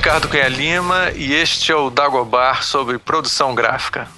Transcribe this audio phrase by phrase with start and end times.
[0.00, 4.08] Ricardo Cunha Lima e este é o Dagobar sobre produção gráfica.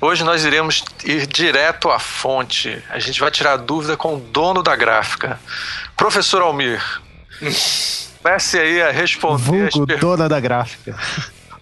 [0.00, 2.82] Hoje nós iremos ir direto à fonte.
[2.88, 5.38] A gente vai tirar dúvida com o dono da gráfica.
[5.94, 6.82] Professor Almir,
[8.22, 10.96] comece aí a responder Vulgo, as dona da gráfica.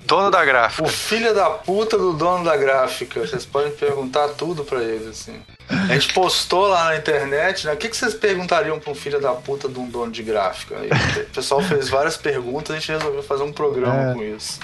[0.07, 0.85] Dono da gráfica.
[0.85, 3.27] O filho da puta do dono da gráfica.
[3.27, 5.43] Vocês podem perguntar tudo para ele, assim.
[5.69, 7.73] A gente postou lá na internet, né?
[7.73, 10.77] O que, que vocês perguntariam para um filho da puta de um dono de gráfica?
[10.79, 10.91] Aí,
[11.23, 14.15] o pessoal fez várias perguntas, a gente resolveu fazer um programa é.
[14.15, 14.61] com isso.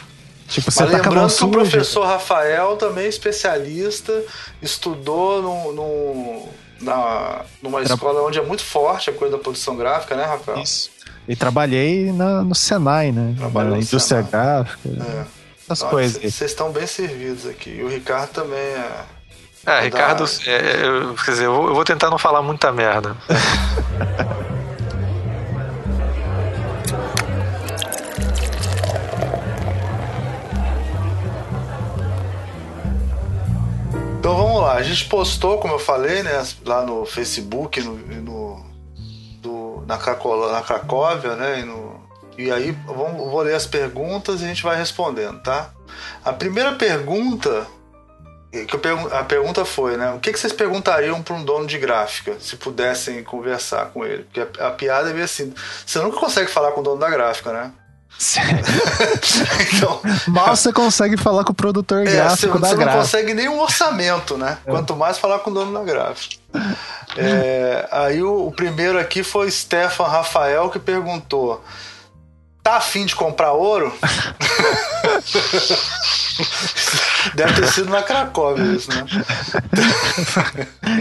[0.49, 4.23] Tipo, você Mas tá lembrando que o professor Rafael também é especialista,
[4.61, 6.49] estudou no, no,
[6.81, 10.59] na, numa escola onde é muito forte a coisa da produção gráfica, né, Rafael?
[10.59, 10.91] Isso.
[11.29, 13.35] E trabalhei na, no Senai, né?
[13.39, 14.31] Trabalhei na indústria Senai.
[14.31, 14.89] gráfica.
[14.89, 15.25] É.
[15.63, 16.21] Essas coisas.
[16.21, 17.71] Vocês estão bem servidos aqui.
[17.71, 19.05] E o Ricardo também é.
[19.67, 23.17] É, Ricardo, é, eu, quer dizer, eu vou, eu vou tentar não falar muita merda.
[34.21, 38.67] Então vamos lá, a gente postou, como eu falei, né, lá no Facebook, no, no
[39.41, 41.99] do, na, Craco, na Cracóvia, né, e, no,
[42.37, 45.71] e aí vamos, vou ler as perguntas e a gente vai respondendo, tá?
[46.23, 47.67] A primeira pergunta
[48.51, 50.13] que eu, a pergunta foi, né?
[50.13, 54.25] O que, que vocês perguntariam para um dono de gráfica se pudessem conversar com ele?
[54.25, 55.55] Porque a, a piada é meio assim:
[55.87, 57.73] você nunca consegue falar com o dono da gráfica, né?
[59.75, 62.77] então, Mal você consegue falar com o produtor é, gráfico você, da você gráfica.
[62.77, 64.59] Você não consegue nem um orçamento, né?
[64.67, 64.71] É.
[64.71, 66.37] Quanto mais falar com o dono da gráfica.
[67.17, 71.65] É, aí o, o, primeiro aqui foi Stefan Rafael que perguntou:
[72.63, 73.93] Tá afim de comprar ouro?
[77.35, 79.05] Deve ter sido na Cracóvia isso, né?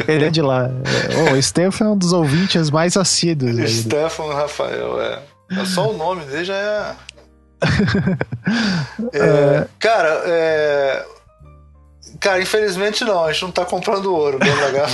[0.07, 0.69] Ele é de lá.
[1.17, 3.71] Oh, o Stefan é um dos ouvintes mais assíduos.
[3.71, 5.21] Stefan Rafael, é.
[5.51, 5.65] é.
[5.65, 6.95] Só o nome dele já é.
[9.13, 11.05] é cara, é,
[12.19, 14.87] Cara, infelizmente não, a gente não tá comprando ouro, gráfica.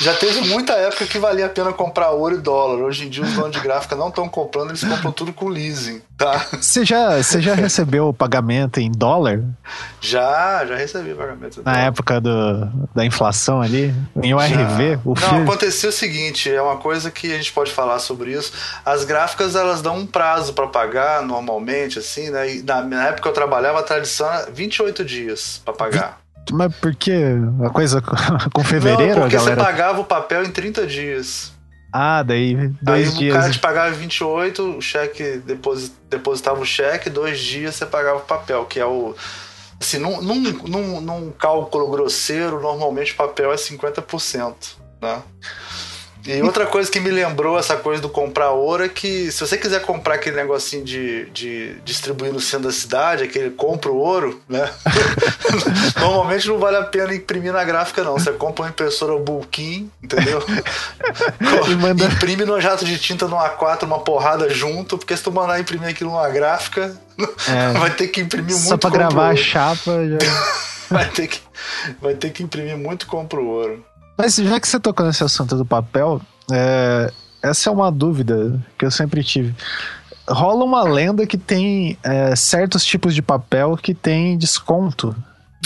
[0.00, 2.82] Já teve muita época que valia a pena comprar ouro e dólar.
[2.84, 6.02] Hoje em dia os donos de gráfica não estão comprando, eles compram tudo com leasing,
[6.18, 6.44] tá?
[6.60, 9.42] Você já, você já recebeu o pagamento em dólar?
[10.00, 11.62] Já, já recebi o pagamento.
[11.64, 13.94] Na época do, da inflação ali?
[14.22, 15.00] Em URV?
[15.04, 18.52] O não, aconteceu o seguinte, é uma coisa que a gente pode falar sobre isso.
[18.84, 22.56] As gráficas, elas dão um prazo para pagar normalmente, assim, né?
[22.56, 26.25] E na, na época que eu trabalhava, a tradição era 28 dias para pagar.
[26.52, 27.12] Mas por que
[27.64, 28.02] a coisa
[28.52, 29.14] com fevereiro?
[29.14, 29.56] Não, porque galera...
[29.56, 31.52] você pagava o papel em 30 dias.
[31.92, 33.34] Ah, daí dois Aí dias.
[33.34, 35.42] o cara te pagava 28, o cheque
[36.08, 39.14] depositava o cheque, dois dias você pagava o papel, que é o.
[39.80, 44.54] Assim, num, num, num, num cálculo grosseiro, normalmente o papel é 50%.
[45.00, 45.22] Né?
[46.26, 49.56] E outra coisa que me lembrou essa coisa do comprar ouro é que se você
[49.56, 54.40] quiser comprar aquele negocinho de, de distribuir no centro da cidade, aquele compra o ouro,
[54.48, 54.68] né?
[56.00, 58.14] Normalmente não vale a pena imprimir na gráfica, não.
[58.14, 60.42] Você compra uma impressora bulking, entendeu?
[61.80, 62.04] manda...
[62.06, 65.88] Imprime no jato de tinta no A4 uma porrada junto, porque se tu mandar imprimir
[65.88, 66.96] aquilo numa gráfica,
[67.48, 70.18] é, vai ter que imprimir muito Só pra gravar a chapa já.
[70.90, 71.40] vai, ter que,
[72.00, 73.84] vai ter que imprimir muito compra o ouro.
[74.16, 77.12] Mas já que você tocou nesse assunto do papel, é,
[77.42, 79.54] essa é uma dúvida que eu sempre tive.
[80.28, 85.14] Rola uma lenda que tem é, certos tipos de papel que tem desconto.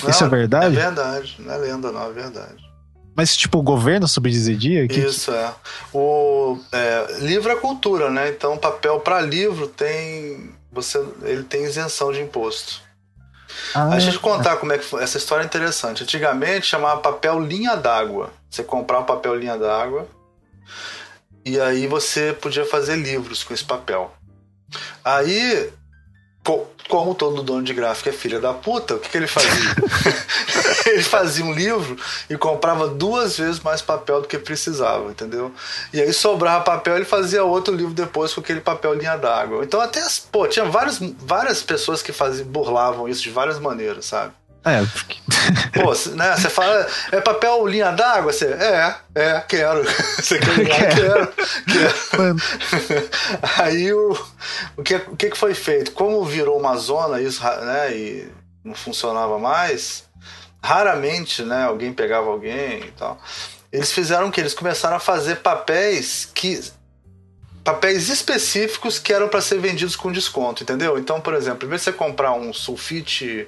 [0.02, 0.66] Não, Isso é verdade?
[0.66, 2.70] É verdade, não é lenda, não, é verdade.
[3.14, 4.86] Mas, tipo, o governo subsidia?
[4.86, 5.00] Que...
[5.00, 5.52] Isso, é.
[5.92, 8.30] O é, livro é cultura, né?
[8.30, 10.50] Então, papel para livro tem.
[10.72, 12.80] Você, ele tem isenção de imposto.
[13.74, 15.02] Ah, Deixa eu te contar como é que foi.
[15.02, 16.02] Essa história é interessante.
[16.02, 18.30] Antigamente chamava papel linha d'água.
[18.50, 20.08] Você comprava um papel linha d'água
[21.44, 24.12] e aí você podia fazer livros com esse papel.
[25.04, 25.72] Aí,
[26.88, 29.50] como todo dono de gráfica é filha da puta, o que, que ele fazia?
[30.86, 31.96] ele fazia um livro
[32.28, 35.52] e comprava duas vezes mais papel do que precisava, entendeu?
[35.92, 39.64] E aí sobrava papel ele fazia outro livro depois com aquele papel linha d'água.
[39.64, 40.00] Então até,
[40.32, 44.32] pô, tinha várias, várias pessoas que faziam, burlavam isso de várias maneiras, sabe?
[44.64, 45.16] É, porque...
[45.80, 48.32] Pô, né, você fala, é papel linha d'água?
[48.32, 49.82] Você, é, é, quero.
[50.20, 50.94] Você quer ligar?
[50.94, 51.32] Quero,
[51.66, 53.10] quero.
[53.58, 54.12] Aí o,
[54.76, 55.92] o, que, o que foi feito?
[55.92, 58.28] Como virou uma zona isso, né, e
[58.62, 60.04] não funcionava mais,
[60.62, 63.18] raramente, né, alguém pegava alguém e tal.
[63.72, 64.40] Eles fizeram o que?
[64.40, 66.60] Eles começaram a fazer papéis que
[67.62, 70.98] papéis específicos que eram para ser vendidos com desconto, entendeu?
[70.98, 73.46] Então, por exemplo, em vez de você comprar um sulfite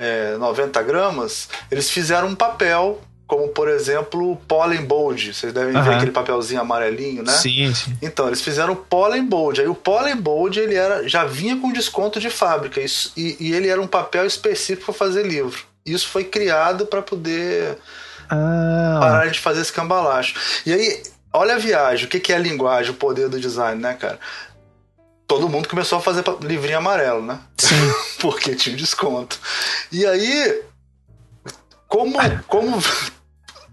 [0.00, 3.00] é, 90 gramas, eles fizeram um papel
[3.30, 5.32] como por exemplo o Pollen Bold.
[5.32, 7.30] Vocês devem ver aquele papelzinho amarelinho, né?
[7.30, 7.96] Sim, sim.
[8.02, 9.60] Então, eles fizeram o Pollen Bold.
[9.60, 13.52] Aí o Pollen Bold ele era, já vinha com desconto de fábrica isso, e, e
[13.54, 15.62] ele era um papel específico para fazer livro.
[15.86, 17.78] Isso foi criado para poder
[18.28, 18.98] ah.
[19.00, 20.34] parar de fazer esse cambalacho.
[20.66, 21.02] E aí,
[21.32, 24.18] olha a viagem, o que é a linguagem, o poder do design, né, cara?
[25.30, 27.38] Todo mundo começou a fazer livrinho amarelo, né?
[27.56, 27.76] Sim.
[28.18, 29.38] Porque tinha desconto.
[29.92, 30.60] E aí,
[31.86, 32.18] como,
[32.48, 32.82] como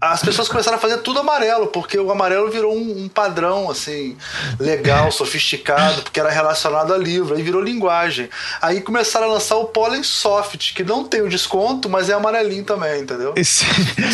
[0.00, 4.16] as pessoas começaram a fazer tudo amarelo, porque o amarelo virou um, um, padrão, assim,
[4.58, 8.30] legal, sofisticado, porque era relacionado a livro, aí virou linguagem.
[8.62, 12.64] Aí começaram a lançar o Pollen Soft, que não tem o desconto, mas é amarelinho
[12.64, 13.34] também, entendeu?
[13.36, 13.64] Esse...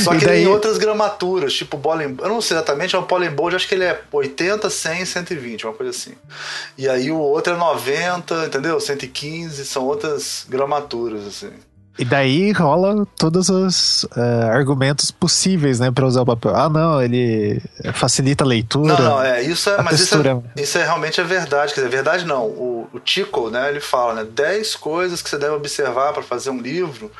[0.03, 0.45] Só que daí...
[0.45, 3.75] tem outras gramaturas, tipo Pollen, eu não sei exatamente, é o Pollen Bold, acho que
[3.75, 6.15] ele é 80, 100, 120, uma coisa assim.
[6.79, 8.81] E aí o outro é 90, entendeu?
[8.81, 11.53] 115, são outras gramaturas, assim.
[11.97, 16.55] E daí rola todos os uh, argumentos possíveis, né, para usar o papel.
[16.55, 17.63] Ah, não, ele
[17.93, 18.95] facilita a leitura.
[18.95, 21.73] Não, não, é, isso é, mas isso é, isso é, realmente é verdade.
[21.73, 22.47] Quer dizer, verdade não.
[22.47, 26.51] O, o Tico, né, ele fala, né, 10 coisas que você deve observar para fazer
[26.51, 27.13] um livro.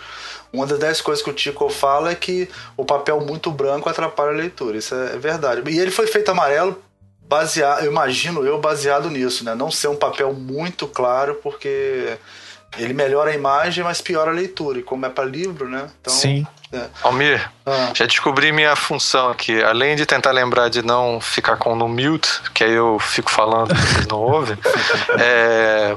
[0.53, 4.31] Uma das 10 coisas que o Tico fala é que o papel muito branco atrapalha
[4.31, 4.77] a leitura.
[4.77, 5.63] Isso é, é verdade.
[5.71, 6.83] E ele foi feito amarelo
[7.29, 9.55] baseado, eu imagino eu baseado nisso, né?
[9.55, 12.17] Não ser um papel muito claro, porque
[12.77, 14.79] ele melhora a imagem, mas piora a leitura.
[14.79, 15.89] E como é para livro, né?
[16.01, 16.47] Então, Sim.
[16.73, 16.89] É.
[17.03, 17.93] Almir, ah.
[17.95, 19.63] já descobri minha função aqui.
[19.63, 23.73] Além de tentar lembrar de não ficar com no mute, que aí eu fico falando
[23.73, 24.59] e vocês não ouvem,
[25.19, 25.97] é.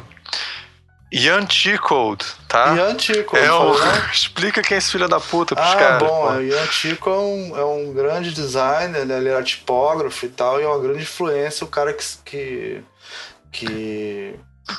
[1.10, 2.76] Ian T-Code, tá?
[2.76, 3.42] Ian T-Code.
[3.42, 3.74] É um...
[4.12, 6.04] Explica quem é esse filho da puta pros ah, caras.
[6.04, 9.18] Ah, bom, o Ian T-Code é, um, é um grande designer, né?
[9.18, 12.84] ele era tipógrafo e tal, e é uma grande influência, o cara que, que,
[13.52, 14.36] que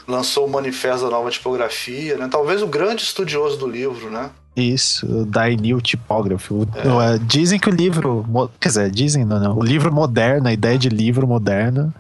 [0.07, 2.29] lançou o Manifesto da Nova Tipografia, né?
[2.31, 4.31] Talvez o grande estudioso do livro, né?
[4.57, 6.67] Isso, o Dainil Tipógrafo.
[6.75, 7.15] É.
[7.15, 7.19] é.
[7.19, 8.27] Dizem que o livro.
[8.61, 9.57] Quer dizer, dizem, não, não.
[9.57, 11.93] O livro moderno, a ideia de livro moderno.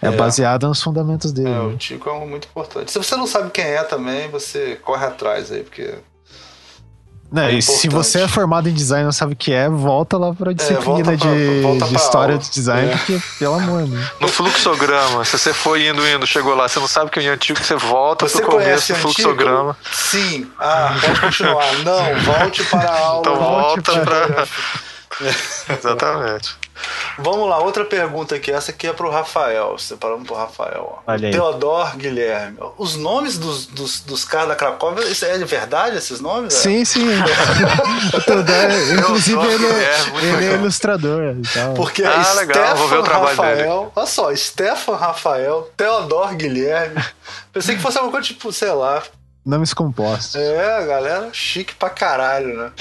[0.00, 1.50] É, é baseada nos fundamentos dele.
[1.50, 2.92] É, o Tico é muito importante.
[2.92, 5.96] Se você não sabe quem é também, você corre atrás aí, porque
[7.30, 10.16] né, é se você é formado em design e não sabe o que é, volta
[10.16, 12.38] lá pra é, disciplina é, pra, de, de história aula.
[12.38, 12.96] de design, é.
[12.96, 14.10] porque, pelo amor, né?
[14.20, 17.28] No fluxograma, se você foi indo, indo, chegou lá, você não sabe o que é
[17.28, 19.76] antigo, você volta você pro começo do fluxograma.
[19.92, 20.46] Sim.
[20.58, 21.72] Ah, pode continuar.
[21.84, 23.20] Não, volte para a aula.
[23.20, 24.46] Então volta pra...
[25.76, 26.56] Exatamente.
[27.18, 28.50] Vamos lá, outra pergunta aqui.
[28.50, 29.76] Essa aqui é pro Rafael.
[29.78, 31.02] Separamos pro Rafael.
[31.32, 32.58] Teodor Guilherme.
[32.76, 36.54] Os nomes dos, dos, dos caras da Cracóvia, isso é de verdade esses nomes?
[36.54, 36.84] Sim, é?
[36.84, 37.06] sim.
[38.14, 38.54] o Teodor,
[38.98, 41.20] inclusive, ele, é, ele é ilustrador.
[41.76, 43.90] Porque ah, Stefan legal, vou ver o trabalho Rafael, dele.
[43.94, 47.04] Olha só, Stefan Rafael, Teodor Guilherme.
[47.52, 49.02] Pensei que fosse uma coisa tipo, sei lá,
[49.48, 50.34] Nomes compostos.
[50.34, 52.72] É, galera chique pra caralho, né?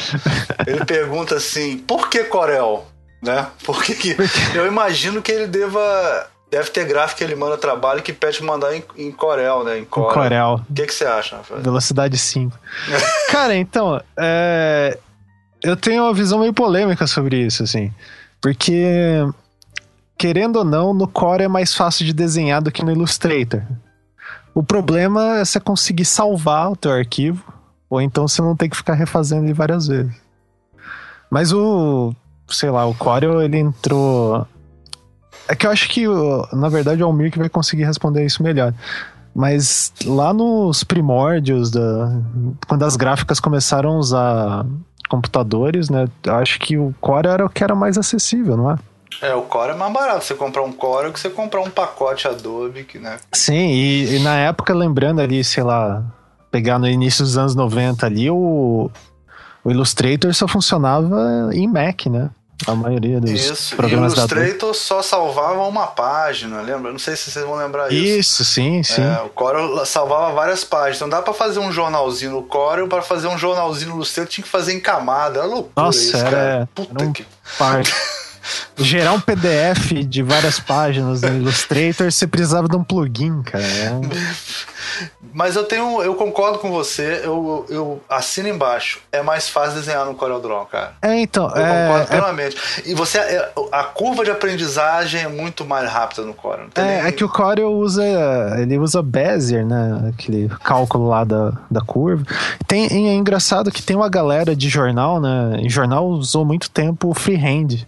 [0.66, 2.86] Ele pergunta assim: por que Corel?
[3.22, 3.48] Né?
[3.66, 4.16] Porque que,
[4.56, 6.28] eu imagino que ele deva.
[6.50, 9.80] Deve ter gráfico que ele manda trabalho que pede mandar em, em Corel, né?
[9.80, 10.14] Em Corel.
[10.14, 10.62] Corel.
[10.70, 11.62] O que, que você acha, Rafael?
[11.62, 12.58] Velocidade 5.
[13.30, 14.98] Cara, então, é...
[15.62, 17.94] eu tenho uma visão meio polêmica sobre isso, assim.
[18.40, 19.28] Porque,
[20.18, 23.62] querendo ou não, no Core é mais fácil de desenhar do que no Illustrator.
[24.54, 27.44] O problema é você conseguir salvar o teu arquivo,
[27.90, 30.16] ou então você não tem que ficar refazendo ele várias vezes.
[31.30, 32.16] Mas o
[32.48, 34.46] sei lá, o Corel ele entrou.
[35.48, 36.06] É que eu acho que,
[36.54, 38.74] na verdade, o Almir que vai conseguir responder isso melhor.
[39.34, 42.20] Mas lá nos primórdios, da,
[42.68, 44.66] quando as gráficas começaram a usar
[45.08, 46.08] computadores, né?
[46.24, 48.78] Eu acho que o Core era o que era mais acessível, não é?
[49.22, 52.28] É, o Core é mais barato você comprar um Core que você comprar um pacote
[52.28, 53.18] Adobe, que, né?
[53.32, 56.04] Sim, e, e, na época, lembrando ali, sei lá,
[56.52, 58.92] pegar no início dos anos 90 ali, o,
[59.68, 62.30] o Illustrator só funcionava em Mac, né?
[62.66, 63.76] A maioria dos Isso.
[63.76, 66.90] programas o Illustrator só salvava uma página, lembra?
[66.90, 68.44] Não sei se vocês vão lembrar isso.
[68.44, 69.04] Isso, sim, sim.
[69.04, 71.02] É, o Corel salvava várias páginas.
[71.02, 74.44] Não dá para fazer um jornalzinho no Corel, para fazer um jornalzinho no Illustrator tinha
[74.44, 75.40] que fazer em camada.
[75.40, 76.70] Era loucura Nossa, isso, era, cara.
[76.74, 77.26] Puta era um que...
[78.78, 83.64] Gerar um PDF de várias páginas no Illustrator, você precisava de um plugin, cara.
[83.66, 83.92] É
[85.34, 86.02] Mas eu tenho.
[86.02, 89.00] Eu concordo com você, eu, eu assino embaixo.
[89.12, 90.94] É mais fácil desenhar no CorelDRAW, cara.
[91.02, 91.50] É, então.
[91.50, 92.58] Eu é, concordo plenamente.
[92.86, 92.90] É...
[92.90, 93.18] E você.
[93.20, 96.68] É, a curva de aprendizagem é muito mais rápida no Corel.
[96.76, 97.08] É, nem...
[97.08, 98.04] é que o Corel usa.
[98.58, 100.12] Ele usa Bezier, né?
[100.14, 102.24] Aquele cálculo lá da, da curva.
[102.68, 105.58] Tem, é engraçado que tem uma galera de jornal, né?
[105.60, 107.86] Em jornal usou muito tempo freehand.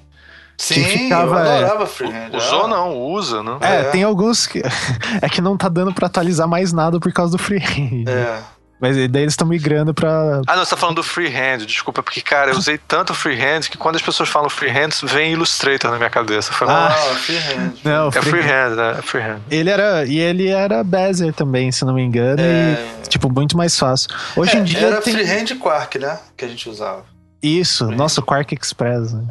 [0.60, 2.32] Sim, ficava, eu adorava freehand.
[2.36, 3.58] Usou não, usa, né?
[3.62, 4.62] É, é, tem alguns que...
[5.22, 8.04] é que não tá dando pra atualizar mais nada por causa do freehand.
[8.08, 8.40] É.
[8.82, 10.40] Mas daí eles estão migrando pra.
[10.48, 13.78] Ah, não, você tá falando do freehand, desculpa, porque, cara, eu usei tanto freehand que
[13.78, 16.54] quando as pessoas falam freehand, vem Illustrator na minha cabeça.
[16.54, 17.74] Foi Ah, freehand.
[17.84, 18.96] Não, É freehand, né?
[18.98, 19.40] É freehand.
[19.52, 20.06] Ele era.
[20.06, 22.42] E ele era Bezier também, se não me engano.
[22.42, 22.86] É.
[23.06, 24.10] E, tipo, muito mais fácil.
[24.38, 25.14] Hoje em É, dia era tem.
[25.14, 26.18] freehand e quark, né?
[26.38, 27.04] Que a gente usava.
[27.44, 29.12] Isso, nosso Quark Express.
[29.12, 29.24] né?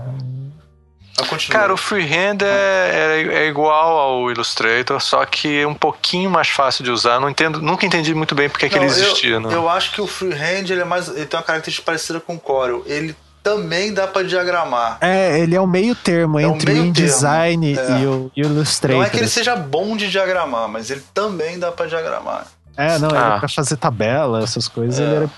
[1.50, 6.48] Cara, o freehand é, é, é igual ao Illustrator, só que é um pouquinho mais
[6.48, 7.18] fácil de usar.
[7.20, 9.40] Não entendo, nunca entendi muito bem porque que Não, ele existia.
[9.40, 9.48] né?
[9.48, 12.34] Eu, eu acho que o freehand ele é mais, ele tem uma característica parecida com
[12.34, 12.82] o Corel.
[12.86, 14.98] Ele também dá pra diagramar.
[15.00, 18.00] É, ele é o meio termo É entre meio o InDesign termo, é.
[18.00, 18.98] e o Illustrator.
[18.98, 22.46] Não é que ele seja bom de diagramar, mas ele também dá pra diagramar.
[22.76, 23.16] É, não, Ah.
[23.16, 25.02] era pra fazer tabela, essas coisas, É.
[25.02, 25.30] ele era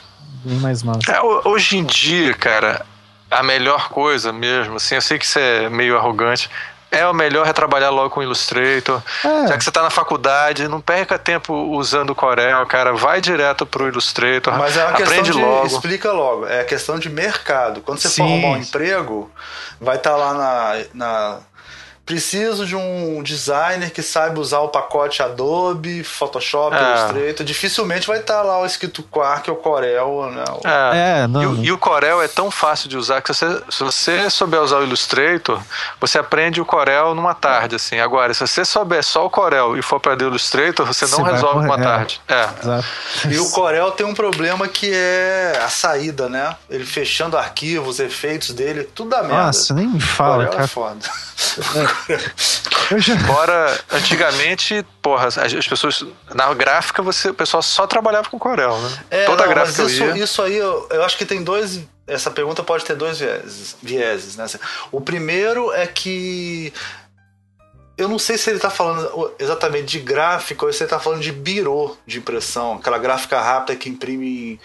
[0.45, 1.01] bem mais massa.
[1.11, 2.85] É, ho- hoje em dia, cara,
[3.31, 6.51] a melhor coisa mesmo, assim, eu sei que isso é meio arrogante,
[6.91, 9.01] é o melhor é trabalhar logo com Illustrator.
[9.25, 9.47] É.
[9.47, 13.65] Já que você tá na faculdade, não perca tempo usando o Corel, cara, vai direto
[13.65, 15.39] pro Illustrator, Mas é uma questão aprende de.
[15.39, 15.67] logo.
[15.67, 16.47] Explica logo.
[16.47, 17.81] É questão de mercado.
[17.81, 18.23] Quando você for Sim.
[18.23, 19.31] arrumar um emprego,
[19.81, 20.85] vai estar lá na.
[20.93, 21.39] na
[22.11, 26.81] Preciso de um designer que saiba usar o pacote Adobe, Photoshop, É.
[26.83, 27.47] Illustrator.
[27.47, 30.45] Dificilmente vai estar lá o escrito Quark ou Corel, né?
[30.65, 31.21] É.
[31.23, 31.41] É, não.
[31.43, 34.61] E, o- e o Corel é tão fácil de usar que você, se você souber
[34.61, 35.63] usar o Illustrator,
[36.01, 38.01] você aprende o Corel numa tarde, assim.
[38.01, 41.31] Agora, se você souber só o Corel e for para o Illustrator, você não Você
[41.31, 41.83] resolve uma é.
[41.83, 42.21] tarde.
[42.27, 42.49] É.
[42.61, 42.85] Exato.
[43.31, 46.57] E o Corel tem um problema que é a saída, né?
[46.69, 49.45] Ele fechando arquivos, efeitos dele, tudo dá merda.
[49.45, 50.67] Nossa, nem me o fala, Corel é cara.
[50.69, 50.99] foda.
[52.09, 53.15] Já...
[53.15, 56.05] Embora, antigamente, porra, as, as pessoas.
[56.35, 58.99] Na gráfica, você, o pessoal só trabalhava com Corel, né?
[59.11, 60.17] É, Toda não, gráfica mas isso, ia.
[60.17, 61.81] isso aí, eu, eu acho que tem dois.
[62.07, 64.47] Essa pergunta pode ter dois vieses, vieses né?
[64.91, 66.73] O primeiro é que.
[68.01, 71.21] Eu não sei se ele está falando exatamente de gráfico ou se ele está falando
[71.21, 74.59] de birô de impressão, aquela gráfica rápida que imprime.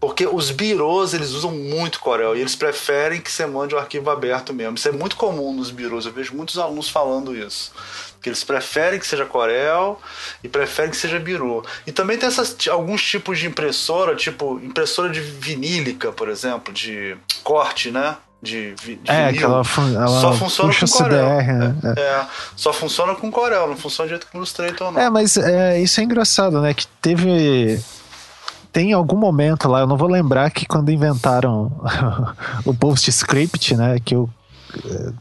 [0.00, 4.10] Porque os birôs eles usam muito Corel e eles preferem que você mande o arquivo
[4.10, 4.74] aberto mesmo.
[4.74, 7.72] Isso é muito comum nos birôs, eu vejo muitos alunos falando isso.
[8.20, 10.00] Que eles preferem que seja Corel
[10.42, 11.64] e preferem que seja birô.
[11.86, 17.16] E também tem essas, alguns tipos de impressora, tipo impressora de vinílica, por exemplo, de
[17.44, 18.16] corte, né?
[18.42, 19.46] De, de É, vinil.
[19.46, 19.62] ela,
[19.94, 21.26] ela Só funciona com Corel.
[21.38, 21.74] CDR, né?
[21.96, 22.00] É.
[22.00, 25.00] É, só funciona com Corel, não funciona do jeito que o Illustrator não.
[25.00, 26.74] É, mas é, isso é engraçado, né?
[26.74, 27.80] Que teve.
[28.72, 31.70] Tem algum momento lá, eu não vou lembrar que quando inventaram
[32.64, 33.98] o PostScript, né?
[34.04, 34.28] Que o,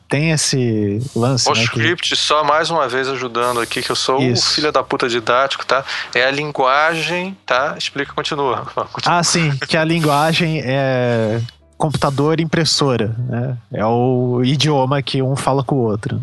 [0.10, 1.48] tem esse lance.
[1.50, 4.50] O né, que- só mais uma vez ajudando aqui, que eu sou Isso.
[4.50, 5.84] o filho da puta didático, tá?
[6.16, 7.76] É a linguagem, tá?
[7.78, 8.66] Explica, continua.
[8.92, 9.20] continua.
[9.20, 11.40] Ah, sim, que a linguagem é
[11.82, 13.58] computador e impressora, né?
[13.74, 16.22] É o idioma que um fala com o outro.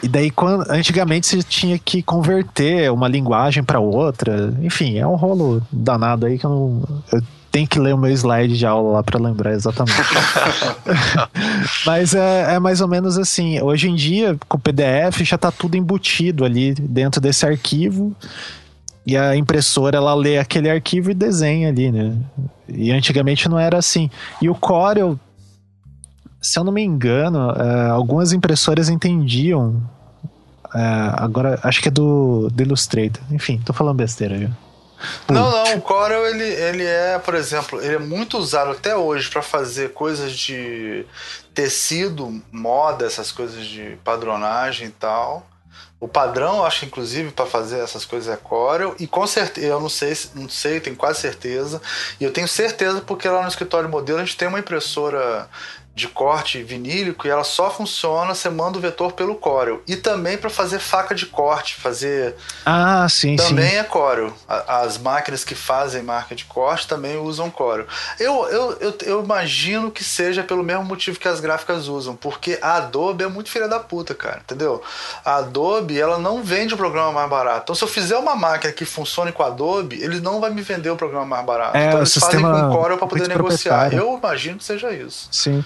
[0.00, 4.54] E daí, quando, antigamente, você tinha que converter uma linguagem para outra.
[4.62, 7.02] Enfim, é um rolo danado aí que eu não.
[7.12, 10.00] Eu tenho que ler o meu slide de aula lá para lembrar exatamente.
[11.84, 13.60] Mas é, é mais ou menos assim.
[13.60, 18.14] Hoje em dia, com o PDF, já tá tudo embutido ali dentro desse arquivo.
[19.04, 22.16] E a impressora, ela lê aquele arquivo e desenha ali, né?
[22.68, 24.08] E antigamente não era assim.
[24.40, 25.18] E o Corel,
[26.40, 29.82] se eu não me engano, é, algumas impressoras entendiam.
[30.74, 30.78] é,
[31.16, 33.22] agora, acho que é do, do Illustrator.
[33.30, 34.50] Enfim, tô falando besteira já.
[35.28, 39.28] Não, não, o Corel ele, ele é, por exemplo, ele é muito usado até hoje
[39.28, 41.04] para fazer coisas de
[41.52, 45.46] tecido, moda, essas coisas de padronagem e tal.
[46.02, 48.92] O padrão, acho, inclusive, para fazer essas coisas é Corel.
[48.98, 51.80] E com certeza, eu não sei, se- não sei, tenho quase certeza.
[52.18, 55.48] E eu tenho certeza porque lá no escritório modelo a gente tem uma impressora
[55.94, 59.82] de corte vinílico e ela só funciona, você manda o vetor pelo Corel.
[59.86, 62.34] E também para fazer faca de corte, fazer
[62.64, 63.76] Ah, sim, também sim.
[63.76, 64.32] é Corel.
[64.48, 67.86] As máquinas que fazem marca de corte também usam Corel.
[68.18, 72.58] Eu, eu, eu, eu imagino que seja pelo mesmo motivo que as gráficas usam, porque
[72.62, 74.82] a Adobe é muito filha da puta, cara, entendeu?
[75.24, 77.60] A Adobe, ela não vende o programa mais barato.
[77.64, 80.62] Então, se eu fizer uma máquina que funcione com a Adobe, ele não vai me
[80.62, 81.76] vender o programa mais barato.
[81.76, 83.92] É, então, o eles fazem com Corel para poder negociar.
[83.92, 85.28] Eu imagino que seja isso.
[85.30, 85.62] Sim.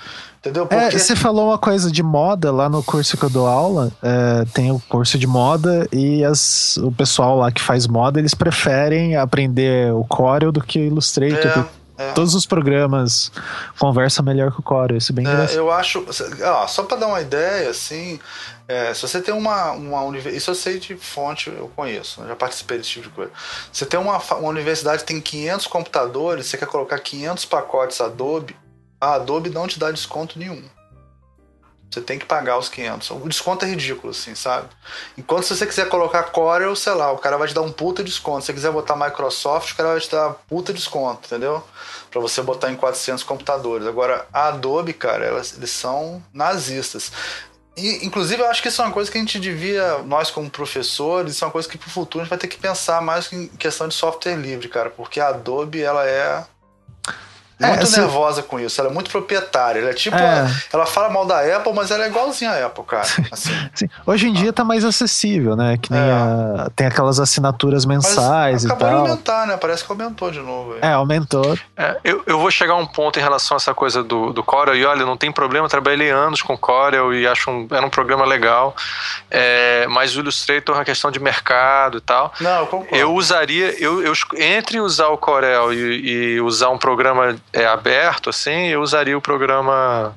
[0.46, 0.68] Entendeu?
[0.70, 3.90] É, Porque você falou uma coisa de moda lá no curso que eu dou aula.
[4.02, 8.34] é, tem o curso de moda e as, o pessoal lá que faz moda, eles
[8.34, 11.66] preferem aprender o Corel do que o Illustrator.
[11.98, 12.12] É, é.
[12.12, 13.32] Todos os programas
[13.78, 14.98] conversam melhor que o Corel.
[14.98, 15.56] Isso é bem É, engraçado.
[15.56, 16.06] eu acho.
[16.44, 18.20] ó, só para dar uma ideia, assim,
[18.68, 20.36] é, se você tem uma, uma universidade.
[20.36, 23.30] Isso eu sei de fonte, eu conheço, já participei desse tipo de coisa.
[23.72, 28.54] Você tem uma, uma universidade que tem 500 computadores, você quer colocar 500 pacotes Adobe,
[29.00, 30.62] a Adobe não te dá desconto nenhum.
[31.90, 33.10] Você tem que pagar os 500.
[33.10, 34.68] O desconto é ridículo, assim, sabe?
[35.16, 38.02] Enquanto se você quiser colocar Corel, sei lá, o cara vai te dar um puta
[38.02, 38.40] desconto.
[38.40, 41.62] Se você quiser botar Microsoft, o cara vai te dar puta desconto, entendeu?
[42.10, 43.86] Para você botar em 400 computadores.
[43.86, 47.12] Agora, a Adobe, cara, elas, eles são nazistas.
[47.76, 50.50] E, inclusive, eu acho que isso é uma coisa que a gente devia, nós como
[50.50, 53.30] professores, isso é uma coisa que pro futuro a gente vai ter que pensar mais
[53.32, 56.44] em questão de software livre, cara, porque a Adobe, ela é
[57.58, 59.80] é, muito assim, nervosa com isso, ela é muito proprietária.
[59.80, 60.16] Ela é tipo.
[60.16, 60.46] É.
[60.70, 63.06] ela fala mal da Apple, mas ela é igualzinha à Apple, cara.
[63.32, 63.50] Assim.
[63.74, 63.88] Sim.
[64.06, 65.78] Hoje em dia tá mais acessível, né?
[65.78, 66.12] Que nem é.
[66.12, 68.76] a, tem aquelas assinaturas mensais e tal.
[68.76, 69.56] Acabou de aumentar, né?
[69.56, 70.74] Parece que aumentou de novo.
[70.74, 70.80] Aí.
[70.82, 71.58] É, aumentou.
[71.76, 74.44] É, eu, eu vou chegar a um ponto em relação a essa coisa do, do
[74.44, 77.90] Corel, e olha, não tem problema, trabalhei anos com Corel e acho um, era um
[77.90, 78.76] programa legal.
[79.30, 82.32] É, mas o Illustrator é uma questão de mercado e tal.
[82.38, 82.96] Não, eu concordo.
[82.96, 88.30] Eu usaria, eu, eu entre usar o Corel e, e usar um programa é, aberto,
[88.30, 90.14] assim, eu usaria o programa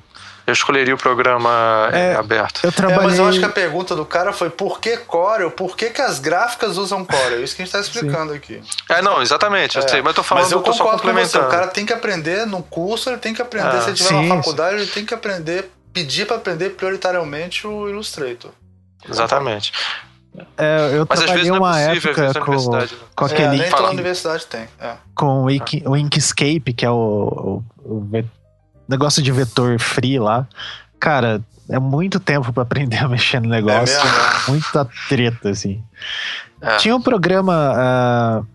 [0.50, 2.64] eu escolheria o programa é, aberto.
[2.64, 3.04] Eu trabalhei...
[3.04, 5.50] É, mas eu acho que a pergunta do cara foi por que Corel?
[5.50, 7.44] Por que, que as gráficas usam Corel?
[7.44, 8.36] Isso que a gente está explicando Sim.
[8.36, 8.62] aqui.
[8.88, 9.76] É, não, exatamente.
[9.76, 9.88] Eu é.
[9.88, 11.46] sei, mas eu tô falando, mas eu tô só complementando.
[11.46, 13.76] O cara tem que aprender no curso, ele tem que aprender.
[13.76, 14.82] Ah, se ele tiver sim, faculdade, sim.
[14.82, 18.50] ele tem que aprender, pedir para aprender prioritariamente o Illustrator.
[19.08, 19.72] Exatamente.
[20.56, 23.56] É, eu Mas trabalhei uma é possível, época com, com aquele.
[23.56, 24.68] É, nem toda universidade tem.
[24.80, 24.94] É.
[25.14, 28.24] Com o, Ink, o Inkscape, que é o, o, o
[28.88, 30.46] negócio de vetor free lá.
[30.98, 33.96] Cara, é muito tempo para aprender a mexer no negócio.
[33.96, 34.20] É mesmo?
[34.48, 35.82] Muita treta, assim.
[36.60, 36.76] É.
[36.76, 38.46] Tinha um programa uh,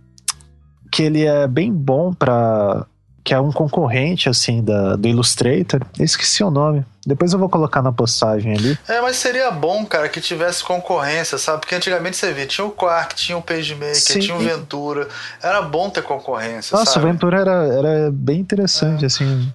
[0.92, 2.86] que ele é bem bom para
[3.26, 5.82] que é um concorrente, assim, da, do Illustrator.
[5.98, 6.86] Eu esqueci o nome.
[7.08, 8.78] Depois eu vou colocar na postagem ali.
[8.88, 11.62] É, mas seria bom, cara, que tivesse concorrência, sabe?
[11.62, 14.20] Porque antigamente você via, tinha o Quark, tinha o PageMaker, Sim.
[14.20, 15.08] tinha o Ventura.
[15.42, 17.06] Era bom ter concorrência, Nossa, sabe?
[17.08, 19.08] o Ventura era, era bem interessante, é.
[19.08, 19.52] assim.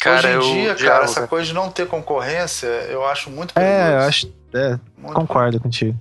[0.00, 3.78] Cara, Hoje em dia, cara, essa coisa de não ter concorrência, eu acho muito perigoso.
[3.78, 4.32] É, eu acho.
[4.52, 4.78] É,
[5.12, 5.96] concordo contigo.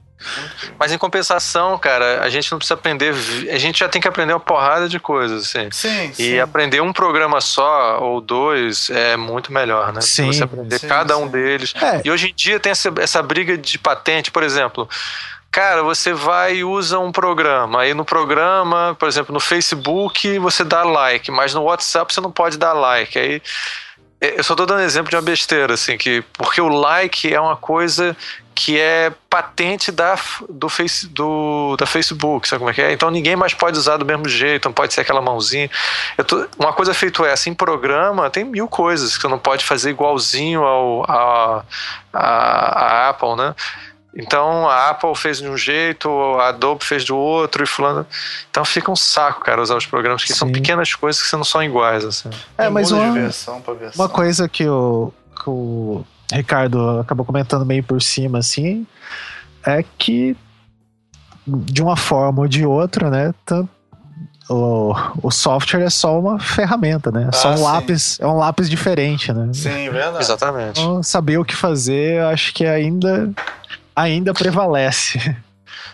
[0.80, 3.14] Mas em compensação, cara, a gente não precisa aprender.
[3.52, 5.70] A gente já tem que aprender uma porrada de coisas, assim.
[5.72, 6.10] Sim.
[6.12, 6.40] E sim.
[6.40, 10.02] aprender um programa só ou dois é muito melhor, né?
[10.02, 10.28] Sim.
[10.28, 11.24] Você aprender sim, cada sim.
[11.24, 11.74] um deles.
[11.82, 12.02] É.
[12.06, 14.88] E hoje em dia tem essa, essa briga de patente, por exemplo.
[15.52, 17.82] Cara, você vai e usa um programa.
[17.82, 22.32] Aí no programa, por exemplo, no Facebook você dá like, mas no WhatsApp você não
[22.32, 23.20] pode dar like.
[23.20, 23.42] Aí
[24.24, 27.40] é, eu só tô dando exemplo de uma besteira, assim, que porque o like é
[27.40, 28.16] uma coisa
[28.54, 30.18] que é patente da,
[30.50, 32.92] do, face, do, da Facebook, sabe como é que é?
[32.92, 35.70] Então ninguém mais pode usar do mesmo jeito, não pode ser aquela mãozinha.
[36.28, 39.90] Tô, uma coisa feita essa em programa, tem mil coisas que você não pode fazer
[39.90, 41.64] igualzinho ao, a,
[42.14, 43.56] a, a Apple, né?
[44.16, 48.06] Então a Apple fez de um jeito, a Adobe fez do outro e fulano.
[48.50, 50.40] Então fica um saco, cara, usar os programas que Sim.
[50.40, 52.06] são pequenas coisas que não são iguais.
[52.06, 52.30] Assim.
[52.58, 53.12] É, mas uma,
[53.96, 58.86] uma coisa que o, que o Ricardo acabou comentando meio por cima, assim,
[59.66, 60.36] é que
[61.46, 63.34] de uma forma ou de outra, né?
[64.50, 67.30] O, o software é só uma ferramenta, né?
[67.32, 67.64] É só um sim.
[67.64, 69.50] lápis, é um lápis diferente, né?
[69.54, 70.24] Sim, verdade.
[70.24, 70.82] Exatamente.
[70.82, 73.32] Então, saber o que fazer, eu acho que ainda
[73.96, 75.36] ainda prevalece.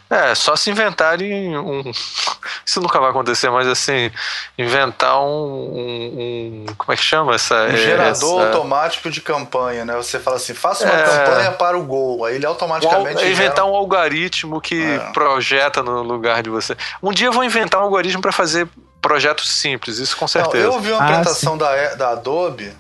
[0.10, 1.84] É, só se inventarem um.
[2.66, 4.12] Isso nunca vai acontecer, mas assim,
[4.58, 5.28] inventar um.
[5.28, 7.66] um, um como é que chama essa?
[7.66, 8.48] Um gerador essa...
[8.48, 9.96] automático de campanha, né?
[9.96, 11.04] Você fala assim, faça uma é...
[11.04, 12.26] campanha para o gol.
[12.26, 13.24] Aí ele automaticamente.
[13.24, 14.98] Um, inventar um algoritmo que é.
[15.12, 16.76] projeta no lugar de você.
[17.04, 18.68] Um dia eu vou inventar um algoritmo para fazer
[19.00, 20.68] projetos simples, isso com certeza.
[20.68, 22.74] Não, eu vi uma ah, apresentação da, da Adobe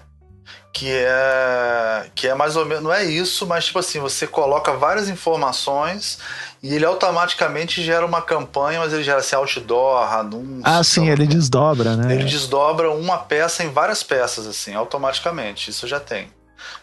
[0.71, 4.73] que é que é mais ou menos não é isso, mas tipo assim você coloca
[4.73, 6.19] várias informações
[6.61, 10.61] e ele automaticamente gera uma campanha, mas ele gera assim outdoor, anúncio.
[10.63, 12.13] Ah, sim, então, ele desdobra, né?
[12.13, 15.69] Ele desdobra uma peça em várias peças assim, automaticamente.
[15.71, 16.29] Isso já tem.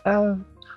[0.05, 0.13] É,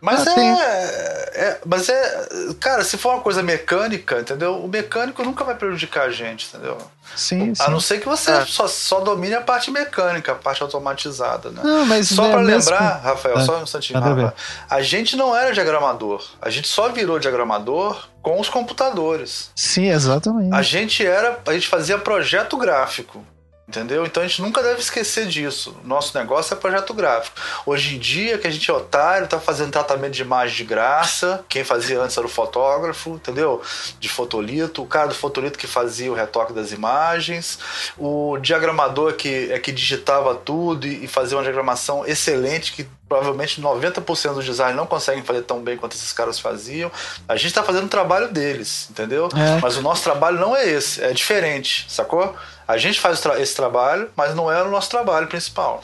[0.01, 2.27] mas ah, é, é, Mas é.
[2.59, 4.63] Cara, se for uma coisa mecânica, entendeu?
[4.63, 6.77] O mecânico nunca vai prejudicar a gente, entendeu?
[7.15, 7.63] Sim, sim.
[7.63, 8.45] A não ser que você é.
[8.45, 11.61] só, só domine a parte mecânica, a parte automatizada, né?
[11.63, 13.45] Não, mas só é para lembrar, Rafael, é.
[13.45, 14.33] só um instantinho, Rafa,
[14.69, 16.23] a gente não era diagramador.
[16.41, 19.51] A gente só virou diagramador com os computadores.
[19.55, 20.53] Sim, exatamente.
[20.53, 21.39] A gente era.
[21.45, 23.23] A gente fazia projeto gráfico.
[23.69, 24.03] Entendeu?
[24.03, 25.77] Então a gente nunca deve esquecer disso.
[25.83, 27.39] Nosso negócio é projeto gráfico.
[27.67, 31.45] Hoje em dia, que a gente é otário, tá fazendo tratamento de imagem de graça.
[31.47, 33.61] Quem fazia antes era o fotógrafo, entendeu?
[33.99, 34.81] De fotolito.
[34.81, 37.59] O cara do fotolito que fazia o retoque das imagens.
[37.95, 44.33] O diagramador que é que digitava tudo e, fazia uma diagramação excelente que provavelmente 90%
[44.33, 46.91] do design não conseguem fazer tão bem quanto esses caras faziam.
[47.27, 49.29] A gente está fazendo o trabalho deles, entendeu?
[49.35, 49.59] É.
[49.61, 52.35] Mas o nosso trabalho não é esse, é diferente, sacou?
[52.69, 55.83] A gente faz esse trabalho, mas não é o nosso trabalho principal.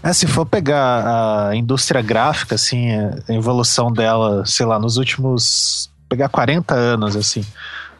[0.00, 2.92] É, se for pegar a indústria gráfica, assim,
[3.28, 5.90] a evolução dela, sei lá, nos últimos.
[6.08, 7.40] pegar 40 anos, assim.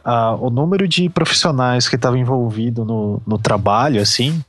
[0.07, 4.41] Uh, o número de profissionais que estavam envolvidos no, no trabalho, assim,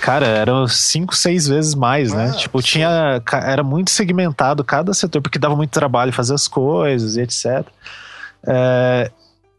[0.00, 2.30] Cara, eram cinco, seis vezes mais, né?
[2.32, 3.22] Ah, tipo, tinha.
[3.30, 7.64] Era muito segmentado cada setor, porque dava muito trabalho fazer as coisas e etc.
[8.44, 9.10] É,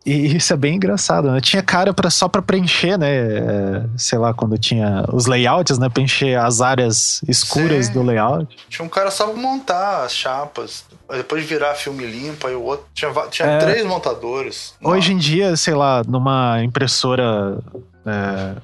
[0.08, 1.42] e isso é bem engraçado, né?
[1.42, 3.10] Tinha cara pra, só para preencher, né?
[3.10, 5.90] É, sei lá, quando tinha os layouts, né?
[5.90, 7.94] Preencher as áreas escuras Sim.
[7.94, 8.56] do layout.
[8.70, 10.86] Tinha um cara só pra montar as chapas.
[11.12, 12.86] Depois de virar filme limpo, aí o outro.
[12.94, 14.74] Tinha, tinha é, três montadores.
[14.82, 17.58] Hoje em dia, sei lá, numa impressora.
[18.06, 18.56] É,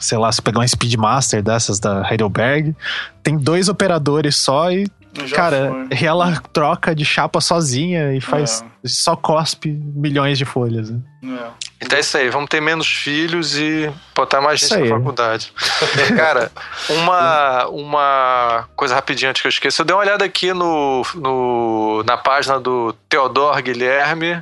[0.00, 2.74] sei lá, se pegar um Speedmaster dessas da Heidelberg,
[3.22, 4.86] tem dois operadores só e,
[5.24, 6.04] Já cara, foi.
[6.04, 8.88] ela troca de chapa sozinha e faz é.
[8.88, 10.90] só cospe milhões de folhas.
[10.90, 11.00] Né?
[11.24, 11.66] É.
[11.80, 15.52] Então é isso aí, vamos ter menos filhos e botar mais gente na faculdade.
[16.16, 16.50] cara,
[16.88, 22.02] uma, uma coisa rapidinha antes que eu esqueça, eu dei uma olhada aqui no, no,
[22.04, 24.40] na página do Teodoro Guilherme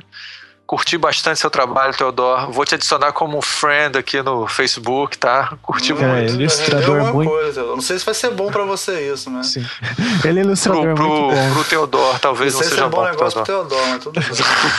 [0.65, 2.51] Curti bastante seu trabalho, Teodoro.
[2.51, 5.55] Vou te adicionar como friend aqui no Facebook, tá?
[5.61, 6.07] Curti muito.
[6.07, 7.29] É, ilustrador é muito.
[7.29, 7.63] Coisa.
[7.63, 9.43] Não sei se vai ser bom para você isso, né?
[9.43, 9.63] Sim.
[10.25, 12.97] Ele é ilustrador pro, muito pro, pro Teodoro, talvez não, não seja se é bom,
[12.97, 14.29] bom negócio pro Teodoro, mas tudo bem.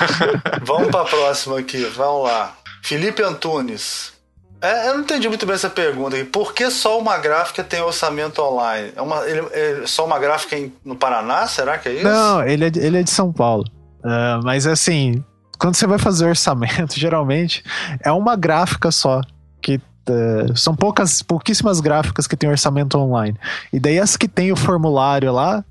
[0.63, 1.85] Vamos para a próxima aqui.
[1.85, 2.53] Vamos lá.
[2.83, 4.13] Felipe Antunes.
[4.61, 6.17] É, eu não entendi muito bem essa pergunta.
[6.33, 8.93] Por que só uma gráfica tem orçamento online?
[8.97, 11.47] É, uma, ele, é só uma gráfica em, no Paraná?
[11.47, 12.05] Será que é isso?
[12.05, 13.65] Não, ele é, ele é de São Paulo.
[14.01, 15.23] Uh, mas assim,
[15.59, 17.65] quando você vai fazer orçamento, geralmente
[18.01, 19.21] é uma gráfica só.
[19.61, 23.39] Que uh, são poucas, pouquíssimas gráficas que tem orçamento online.
[23.73, 25.65] E daí as que tem o formulário lá,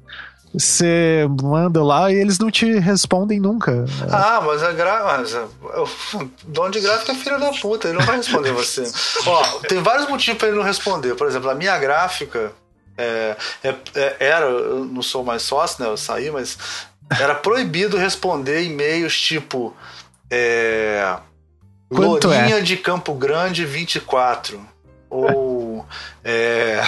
[0.58, 3.86] você manda lá e eles não te respondem nunca.
[4.10, 5.48] Ah, mas a gráfica.
[5.62, 8.84] O dono de gráfica é filho da puta, ele não vai responder você.
[9.26, 11.16] Ó, tem vários motivos para ele não responder.
[11.16, 12.54] Por exemplo, a minha gráfica.
[12.98, 15.90] É, é, é, era, eu não sou mais sócio, né?
[15.90, 16.58] Eu saí, mas
[17.10, 19.76] era proibido responder e-mails tipo.
[20.30, 21.18] É,
[21.90, 22.62] Lourinha é?
[22.62, 24.60] de Campo Grande 24.
[25.10, 25.86] Ou.
[26.24, 26.82] É,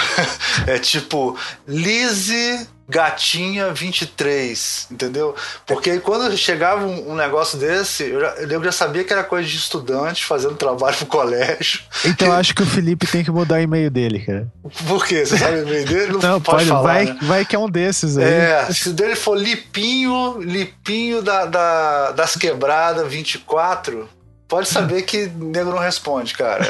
[0.68, 1.38] é tipo.
[1.68, 5.36] Lise Gatinha 23, entendeu?
[5.66, 9.48] Porque quando chegava um, um negócio desse, eu, já, eu já sabia que era coisa
[9.48, 11.82] de estudante fazendo trabalho pro colégio.
[12.06, 14.48] Então eu acho que o Felipe tem que mudar o e-mail dele, cara.
[14.88, 15.26] Por quê?
[15.26, 16.12] Você sabe o e-mail dele?
[16.14, 17.18] Não, Não pode, pode falar, vai, né?
[17.22, 18.24] vai que é um desses aí.
[18.24, 24.08] É, se o dele for Lipinho, Lipinho da, da, das Quebradas 24,
[24.48, 26.66] pode saber que o nego não responde, cara.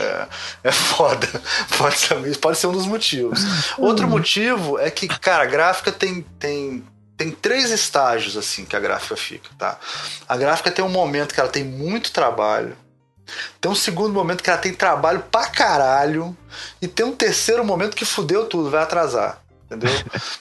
[0.63, 1.27] É, é foda.
[1.77, 3.39] Pode saber, pode ser um dos motivos.
[3.77, 6.83] Outro motivo é que, cara, a gráfica tem, tem,
[7.15, 9.77] tem três estágios assim que a gráfica fica, tá?
[10.27, 12.75] A gráfica tem um momento que ela tem muito trabalho.
[13.59, 16.35] Tem um segundo momento que ela tem trabalho pra caralho.
[16.81, 19.41] E tem um terceiro momento que fudeu tudo, vai atrasar.
[19.69, 19.91] Entendeu?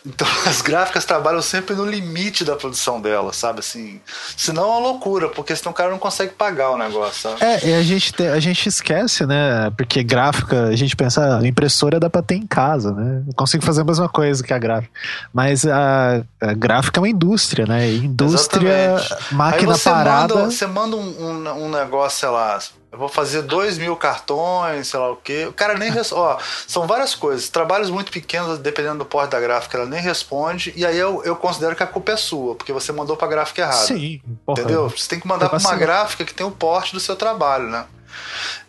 [0.07, 3.59] Então as gráficas trabalham sempre no limite da produção dela, sabe?
[3.59, 4.01] Assim,
[4.37, 7.45] senão é uma loucura, porque senão o cara não consegue pagar o negócio, sabe?
[7.45, 9.71] É, e a gente, te, a gente esquece, né?
[9.77, 13.25] Porque gráfica, a gente pensa, a impressora dá pra ter em casa, né?
[13.27, 14.93] Eu consigo fazer a mesma coisa que a gráfica.
[15.35, 17.91] Mas a, a gráfica é uma indústria, né?
[17.91, 19.35] Indústria, Exatamente.
[19.35, 20.35] máquina Aí você parada.
[20.35, 22.59] Manda, você manda um, um, um negócio, sei lá,
[22.91, 25.47] eu vou fazer dois mil cartões, sei lá o quê.
[25.47, 26.23] O cara nem responde.
[26.23, 27.49] Ó, são várias coisas.
[27.49, 30.73] Trabalhos muito pequenos, dependendo do porte da gráfica, ela nem responde.
[30.77, 33.63] E aí eu, eu considero que a culpa é sua, porque você mandou pra gráfica
[33.63, 33.77] errada.
[33.77, 34.21] Sim.
[34.45, 34.89] Porra, entendeu?
[34.89, 37.85] Você tem que mandar pra uma gráfica que tem o porte do seu trabalho, né?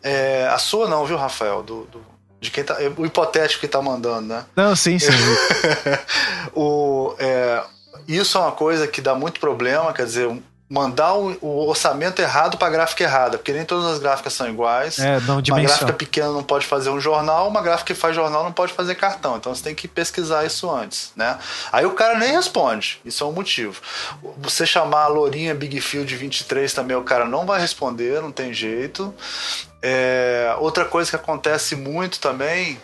[0.03, 1.63] É, a sua não, viu, Rafael?
[1.63, 2.03] Do, do,
[2.39, 4.45] de quem tá, o hipotético que tá mandando, né?
[4.55, 5.11] Não, sim, sim.
[6.53, 7.63] o, é,
[8.07, 10.29] isso é uma coisa que dá muito problema, quer dizer,
[10.69, 14.49] mandar o, o orçamento errado para a gráfica errada, porque nem todas as gráficas são
[14.49, 14.99] iguais.
[14.99, 18.43] É, não uma gráfica pequena não pode fazer um jornal, uma gráfica que faz jornal
[18.43, 19.37] não pode fazer cartão.
[19.37, 21.37] Então você tem que pesquisar isso antes, né?
[21.71, 22.99] Aí o cara nem responde.
[23.05, 23.81] Isso é um motivo.
[24.39, 28.53] Você chamar a Lourinha Big Field 23 também, o cara não vai responder, não tem
[28.53, 29.13] jeito.
[29.81, 32.77] É, outra coisa que acontece muito também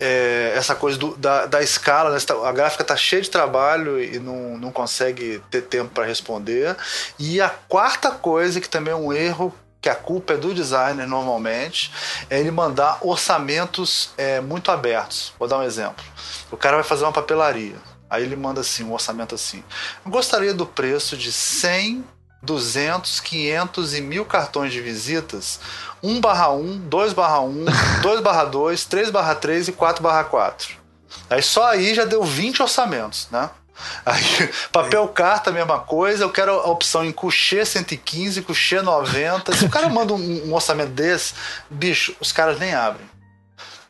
[0.00, 2.18] é, essa coisa do, da, da escala, né?
[2.20, 6.74] Tá, a gráfica está cheia de trabalho e não, não consegue ter tempo para responder.
[7.18, 11.06] E a quarta coisa, que também é um erro, que a culpa é do designer
[11.06, 11.92] normalmente,
[12.28, 15.32] é ele mandar orçamentos é, muito abertos.
[15.38, 16.04] Vou dar um exemplo.
[16.50, 17.76] O cara vai fazer uma papelaria.
[18.08, 19.62] Aí ele manda assim, um orçamento assim.
[20.04, 22.04] Eu gostaria do preço de 100,
[22.42, 25.60] 200, 500 e mil cartões de visitas
[26.02, 27.64] 1 barra 1, 2 barra 1,
[28.02, 30.80] 2 barra 2, 3 barra 3 e 4 barra 4.
[31.28, 33.50] Aí só aí já deu 20 orçamentos, né?
[34.04, 34.22] Aí,
[34.72, 36.24] papel carta, mesma coisa.
[36.24, 39.56] Eu quero a opção em couchê 115, couchê 90.
[39.56, 41.34] Se o cara manda um, um orçamento desse,
[41.68, 43.08] bicho, os caras nem abrem.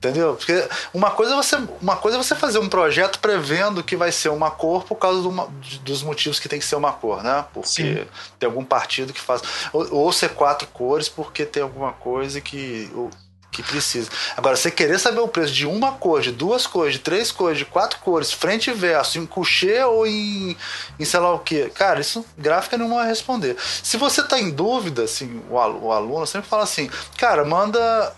[0.00, 0.34] Entendeu?
[0.34, 4.10] Porque uma coisa, é você, uma coisa é você fazer um projeto prevendo que vai
[4.10, 5.30] ser uma cor por causa do,
[5.82, 7.44] dos motivos que tem que ser uma cor, né?
[7.52, 8.06] Porque Sim.
[8.38, 9.42] tem algum partido que faz.
[9.74, 12.90] Ou, ou, ser quatro cores porque tem alguma coisa que.
[12.94, 13.10] Ou,
[13.52, 14.08] que precisa.
[14.36, 17.58] Agora, você querer saber o preço de uma cor, de duas cores, de três cores,
[17.58, 20.56] de quatro cores, frente e verso, em couchê ou em,
[20.98, 23.56] em sei lá o que, cara, isso gráfica não vai responder.
[23.82, 28.14] Se você está em dúvida, assim, o aluno sempre fala assim, cara, manda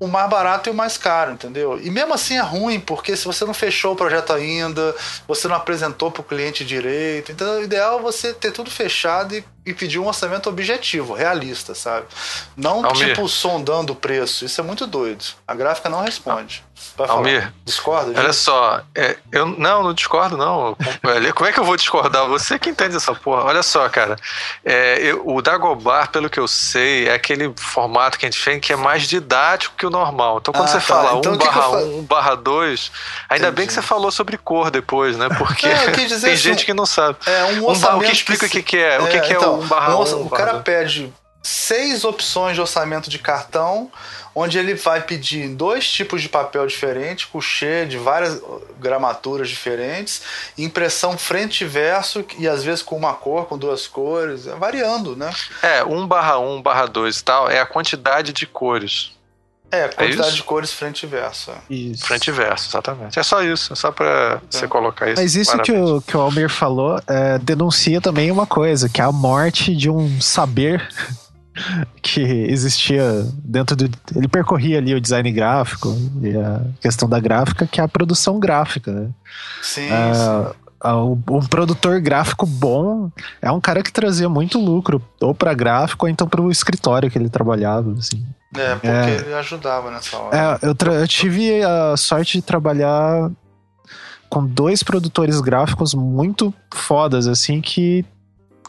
[0.00, 1.78] o mais barato e o mais caro, entendeu?
[1.78, 4.94] E mesmo assim é ruim, porque se você não fechou o projeto ainda,
[5.28, 9.36] você não apresentou para o cliente direito, então o ideal é você ter tudo fechado
[9.36, 12.06] e, e pedir um orçamento objetivo, realista, sabe?
[12.56, 13.08] Não Almir.
[13.08, 15.22] tipo sondando o preço, isso é muito doido.
[15.46, 16.64] A gráfica não responde.
[17.08, 18.18] Almir, discorda?
[18.18, 20.76] Olha só, é, eu não, não discordo não.
[21.34, 22.26] Como é que eu vou discordar?
[22.28, 23.44] Você que entende essa porra.
[23.44, 24.16] Olha só, cara,
[24.64, 28.60] é, eu, o Dagobah, pelo que eu sei, é aquele formato que a gente tem
[28.60, 30.38] que é mais didático que o normal.
[30.40, 30.80] Então quando ah, você tá.
[30.80, 32.92] fala então, 1 barra 1, 1 barra 2,
[33.28, 33.56] ainda Entendi.
[33.56, 35.28] bem que você falou sobre cor depois, né?
[35.38, 37.16] Porque é, tem assim, gente que não sabe.
[37.26, 37.68] É um.
[37.68, 39.00] Um, o que explica que, o que, que é?
[39.00, 40.16] o que, que é então, 1 barra 1?
[40.16, 41.12] Um, o cara pede
[41.42, 43.90] seis opções de orçamento de cartão
[44.34, 48.40] onde ele vai pedir dois tipos de papel diferentes, couchê de várias
[48.78, 50.22] gramaturas diferentes,
[50.56, 55.30] impressão frente e verso e às vezes com uma cor, com duas cores, variando, né?
[55.62, 59.12] É, 1 barra 1 barra 2 e tal, é a quantidade de cores.
[59.72, 61.52] É, a é quantidade é de cores frente e verso.
[61.68, 62.04] Isso.
[62.04, 63.18] Frente e verso, exatamente.
[63.18, 64.40] É só isso, é só pra é.
[64.50, 65.20] você colocar isso.
[65.20, 69.04] Mas isso que o, que o Almir falou é, denuncia também uma coisa, que é
[69.04, 70.88] a morte de um saber
[72.02, 73.90] que existia dentro do.
[74.14, 78.38] Ele percorria ali o design gráfico e a questão da gráfica, que é a produção
[78.38, 78.92] gráfica.
[78.92, 79.08] Né?
[79.62, 80.60] Sim, ah, sim.
[80.82, 83.10] Um produtor gráfico bom
[83.42, 87.10] é um cara que trazia muito lucro, ou para gráfico, ou então para o escritório
[87.10, 87.92] que ele trabalhava.
[87.92, 88.24] Assim.
[88.56, 90.58] É, porque é, ele ajudava nessa hora.
[90.62, 93.30] É, eu, eu tive a sorte de trabalhar
[94.30, 98.06] com dois produtores gráficos muito fodas, assim, que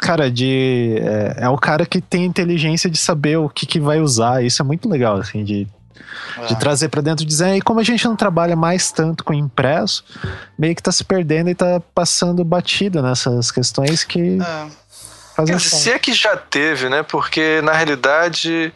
[0.01, 0.95] cara, de.
[0.97, 4.43] É, é, o cara que tem inteligência de saber o que, que vai usar.
[4.43, 5.67] Isso é muito legal, assim, de,
[6.37, 6.45] é.
[6.47, 7.59] de trazer para dentro do design.
[7.59, 10.03] E como a gente não trabalha mais tanto com impresso,
[10.57, 14.39] meio que tá se perdendo e tá passando batida nessas questões que.
[14.41, 14.81] É.
[15.35, 17.03] Fazem se é que já teve, né?
[17.03, 18.73] Porque na realidade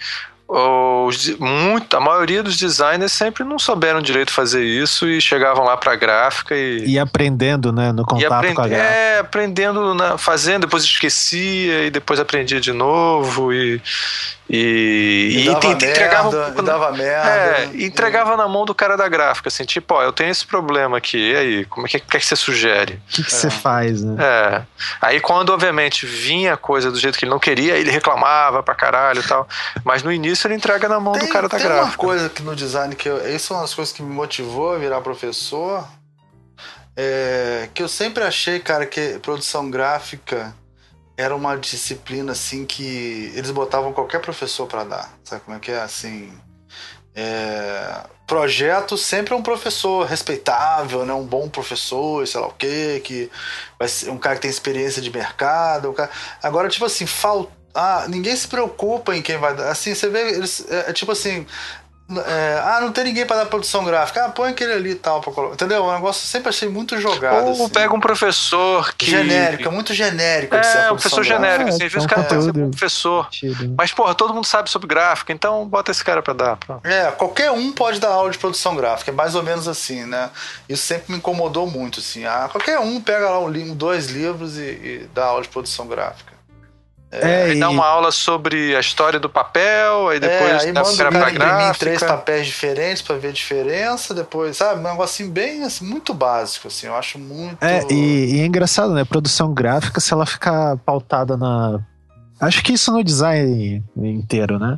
[0.47, 5.75] os, muito, a maioria dos designers sempre não souberam direito fazer isso e chegavam lá
[5.75, 6.85] para gráfica e.
[6.85, 7.91] E aprendendo, né?
[7.91, 8.93] No contato aprend, com a gráfica.
[8.93, 13.81] É, aprendendo, na, fazendo, depois esquecia e depois aprendia de novo e.
[14.47, 17.29] E, e, e te, merda, entregava, um pouco, dava merda.
[17.29, 20.97] É, entregava na mão do cara da gráfica, assim, tipo, ó, eu tenho esse problema
[20.97, 22.93] aqui, e aí, como é que, que, é que você sugere?
[22.93, 23.35] O que, que é.
[23.35, 24.23] você faz, né?
[24.23, 24.61] É.
[25.01, 28.75] Aí quando, obviamente, vinha a coisa do jeito que ele não queria, ele reclamava pra
[28.75, 29.47] caralho e tal.
[29.83, 31.81] Mas no início ele entrega na mão tem, do cara da tem gráfica.
[31.81, 34.13] Tem uma coisa que no design, que eu, isso é uma das coisas que me
[34.13, 35.87] motivou a virar professor,
[36.95, 40.53] é, que eu sempre achei, cara, que produção gráfica
[41.17, 45.13] era uma disciplina assim que eles botavam qualquer professor para dar.
[45.23, 45.81] Sabe como é que é?
[45.81, 46.33] Assim,
[47.15, 51.13] é, projeto sempre é um professor respeitável, né?
[51.13, 53.31] um bom professor, sei lá o quê, que
[53.79, 55.89] vai ser um cara que tem experiência de mercado.
[55.89, 56.09] Um cara...
[56.43, 57.51] Agora, tipo assim, falta.
[57.73, 59.69] Ah, ninguém se preocupa em quem vai dar.
[59.69, 61.45] Assim, você vê, eles, é, é tipo assim,
[62.07, 64.25] é, ah, não tem ninguém para dar produção gráfica.
[64.25, 65.21] Ah, põe aquele ali e tal.
[65.21, 65.55] Pra colocar.
[65.55, 65.83] Entendeu?
[65.83, 67.45] O negócio eu sempre achei muito jogado.
[67.45, 67.69] Ou assim.
[67.69, 69.09] pega um professor que.
[69.09, 70.55] Genérico, é muito genérico.
[70.55, 71.69] É, um professor genérico.
[71.69, 73.27] Assim, às vezes o cara tem que ser um professor.
[73.75, 76.57] Mas, porra, todo mundo sabe sobre gráfica, então bota esse cara para dar.
[76.57, 76.85] Pronto.
[76.85, 79.09] É, qualquer um pode dar aula de produção gráfica.
[79.09, 80.29] É mais ou menos assim, né?
[80.69, 82.23] Isso sempre me incomodou muito, assim.
[82.25, 86.34] Ah, qualquer um pega lá um, dois livros e, e dá aula de produção gráfica.
[87.11, 87.59] É, aí e...
[87.59, 90.97] dá uma aula sobre a história do papel, aí depois é, aí dá manda o
[90.97, 94.79] cara imprimir três papéis diferentes para ver a diferença, depois, sabe?
[94.79, 97.63] Um negocinho bem, assim, muito básico, assim, eu acho muito...
[97.63, 99.05] É, e, e é engraçado, né?
[99.05, 101.79] Produção gráfica, se ela ficar pautada na...
[102.39, 104.77] Acho que isso no design inteiro, né?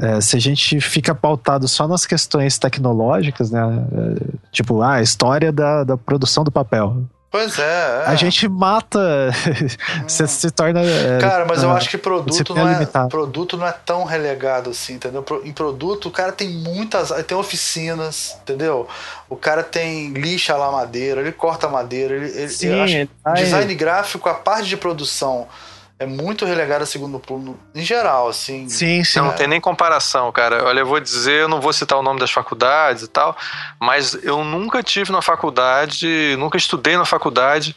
[0.00, 3.60] É, se a gente fica pautado só nas questões tecnológicas, né?
[3.60, 7.02] É, tipo, ah, a história da, da produção do papel.
[7.30, 8.04] Pois é, é.
[8.06, 9.30] A gente mata.
[10.08, 10.80] você se torna.
[10.80, 14.94] É, cara, mas eu acho que produto não, é, produto não é tão relegado assim,
[14.94, 15.24] entendeu?
[15.44, 17.10] Em produto, o cara tem muitas.
[17.24, 18.88] Tem oficinas, entendeu?
[19.28, 22.14] O cara tem lixa lá madeira, ele corta madeira.
[22.14, 25.46] Ele, ele, Sim, ele design gráfico, a parte de produção
[25.98, 28.68] é muito relegada a segundo plano em geral, assim.
[28.68, 29.18] Sim, sim.
[29.18, 30.64] Não, não tem nem comparação, cara.
[30.64, 33.36] Olha, eu vou dizer, eu não vou citar o nome das faculdades e tal,
[33.80, 37.74] mas eu nunca tive na faculdade, nunca estudei na faculdade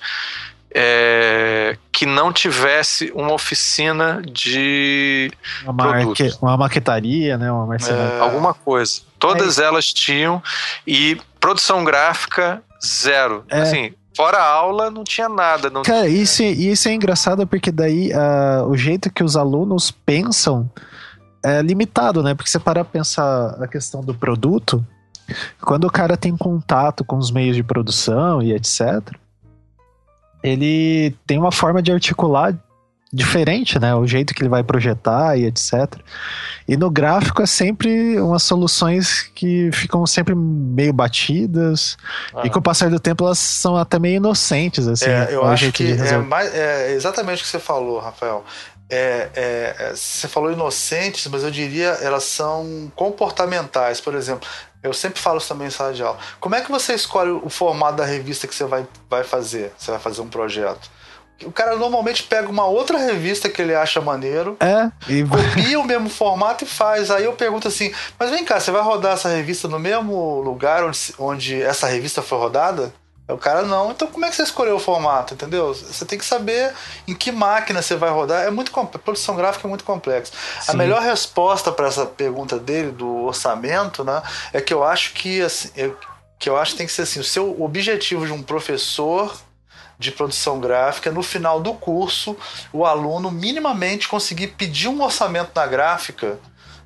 [0.73, 5.31] é, que não tivesse uma oficina de
[5.63, 7.51] uma, marque, uma maquetaria, né?
[7.51, 9.01] Uma é, alguma coisa.
[9.19, 10.41] Todas é elas tinham
[10.85, 13.43] e produção gráfica zero.
[13.49, 13.61] É.
[13.61, 15.69] Assim, fora a aula não tinha nada.
[15.69, 16.21] Não Cara, tinha...
[16.21, 20.69] Isso, isso é engraçado porque daí uh, o jeito que os alunos pensam
[21.43, 22.35] é limitado, né?
[22.35, 24.85] Porque você para pensar a questão do produto,
[25.59, 29.11] quando o cara tem contato com os meios de produção e etc
[30.43, 32.55] ele tem uma forma de articular
[33.13, 33.93] diferente, né?
[33.93, 35.97] O jeito que ele vai projetar e etc.
[36.67, 41.97] E no gráfico é sempre umas soluções que ficam sempre meio batidas
[42.33, 42.41] ah.
[42.45, 45.09] e com o passar do tempo elas são até meio inocentes, assim.
[45.09, 48.45] É, eu acho que é, mais, é exatamente o que você falou, Rafael.
[48.89, 53.99] É, é, é, você falou inocentes, mas eu diria elas são comportamentais.
[53.99, 54.47] Por exemplo,
[54.81, 56.17] eu sempre falo isso também em sala de aula.
[56.39, 59.71] Como é que você escolhe o formato da revista que você vai, vai fazer?
[59.77, 60.89] Você vai fazer um projeto?
[61.43, 65.23] O cara normalmente pega uma outra revista que ele acha maneiro, é, e...
[65.23, 67.11] copia o mesmo formato e faz.
[67.11, 70.83] Aí eu pergunto assim: mas vem cá, você vai rodar essa revista no mesmo lugar
[70.83, 72.93] onde, onde essa revista foi rodada?
[73.27, 73.91] O cara não.
[73.91, 75.73] Então como é que você escolheu o formato, entendeu?
[75.73, 76.73] Você tem que saber
[77.07, 78.43] em que máquina você vai rodar.
[78.43, 80.33] É muito a produção gráfica é muito complexa.
[80.67, 84.21] A melhor resposta para essa pergunta dele do orçamento, né,
[84.53, 85.97] é que eu acho que assim, eu,
[86.37, 89.33] que eu acho que tem que ser assim, o seu objetivo de um professor
[90.01, 92.35] de produção gráfica, no final do curso,
[92.73, 96.39] o aluno minimamente conseguir pedir um orçamento na gráfica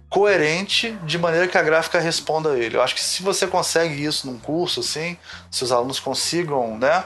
[0.09, 2.75] coerente de maneira que a gráfica responda a ele.
[2.75, 5.17] Eu acho que se você consegue isso num curso, assim,
[5.49, 7.05] se os alunos consigam, né,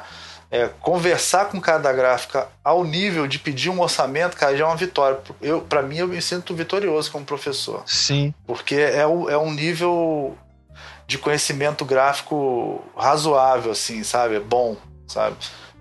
[0.51, 4.75] é, conversar com cada gráfica ao nível de pedir um orçamento, cara, já é uma
[4.75, 5.19] vitória.
[5.39, 7.83] Eu, para mim, eu me sinto vitorioso como professor.
[7.85, 8.33] Sim.
[8.47, 10.35] Porque é, o, é um nível
[11.05, 14.35] de conhecimento gráfico razoável, assim, sabe?
[14.35, 14.75] É bom,
[15.07, 15.35] sabe?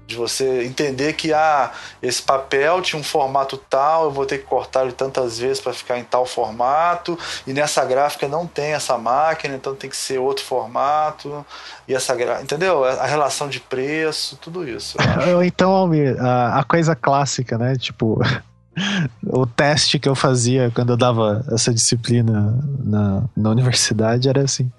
[0.09, 1.71] De você entender que ah,
[2.03, 5.75] esse papel tinha um formato tal, eu vou ter que cortar ele tantas vezes para
[5.75, 10.19] ficar em tal formato, e nessa gráfica não tem essa máquina, então tem que ser
[10.19, 11.45] outro formato,
[11.87, 12.85] e essa entendeu?
[12.85, 14.97] A relação de preço, tudo isso.
[15.45, 17.77] então, Almir, a coisa clássica, né?
[17.77, 18.19] Tipo,
[19.27, 24.71] o teste que eu fazia quando eu dava essa disciplina na, na universidade era assim: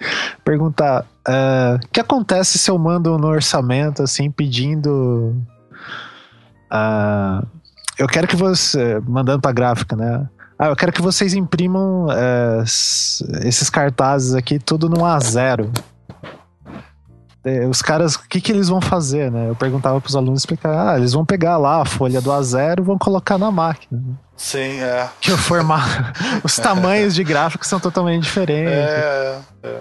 [0.43, 5.35] perguntar uh, o que acontece se eu mando no orçamento assim pedindo.
[6.71, 7.45] Uh,
[7.97, 8.99] eu quero que você.
[9.07, 10.27] Mandando pra gráfica, né?
[10.57, 12.63] Ah, eu quero que vocês imprimam uh,
[13.43, 15.69] esses cartazes aqui tudo no A0.
[17.49, 19.49] É, os caras, o que, que eles vão fazer, né?
[19.49, 22.79] Eu perguntava para os alunos explicar, ah, eles vão pegar lá a folha do A0
[22.79, 24.01] e vão colocar na máquina.
[24.37, 25.09] Sim, é.
[25.19, 25.89] Que o formato,
[26.43, 28.71] os tamanhos de gráficos são totalmente diferentes.
[28.71, 29.79] É, é.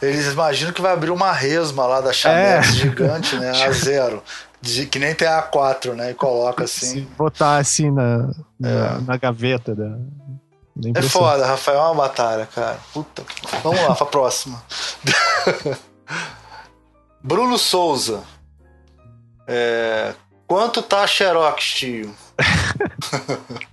[0.00, 2.72] Eles imaginam que vai abrir uma resma lá da Chamex é.
[2.72, 3.52] gigante, né?
[3.68, 4.20] A0.
[4.62, 6.10] De, que nem tem a A4, né?
[6.10, 6.86] E coloca assim.
[6.86, 9.00] Se botar assim na, na, é.
[9.06, 9.96] na gaveta da,
[10.94, 12.78] é foda, Rafael, é uma batalha, cara.
[12.92, 13.22] Puta.
[13.62, 14.62] Vamos lá, pra próxima.
[17.22, 18.22] Bruno Souza.
[19.46, 20.14] É,
[20.46, 22.14] quanto tá a Xerox, tio?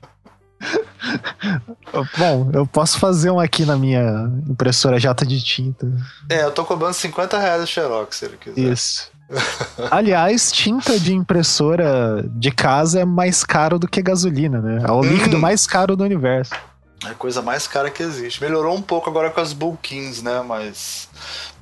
[2.17, 5.87] Bom, eu posso fazer um aqui na minha impressora jata de tinta.
[6.29, 8.59] É, eu tô cobrando 50 reais o Xerox, se ele quiser.
[8.59, 9.11] Isso.
[9.91, 14.83] Aliás, tinta de impressora de casa é mais caro do que gasolina, né?
[14.87, 15.39] É o líquido hum.
[15.39, 16.53] mais caro do universo.
[17.05, 18.41] É a coisa mais cara que existe.
[18.41, 20.41] Melhorou um pouco agora com as Bulkins, né?
[20.41, 21.09] Mas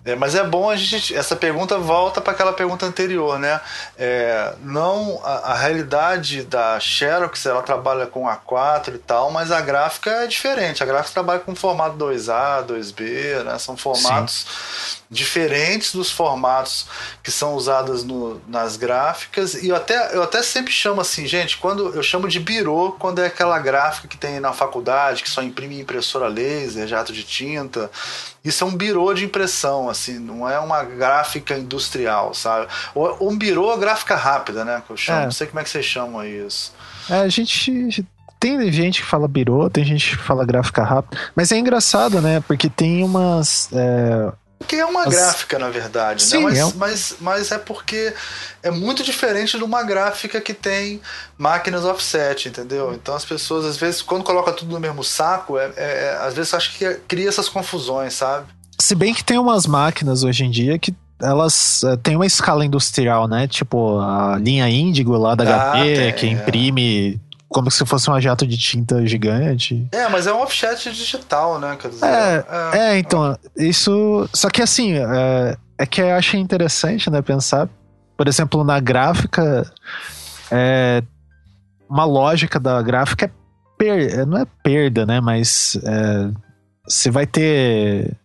[0.06, 1.16] é, mas é bom a gente.
[1.16, 3.60] Essa pergunta volta para aquela pergunta anterior, né?
[3.98, 9.60] É, não a, a, realidade da Xerox, ela trabalha com A4 e tal, mas a
[9.62, 10.84] gráfica é diferente.
[10.84, 13.58] A gráfica trabalha com formato 2A, 2B, né?
[13.58, 15.06] São formatos Sim.
[15.10, 16.86] diferentes dos formatos
[17.24, 19.56] que são usados no, nas gráficas.
[19.56, 23.24] E eu até, eu até sempre chamo assim, gente, quando eu chamo de birô, quando
[23.24, 27.90] é aquela gráfica que tem na faculdade, que só imprime impressora laser, jato de tinta.
[28.46, 32.68] Isso é um birô de impressão, assim, não é uma gráfica industrial, sabe?
[32.94, 34.84] Ou um birô é gráfica rápida, né?
[34.86, 35.22] Que eu chamo.
[35.22, 35.24] É.
[35.26, 36.72] Não sei como é que vocês chamam isso.
[37.10, 38.06] É, a gente
[38.40, 42.42] tem gente que fala birô, tem gente que fala gráfica rápida, mas é engraçado, né?
[42.42, 43.70] Porque tem umas.
[43.74, 44.32] É,
[44.68, 46.30] que é uma gráfica, na verdade, né?
[46.30, 46.52] Sim, né?
[46.52, 46.74] Mas, é...
[46.78, 48.14] Mas, mas é porque
[48.64, 51.02] é muito diferente de uma gráfica que tem
[51.38, 52.94] máquinas offset, entendeu?
[52.94, 56.34] Então as pessoas, às vezes, quando coloca tudo no mesmo saco, é, é, é às
[56.34, 58.48] vezes acho que cria essas confusões, sabe?
[58.80, 62.66] Se bem que tem umas máquinas hoje em dia que elas uh, têm uma escala
[62.66, 63.48] industrial, né?
[63.48, 67.20] Tipo a linha Índigo lá da ah, HP, que imprime
[67.56, 69.88] como se fosse uma jato de tinta gigante.
[69.94, 71.78] É, mas é um offset digital, né?
[71.80, 74.30] Quer dizer, é, é, é então, isso.
[74.34, 77.70] Só que assim, é, é que eu achei interessante, né, pensar,
[78.18, 79.72] por exemplo, na gráfica,
[80.52, 81.02] é,
[81.90, 83.32] uma lógica da gráfica é
[83.78, 86.30] per, não é perda, né, mas é,
[86.86, 88.18] você vai ter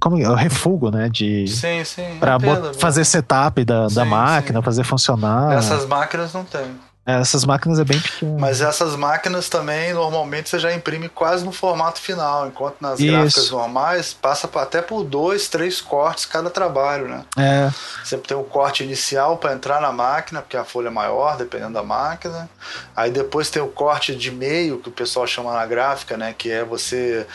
[0.00, 1.10] como é o refugo, né?
[1.10, 2.16] De sim, sim.
[2.18, 2.38] Para
[2.78, 4.64] fazer setup da, sim, da máquina, sim.
[4.64, 5.58] fazer funcionar.
[5.58, 6.87] Essas máquinas não tem.
[7.08, 8.38] É, essas máquinas é bem pequeno.
[8.38, 13.10] Mas essas máquinas também, normalmente, você já imprime quase no formato final, enquanto nas Isso.
[13.10, 17.24] gráficas normais passa até por dois, três cortes cada trabalho, né?
[17.38, 17.70] É.
[18.04, 21.72] Você tem o corte inicial para entrar na máquina, porque a folha é maior, dependendo
[21.72, 22.46] da máquina.
[22.94, 26.34] Aí depois tem o corte de meio, que o pessoal chama na gráfica, né?
[26.36, 27.26] Que é você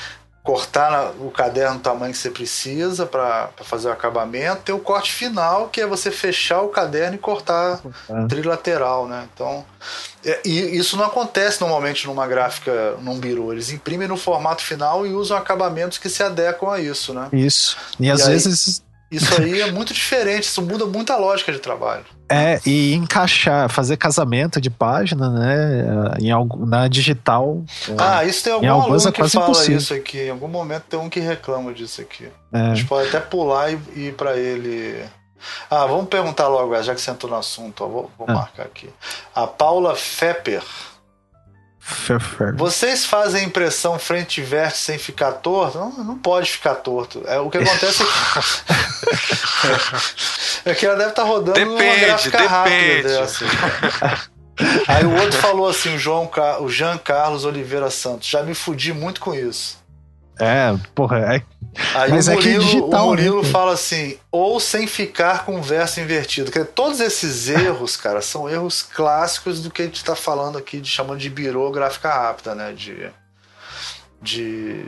[0.43, 4.63] cortar o caderno no tamanho que você precisa para fazer o acabamento.
[4.63, 7.79] Tem o corte final, que é você fechar o caderno e cortar
[8.27, 9.25] trilateral, né?
[9.33, 9.65] Então,
[10.25, 13.53] é, e isso não acontece normalmente numa gráfica, num biro.
[13.53, 17.29] Eles imprimem no formato final e usam acabamentos que se adequam a isso, né?
[17.31, 17.77] Isso.
[17.97, 18.82] E, e às aí, vezes
[19.15, 22.05] isso aí é muito diferente, isso muda muito a lógica de trabalho.
[22.29, 26.15] É, e encaixar, fazer casamento de página, né?
[26.19, 27.63] Em algo, na digital.
[27.97, 29.77] Ah, isso tem algum aluno é que fala impossível.
[29.77, 30.19] isso aqui.
[30.19, 32.27] Em algum momento tem um que reclama disso aqui.
[32.51, 32.59] É.
[32.59, 35.03] A gente pode até pular e ir para ele.
[35.69, 38.33] Ah, vamos perguntar logo, já que você entrou no assunto, ó, vou, vou ah.
[38.33, 38.89] marcar aqui.
[39.35, 40.63] A Paula Fepper
[42.55, 45.77] vocês fazem impressão frente e vértice sem ficar torto?
[45.77, 47.23] Não, não pode ficar torto.
[47.27, 48.03] É, o que acontece
[50.65, 52.53] é, é que ela deve estar tá rodando depende, uma gráfica depende.
[52.53, 53.45] rápida dessa.
[54.87, 56.29] Aí o outro falou assim, o, João,
[56.61, 59.82] o Jean Carlos Oliveira Santos, já me fudi muito com isso.
[60.43, 61.43] É, porra, é.
[61.95, 63.49] Aí Mas o Murilo, é, é digital, o Murilo né?
[63.49, 66.51] fala assim, ou sem ficar com o verso invertido.
[66.51, 70.57] Quer dizer, todos esses erros, cara, são erros clássicos do que a gente está falando
[70.57, 72.73] aqui, de chamando de birográfica rápida, né?
[72.73, 73.09] De,
[74.21, 74.85] de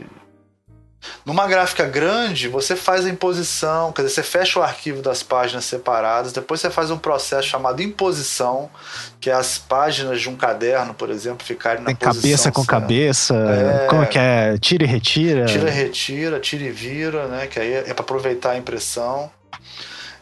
[1.24, 5.64] numa gráfica grande, você faz a imposição, quer dizer, você fecha o arquivo das páginas
[5.64, 8.70] separadas, depois você faz um processo chamado imposição,
[9.20, 12.22] que é as páginas de um caderno, por exemplo, ficarem na Tem posição.
[12.22, 14.58] cabeça com cabeça, é, como é que é?
[14.58, 15.46] Tira e retira?
[15.46, 17.46] Tira e retira, tira e vira, né?
[17.46, 19.30] Que aí é para aproveitar a impressão.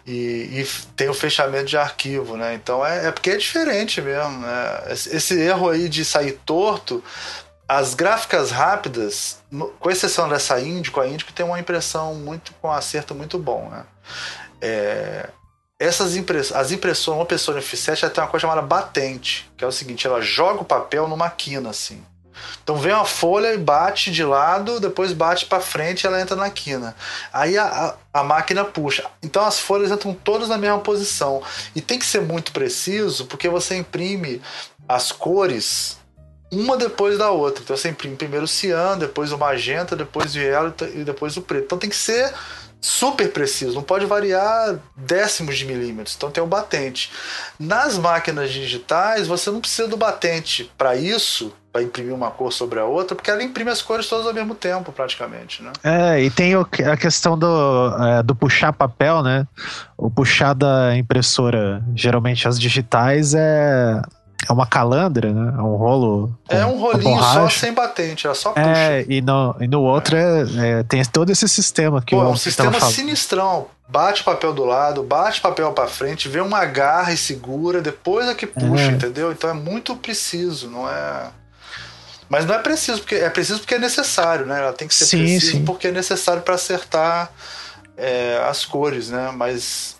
[0.06, 2.54] E, e, tem o fechamento de arquivo, né?
[2.54, 4.82] Então é, é porque é diferente mesmo, né?
[4.90, 7.02] Esse, esse erro aí de sair torto
[7.68, 9.38] as gráficas rápidas,
[9.80, 13.68] com exceção dessa Índico, a Índico tem uma impressão muito com um acerto muito bom,
[13.70, 13.84] né?
[14.60, 15.30] É,
[15.78, 19.64] essas impress as impressões, uma pessoa no F7 ela tem uma coisa chamada batente, que
[19.64, 22.02] é o seguinte, ela joga o papel numa quina assim.
[22.62, 26.36] Então vem uma folha e bate de lado, depois bate para frente e ela entra
[26.36, 26.94] na quina.
[27.32, 29.04] Aí a, a, a, máquina puxa.
[29.22, 31.42] Então as folhas entram todas na mesma posição.
[31.76, 34.42] E tem que ser muito preciso, porque você imprime
[34.88, 35.96] as cores
[36.50, 37.62] uma depois da outra.
[37.62, 41.42] Então você imprime primeiro o cian, depois o magenta, depois o yellow e depois o
[41.42, 41.64] preto.
[41.64, 42.32] Então tem que ser
[42.84, 46.14] super preciso, não pode variar décimos de milímetros.
[46.14, 47.10] Então tem o batente.
[47.58, 52.78] Nas máquinas digitais, você não precisa do batente para isso, para imprimir uma cor sobre
[52.78, 55.72] a outra, porque ela imprime as cores todas ao mesmo tempo, praticamente, né?
[55.82, 59.46] É, e tem a questão do, é, do puxar papel, né?
[59.96, 64.02] O puxar da impressora, geralmente as digitais, é
[64.48, 65.54] é uma calandra, né?
[65.56, 66.38] É um rolo.
[66.48, 68.66] É um rolinho só sem batente, ela só puxa.
[68.66, 70.44] É, e no, e no outro é.
[70.56, 73.66] É, tem todo esse sistema que Pô, o é um sistema sinistrão.
[73.86, 78.34] Bate papel do lado, bate papel para frente, vê uma garra e segura, depois é
[78.34, 78.86] que puxa, é.
[78.88, 79.30] entendeu?
[79.30, 81.30] Então é muito preciso, não é.
[82.28, 84.58] Mas não é preciso, porque é preciso porque é necessário, né?
[84.58, 85.64] Ela tem que ser sim, preciso sim.
[85.64, 87.30] porque é necessário para acertar
[87.96, 89.30] é, as cores, né?
[89.36, 89.96] Mas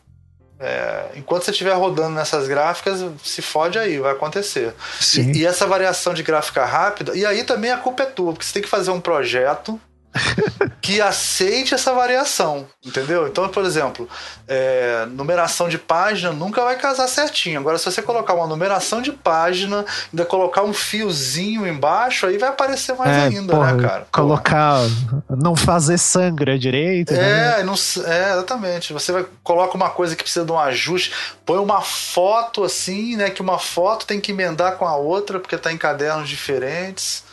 [0.65, 4.73] é, enquanto você estiver rodando nessas gráficas, se fode aí, vai acontecer.
[5.21, 8.47] E, e, essa variação de gráfica rápida, e aí também a culpa é tua, porque
[8.47, 9.79] você tem que fazer um projeto
[10.81, 13.27] que aceite essa variação, entendeu?
[13.27, 14.09] Então, por exemplo,
[14.47, 17.59] é, numeração de página nunca vai casar certinho.
[17.59, 22.51] Agora, se você colocar uma numeração de página, ainda colocar um fiozinho embaixo, aí vai
[22.51, 24.07] aparecer mais é, ainda, porra, né, cara?
[24.13, 24.81] Colocar,
[25.31, 27.13] não fazer sangra direito.
[27.13, 27.63] É, né?
[27.63, 28.93] não, é, exatamente.
[28.93, 31.13] Você vai, coloca uma coisa que precisa de um ajuste,
[31.45, 33.31] põe uma foto assim, né?
[33.31, 37.25] Que uma foto tem que emendar com a outra, porque está em cadernos diferentes.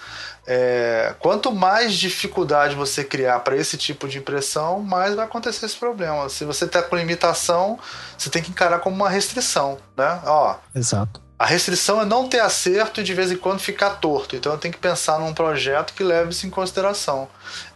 [0.47, 5.77] É, quanto mais dificuldade você criar para esse tipo de impressão, mais vai acontecer esse
[5.77, 6.27] problema.
[6.29, 7.77] Se você está com limitação,
[8.17, 10.19] você tem que encarar como uma restrição, né?
[10.25, 11.21] Ó, Exato.
[11.37, 14.35] A restrição é não ter acerto e de vez em quando ficar torto.
[14.35, 17.27] Então eu tenho que pensar num projeto que leve isso em consideração.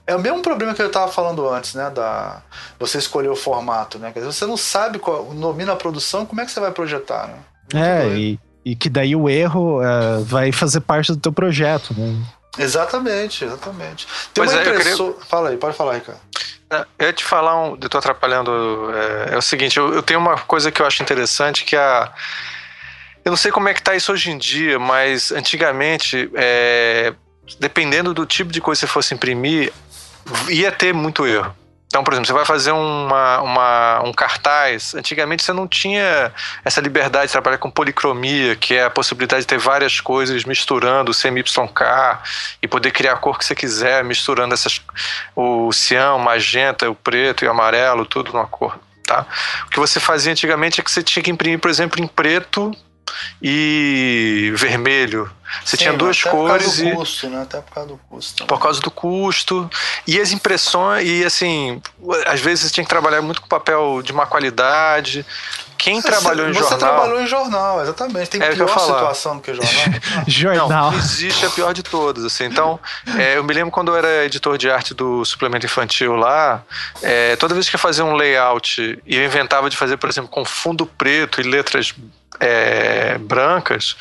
[0.06, 1.90] É o mesmo problema que eu estava falando antes, né?
[1.90, 2.44] Da
[2.80, 4.12] você escolher o formato, né?
[4.12, 7.28] Quer dizer, você não sabe qual, domina a produção, como é que você vai projetar,
[7.28, 7.38] né?
[7.74, 11.92] Muito é, e E que daí o erro uh, vai fazer parte do teu projeto,
[11.98, 12.16] né?
[12.58, 14.06] Exatamente, exatamente.
[14.34, 15.14] Tem pois uma é, impressora...
[15.14, 15.26] queria...
[15.28, 16.20] Fala aí, pode falar, Ricardo.
[16.70, 18.92] É, eu ia te falar, um, eu tô atrapalhando,
[19.30, 22.12] é, é o seguinte, eu, eu, tenho uma coisa que eu acho interessante, que a...
[23.24, 27.14] Eu não sei como é que tá isso hoje em dia, mas antigamente, é,
[27.60, 29.74] dependendo do tipo de coisa que você fosse imprimir,
[30.48, 31.56] ia ter muito erro.
[31.96, 34.94] Então, por exemplo, você vai fazer uma, uma, um cartaz.
[34.96, 36.30] Antigamente você não tinha
[36.66, 41.12] essa liberdade de trabalhar com policromia, que é a possibilidade de ter várias coisas misturando
[41.12, 42.20] o CMYK
[42.62, 44.82] e poder criar a cor que você quiser, misturando essas,
[45.34, 48.78] o cião, magenta, o preto e o amarelo, tudo numa cor.
[49.08, 49.26] Tá?
[49.66, 52.74] O que você fazia antigamente é que você tinha que imprimir, por exemplo, em preto
[53.42, 55.30] e vermelho.
[55.64, 57.44] Você Sim, tinha duas cores e custo, né?
[57.44, 58.46] até por causa do custo.
[58.46, 59.70] Por causa do custo
[60.08, 61.82] e as impressões e assim,
[62.26, 65.26] às vezes você tinha que trabalhar muito com papel de má qualidade.
[65.78, 66.80] Quem você, trabalhou em você jornal?
[66.80, 68.30] Você trabalhou em jornal, exatamente.
[68.30, 70.02] Tem é pior situação do que jornal.
[70.26, 70.92] jornal.
[70.92, 72.24] Não, existe a pior de todas.
[72.26, 72.46] Assim.
[72.46, 72.80] Então,
[73.20, 76.64] é, eu me lembro quando eu era editor de arte do suplemento infantil lá,
[77.04, 80.30] é, toda vez que eu fazia um layout e eu inventava de fazer, por exemplo,
[80.30, 81.94] com fundo preto e letras
[82.40, 83.96] é, brancas,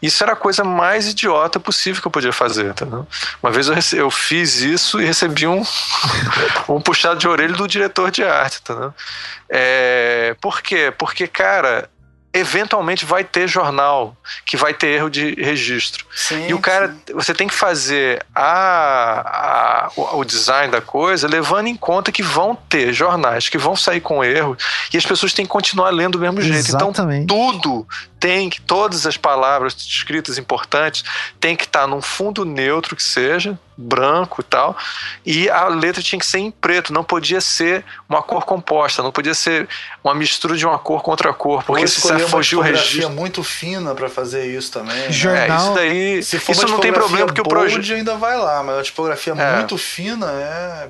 [0.00, 2.66] isso era a coisa mais idiota possível que eu podia fazer.
[2.66, 3.06] Entendeu?
[3.42, 5.62] Uma vez eu, eu fiz isso e recebi um,
[6.68, 8.60] um puxado de orelha do diretor de arte.
[8.60, 8.92] Entendeu?
[9.48, 10.92] É, por quê?
[10.96, 11.88] Porque, cara,
[12.34, 16.04] eventualmente vai ter jornal que vai ter erro de registro.
[16.14, 17.14] Sim, e o cara, sim.
[17.14, 22.56] você tem que fazer a, a, o design da coisa levando em conta que vão
[22.68, 24.56] ter jornais que vão sair com erro
[24.92, 26.68] e as pessoas têm que continuar lendo do mesmo jeito.
[26.68, 27.24] Então, Exatamente.
[27.24, 27.86] Então, tudo
[28.24, 31.04] tem que, todas as palavras escritas importantes
[31.38, 34.74] tem que estar num fundo neutro que seja, branco e tal,
[35.26, 39.12] e a letra tinha que ser em preto, não podia ser uma cor composta, não
[39.12, 39.68] podia ser
[40.02, 43.44] uma mistura de uma cor com outra cor, porque se você fugir o registro muito
[43.44, 44.96] fina para fazer isso também.
[44.96, 45.12] Né?
[45.12, 48.78] Jornal, é, isso daí, isso não tem problema porque o projeto ainda vai lá, mas
[48.78, 49.56] a tipografia é.
[49.56, 50.88] muito fina é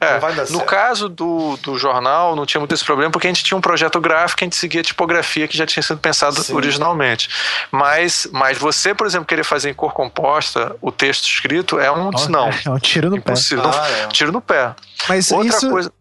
[0.00, 3.56] é, no caso do, do jornal, não tinha muito esse problema, porque a gente tinha
[3.56, 6.54] um projeto gráfico, a gente seguia a tipografia que já tinha sido pensado Sim.
[6.54, 7.28] originalmente.
[7.70, 12.08] Mas, mas você, por exemplo, querer fazer em cor composta o texto escrito é um
[12.14, 12.48] oh, não.
[12.48, 13.68] É um tiro no Impossível.
[13.70, 13.78] pé.
[13.78, 14.06] Ah, é.
[14.08, 14.74] Tiro no pé.
[15.06, 15.70] Mas Outra isso...
[15.70, 15.92] coisa.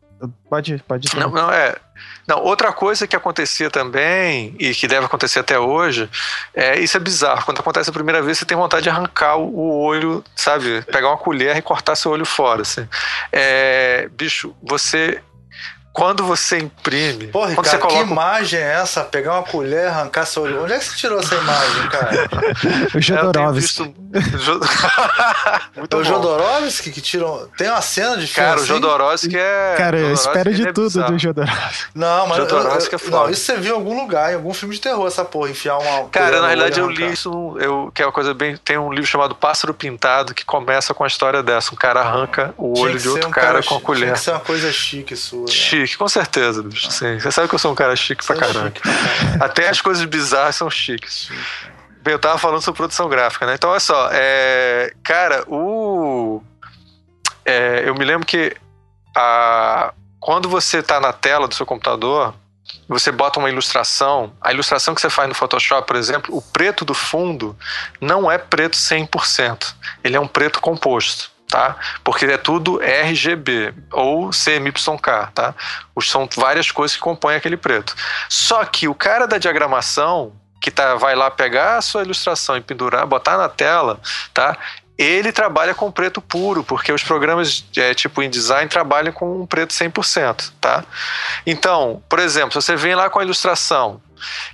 [0.50, 1.16] Pode, pode.
[1.18, 1.76] Não, não, é.
[2.30, 6.08] Não, outra coisa que acontecia também, e que deve acontecer até hoje,
[6.54, 7.44] é isso é bizarro.
[7.44, 10.84] Quando acontece a primeira vez, você tem vontade de arrancar o olho, sabe?
[10.84, 12.62] Pegar uma colher e cortar seu olho fora.
[12.62, 12.88] Assim.
[13.32, 15.24] É, bicho, você
[16.00, 17.28] quando você imprime.
[17.28, 18.06] Porra, quando cara, você coloca...
[18.06, 19.04] que imagem é essa?
[19.04, 20.64] Pegar uma colher, arrancar seu olho.
[20.64, 22.30] Onde é que você tirou essa imagem, cara?
[22.96, 23.60] o Jodorowsky.
[23.60, 23.96] Visto...
[25.76, 27.48] Muito é o Jodorowsky que tirou.
[27.58, 28.48] Tem uma cena de filme.
[28.48, 28.64] Cara, assim?
[28.64, 29.76] o Jodorowsky é.
[29.78, 31.12] Cara, eu espero de é tudo bizarro.
[31.12, 31.86] do Jodorowsky.
[31.94, 32.38] Não, mas.
[32.38, 34.82] Jodorowsky eu, eu, é Não, isso você viu em algum lugar, em algum filme de
[34.82, 36.10] terror, essa porra, enfiar uma.
[36.10, 38.58] Cara, na realidade eu li isso, eu, que é uma coisa bem.
[38.58, 41.74] Tem um livro chamado Pássaro Pintado que começa com a história dessa.
[41.74, 44.06] Um cara arranca o olho de outro um cara, cara, com a colher.
[44.06, 45.42] Tinha que ser uma coisa chique sua.
[45.42, 45.48] Né?
[45.52, 46.64] Chique, com certeza.
[46.90, 48.68] Sim, você sabe que eu sou um cara chique pra caramba.
[48.76, 48.82] Chique.
[49.40, 51.30] Até as coisas bizarras são chiques.
[52.02, 53.56] Bem, eu tava falando sobre produção gráfica, né?
[53.56, 56.42] Então, olha só, é, cara, o.
[57.44, 58.56] É, eu me lembro que
[59.16, 62.34] a, quando você tá na tela do seu computador,
[62.88, 66.86] você bota uma ilustração, a ilustração que você faz no Photoshop, por exemplo, o preto
[66.86, 67.58] do fundo
[68.00, 69.74] não é preto 100%,
[70.04, 71.76] ele é um preto composto tá?
[72.04, 75.56] Porque é tudo RGB ou CMYK, tá?
[76.02, 77.96] São várias coisas que compõem aquele preto.
[78.30, 80.32] Só que o cara da diagramação
[80.62, 84.00] que tá, vai lá pegar a sua ilustração e pendurar, botar na tela,
[84.34, 84.58] tá?
[84.98, 89.74] Ele trabalha com preto puro, porque os programas é, tipo InDesign trabalham com um preto
[89.74, 90.84] 100%, tá?
[91.46, 94.02] Então, por exemplo, se você vem lá com a ilustração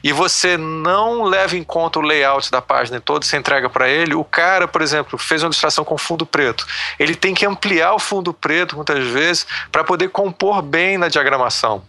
[0.03, 4.16] e você não leva em conta o layout da página todo, você entrega para ele,
[4.16, 6.66] o cara, por exemplo, fez uma ilustração com fundo preto.
[6.99, 11.84] Ele tem que ampliar o fundo preto muitas vezes para poder compor bem na diagramação.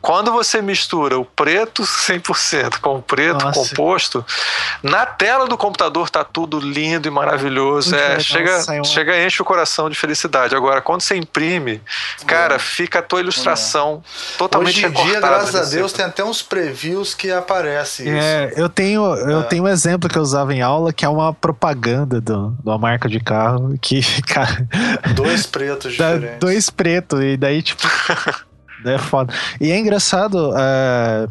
[0.00, 3.60] Quando você mistura o preto 100% com o preto Nossa.
[3.60, 4.24] composto,
[4.82, 7.94] na tela do computador tá tudo lindo e maravilhoso.
[7.94, 10.54] É, chega, chega enche o coração de felicidade.
[10.54, 11.80] Agora, quando você imprime,
[12.26, 12.58] cara, é.
[12.58, 14.38] fica a tua ilustração é.
[14.38, 18.68] totalmente Hoje em dia, graças a Deus, tem até uns previews que aparecem É, eu
[18.68, 19.44] tenho, eu é.
[19.44, 22.78] tenho um exemplo que eu usava em aula que é uma propaganda do, de uma
[22.78, 24.66] marca de carro que, cara...
[25.14, 26.38] Dois pretos diferentes.
[26.38, 27.82] Dois pretos, e daí, tipo...
[28.84, 29.32] É foda.
[29.60, 31.28] E é engraçado, é,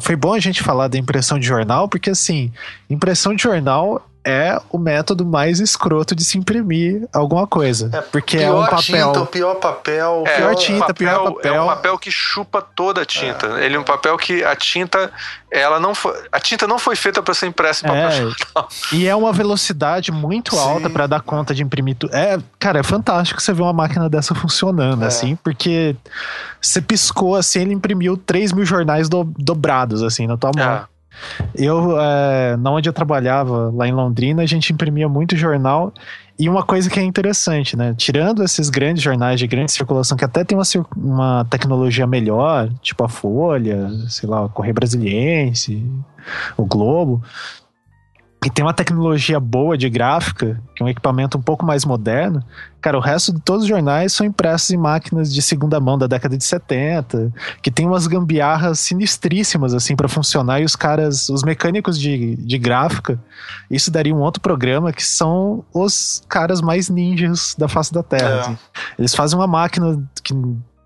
[0.00, 2.52] foi bom a gente falar da impressão de jornal, porque assim,
[2.88, 7.90] impressão de jornal é o método mais escroto de se imprimir alguma coisa.
[7.94, 8.80] É, porque é um papel.
[8.80, 10.24] Tinta, o pior papel.
[10.26, 11.54] É, pior tinta, papel, pior papel.
[11.54, 13.46] É um papel que chupa toda a tinta.
[13.58, 13.64] É.
[13.64, 15.10] Ele é um papel que a tinta,
[15.50, 18.94] ela não foi, a tinta não foi feita para ser impressa em papel é.
[18.96, 20.60] E é uma velocidade muito Sim.
[20.60, 22.14] alta para dar conta de imprimir tudo.
[22.14, 25.06] É, cara, é fantástico você ver uma máquina dessa funcionando, é.
[25.06, 25.96] assim, porque
[26.60, 30.86] você piscou assim, ele imprimiu 3 mil jornais do, dobrados, assim, na tua mão.
[31.54, 35.92] Eu, é, na onde eu trabalhava, lá em Londrina, a gente imprimia muito jornal.
[36.38, 37.94] E uma coisa que é interessante, né?
[37.96, 40.64] Tirando esses grandes jornais de grande circulação, que até tem uma,
[40.96, 45.84] uma tecnologia melhor, tipo a Folha, sei lá, o Correio Brasiliense,
[46.56, 47.20] o Globo,
[48.44, 52.42] e tem uma tecnologia boa de gráfica, que é um equipamento um pouco mais moderno,
[52.80, 56.06] cara, o resto de todos os jornais são impressos em máquinas de segunda mão da
[56.06, 61.42] década de 70, que tem umas gambiarras sinistríssimas, assim, para funcionar, e os caras, os
[61.42, 63.18] mecânicos de, de gráfica,
[63.68, 68.28] isso daria um outro programa, que são os caras mais ninjas da face da Terra.
[68.28, 68.40] É.
[68.40, 68.58] Assim.
[68.98, 70.32] Eles fazem uma máquina que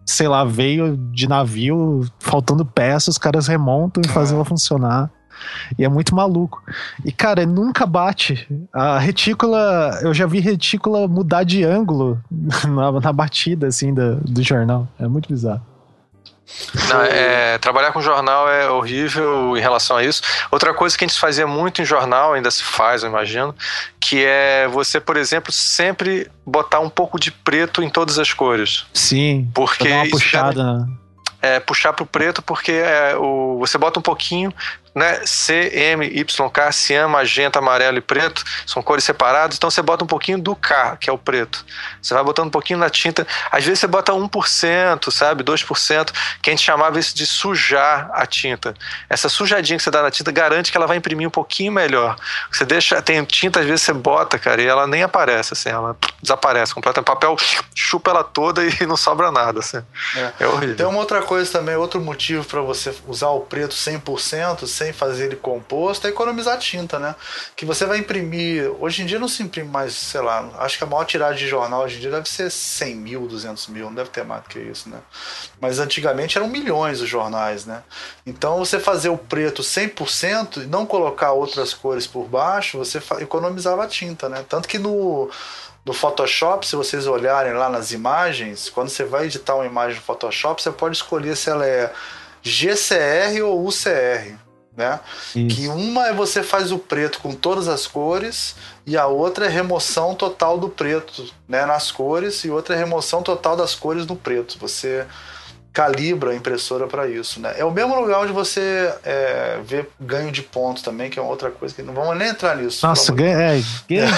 [0.04, 4.36] sei lá, veio de navio, faltando peças, os caras remontam e fazem é.
[4.36, 5.10] ela funcionar.
[5.78, 6.62] E é muito maluco.
[7.04, 8.48] E, cara, nunca bate.
[8.72, 14.42] A retícula, eu já vi retícula mudar de ângulo na, na batida, assim, do, do
[14.42, 14.88] jornal.
[14.98, 15.62] É muito bizarro.
[16.88, 20.22] Não, é, trabalhar com jornal é horrível em relação a isso.
[20.50, 23.54] Outra coisa que a gente fazia muito em jornal, ainda se faz, eu imagino,
[24.00, 28.84] que é você, por exemplo, sempre botar um pouco de preto em todas as cores.
[28.92, 29.50] Sim.
[29.54, 30.86] Porque uma puxada, né?
[31.40, 34.52] é, puxar pro preto, porque é, o, você bota um pouquinho,
[34.94, 35.20] né?
[35.24, 40.04] C, M, Y, K, cian, magenta, amarelo e preto, são cores separadas, então você bota
[40.04, 41.64] um pouquinho do K, que é o preto.
[42.00, 45.42] Você vai botando um pouquinho na tinta, às vezes você bota 1%, sabe?
[45.42, 46.10] 2%,
[46.42, 48.74] que a gente chamava isso de sujar a tinta.
[49.08, 52.16] Essa sujadinha que você dá na tinta garante que ela vai imprimir um pouquinho melhor.
[52.50, 55.96] Você deixa, tem tinta, às vezes você bota, cara, e ela nem aparece, assim, ela
[56.20, 57.08] desaparece completamente.
[57.08, 57.36] O papel
[57.74, 59.82] chupa ela toda e não sobra nada, assim.
[60.16, 60.76] É, é horrível.
[60.76, 65.26] Tem uma outra coisa também, outro motivo para você usar o preto 100%, sem fazer
[65.26, 67.14] ele composto, é economizar tinta, né?
[67.54, 68.70] Que você vai imprimir.
[68.80, 71.48] Hoje em dia não se imprime mais, sei lá, acho que a maior tiragem de
[71.48, 74.48] jornal hoje em dia deve ser 100 mil, 200 mil, não deve ter mais do
[74.48, 74.98] que isso, né?
[75.60, 77.82] Mas antigamente eram milhões os jornais, né?
[78.26, 83.86] Então você fazer o preto 100% e não colocar outras cores por baixo, você economizava
[83.86, 84.44] tinta, né?
[84.48, 85.30] Tanto que no
[85.84, 90.02] no Photoshop, se vocês olharem lá nas imagens, quando você vai editar uma imagem no
[90.02, 91.92] Photoshop, você pode escolher se ela é
[92.40, 94.38] GCR ou UCR
[94.76, 95.00] né?
[95.34, 95.56] Isso.
[95.56, 98.54] Que uma é você faz o preto com todas as cores
[98.86, 103.22] e a outra é remoção total do preto, né, nas cores e outra é remoção
[103.22, 104.58] total das cores no preto.
[104.58, 105.06] Você
[105.72, 107.54] calibra a impressora para isso, né?
[107.56, 111.30] É o mesmo lugar onde você é, vê ganho de pontos também, que é uma
[111.30, 112.86] outra coisa que não vamos nem entrar nisso.
[112.86, 114.12] Nossa, ganho, é, ganho.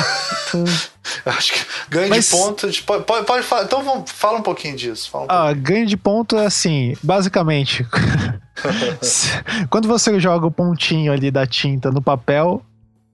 [1.27, 2.25] Acho que ganho Mas...
[2.25, 2.81] de pontos.
[2.81, 3.65] Pode, pode, pode, falar.
[3.65, 5.11] Então vamos, fala um pouquinho disso.
[5.17, 7.87] Um ah, ganho de ponto é assim, basicamente.
[9.71, 12.63] quando você joga o pontinho ali da tinta no papel,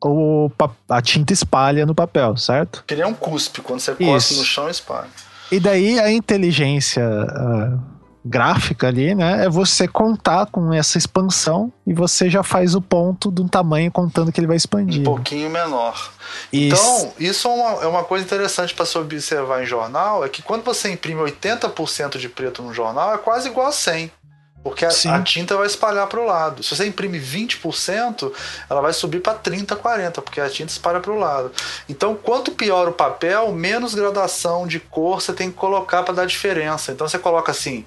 [0.04, 0.50] o,
[0.88, 2.84] a tinta espalha no papel, certo?
[2.88, 5.08] Ele é um cuspe, quando você costa no chão, espalha.
[5.52, 7.80] E daí a inteligência uh,
[8.24, 9.44] gráfica ali, né?
[9.44, 13.90] É você contar com essa expansão e você já faz o ponto de um tamanho
[13.90, 15.00] contando que ele vai expandir.
[15.00, 16.12] Um pouquinho menor.
[16.52, 16.76] Isso.
[16.76, 20.42] Então, isso é uma, é uma coisa interessante para se observar em jornal, é que
[20.42, 24.10] quando você imprime 80% de preto no jornal, é quase igual a 100%.
[24.62, 26.62] Porque a, a, tinta vai espalhar para o lado.
[26.62, 28.30] Se você imprime 20%,
[28.68, 31.50] ela vai subir para 30%, 40%, porque a tinta espalha para o lado.
[31.88, 36.26] Então, quanto pior o papel, menos gradação de cor você tem que colocar para dar
[36.26, 36.92] diferença.
[36.92, 37.86] Então, você coloca assim: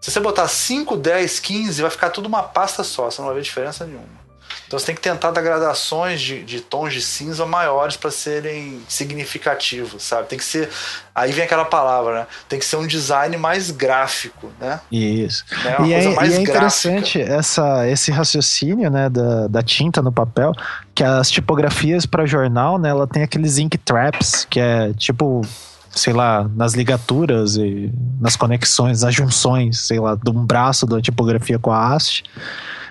[0.00, 3.36] se você botar 5, 10, 15, vai ficar tudo uma pasta só, você não vai
[3.36, 4.25] ver diferença nenhuma.
[4.66, 8.80] Então você tem que tentar dar gradações de, de tons de cinza maiores para serem
[8.88, 10.28] significativos, sabe?
[10.28, 10.68] Tem que ser.
[11.14, 12.26] Aí vem aquela palavra, né?
[12.48, 14.80] Tem que ser um design mais gráfico, né?
[14.90, 15.44] Isso.
[15.64, 15.76] Né?
[15.86, 20.52] e, é, e é interessante essa, esse raciocínio, né, da, da tinta no papel,
[20.94, 25.42] que as tipografias para jornal, né, ela tem aqueles ink traps, que é tipo
[25.90, 27.90] sei lá, nas ligaturas e
[28.20, 32.22] nas conexões, nas junções, sei lá, de um braço da tipografia com a haste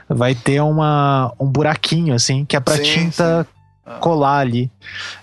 [0.08, 3.56] vai ter uma, um buraquinho, assim, que é pra sim, tinta sim.
[4.00, 4.72] Colar ali.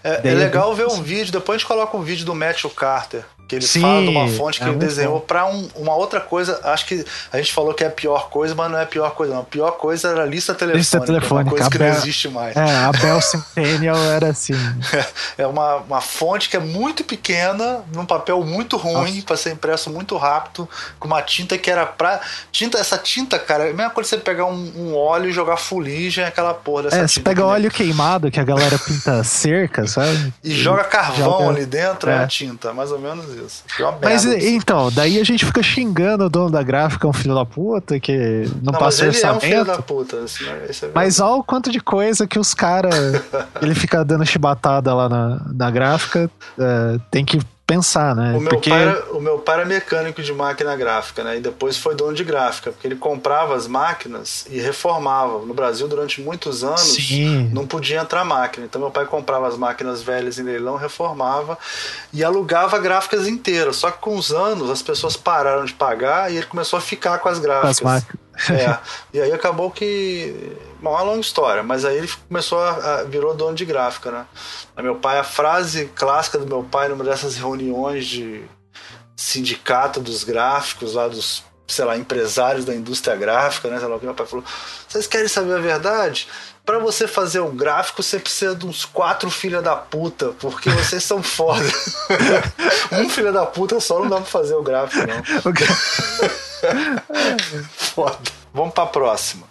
[0.05, 3.25] É, é legal ver um vídeo, depois a gente coloca um vídeo do Matthew Carter,
[3.49, 6.21] que ele Sim, fala de uma fonte que é ele desenhou para um, uma outra
[6.21, 6.59] coisa.
[6.65, 9.11] Acho que a gente falou que é a pior coisa, mas não é a pior
[9.11, 9.43] coisa, não.
[9.43, 10.79] A pior coisa era a lista telefônica.
[10.79, 12.57] Lista é telefônica, uma coisa que a não existe mais.
[12.57, 14.55] É, a Bell Centennial era assim.
[15.39, 19.89] É uma, uma fonte que é muito pequena, num papel muito ruim, para ser impresso
[19.91, 20.69] muito rápido,
[20.99, 22.21] com uma tinta que era pra.
[22.51, 25.33] Tinta, essa tinta, cara, é a mesma coisa que você pegar um, um óleo e
[25.33, 29.25] jogar fuligem, aquela porra dessa É, você pega que óleo queimado, que a galera pinta
[29.25, 30.33] cerca, sabe?
[30.45, 32.15] E joga carvão joga- ali dentro, é.
[32.15, 32.19] é.
[32.19, 33.65] a tinta, mais ou menos isso.
[33.79, 37.35] É Mas merda, então, daí a gente fica xingando o dono da gráfica, um filho
[37.35, 39.41] da puta, que não, Não, mas passa ele é um orçamento.
[39.43, 40.17] filho da puta.
[40.19, 42.95] Assim, é Mas olha o quanto de coisa que os caras.
[43.61, 46.31] ele fica dando chibatada lá na, na gráfica.
[46.59, 47.41] é, tem que
[47.75, 48.35] pensar, né?
[48.37, 48.71] O meu, Porque.
[48.71, 51.37] pai era, o meu pai era mecânico de máquina gráfica, né?
[51.37, 55.41] E depois foi dono de gráfica, porque ele comprava as máquinas e reformava.
[55.41, 57.51] No Brasil, durante muitos anos, Sim.
[57.53, 58.67] não podia entrar máquina.
[58.67, 61.59] Então, meu pai comprava as máquinas velhas em leilão, reformava
[62.13, 63.77] e alugava gráficas inteiras.
[63.77, 67.19] Só que com os anos, as pessoas pararam de pagar e ele começou a ficar
[67.19, 67.81] com as as gráficas.
[67.81, 68.22] máquinas.
[68.51, 68.79] É,
[69.13, 70.57] e aí acabou que.
[70.81, 74.11] Bom, é uma longa história, mas aí ele começou a, a- virou dono de gráfica,
[74.11, 74.27] né?
[74.77, 78.43] Aí meu pai, a frase clássica do meu pai numa dessas reuniões de
[79.17, 83.79] sindicato dos gráficos, lá dos, sei lá, empresários da indústria gráfica, né?
[83.79, 84.45] Sei lá o que meu pai falou.
[84.89, 86.27] Vocês querem saber a verdade?
[86.65, 91.03] Pra você fazer um gráfico, você precisa de uns quatro filha da puta, porque vocês
[91.05, 91.65] são foda.
[92.93, 95.53] um filha da puta só não dá pra fazer o gráfico, não.
[97.95, 98.19] Foda.
[98.55, 99.47] Vamos pra próxima.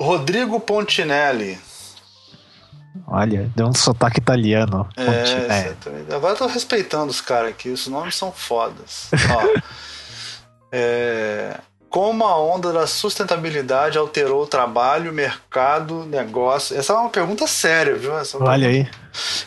[0.00, 1.58] Rodrigo Pontinelli.
[3.06, 4.88] Olha, deu um sotaque italiano.
[4.96, 6.14] É, exatamente.
[6.14, 9.10] Agora eu tô respeitando os caras aqui, os nomes são fodas.
[9.30, 9.60] Ó,
[10.72, 11.58] é,
[11.90, 16.76] como a onda da sustentabilidade alterou o trabalho, mercado, negócio?
[16.76, 18.18] Essa é uma pergunta séria, viu?
[18.18, 18.88] Essa é Olha aí.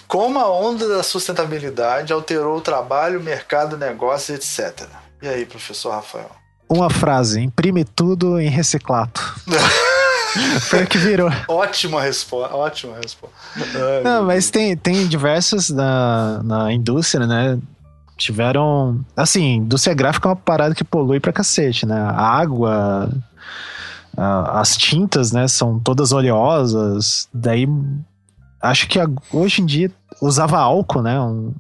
[0.07, 4.88] Como a onda da sustentabilidade alterou o trabalho, mercado, negócio, etc.
[5.21, 6.38] E aí, professor Rafael?
[6.70, 9.36] Uma frase: imprime tudo em reciclato.
[10.61, 11.32] Foi o que virou.
[11.47, 13.36] Ótima resposta, ótima resposta.
[13.57, 17.57] Ai, Não, mas tem, tem diversos na, na indústria, né?
[18.15, 18.99] Tiveram.
[19.17, 21.99] Assim, indústria gráfica é uma parada que polui pra cacete, né?
[21.99, 23.09] A água,
[24.15, 25.47] a- as tintas, né?
[25.47, 27.28] São todas oleosas.
[27.34, 27.67] Daí.
[28.61, 29.89] Acho que a- hoje em dia
[30.22, 31.20] usava álcool, né?
[31.20, 31.53] Um-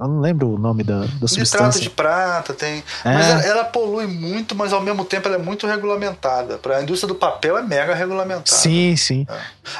[0.00, 1.80] eu não lembro o nome da, da Nitrato substância.
[1.80, 2.82] de prata tem.
[3.04, 3.14] É.
[3.14, 6.58] Mas ela, ela polui muito, mas ao mesmo tempo ela é muito regulamentada.
[6.58, 8.44] Para a indústria do papel é mega regulamentada.
[8.46, 9.26] Sim, sim.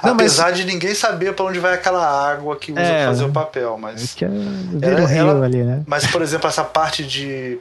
[0.03, 2.99] Não, mas- Apesar de ninguém saber para onde vai aquela água que usa É.
[3.03, 3.75] pra fazer o papel.
[3.77, 5.83] É Mas, que é, vira Ela- o rio ela- ali, né?
[5.87, 7.59] mas por exemplo, essa parte de,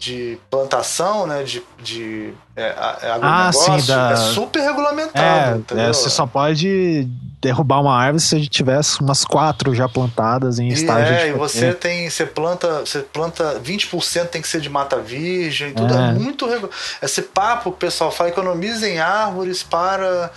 [0.00, 1.42] de plantação, né?
[1.44, 5.64] De, de é, a- é Ah, agronegócio, sim, da- é super regulamentado.
[5.76, 7.06] É, é, você só pode
[7.40, 11.32] derrubar uma árvore se tivesse umas quatro já plantadas em E estágio é, de e
[11.32, 16.08] você tem, você planta, você planta 20% tem que ser de mata virgem, tudo é,
[16.08, 16.12] É.
[16.12, 16.70] muito regu-
[17.02, 20.30] esse papo pessoal fala, economizem árvores para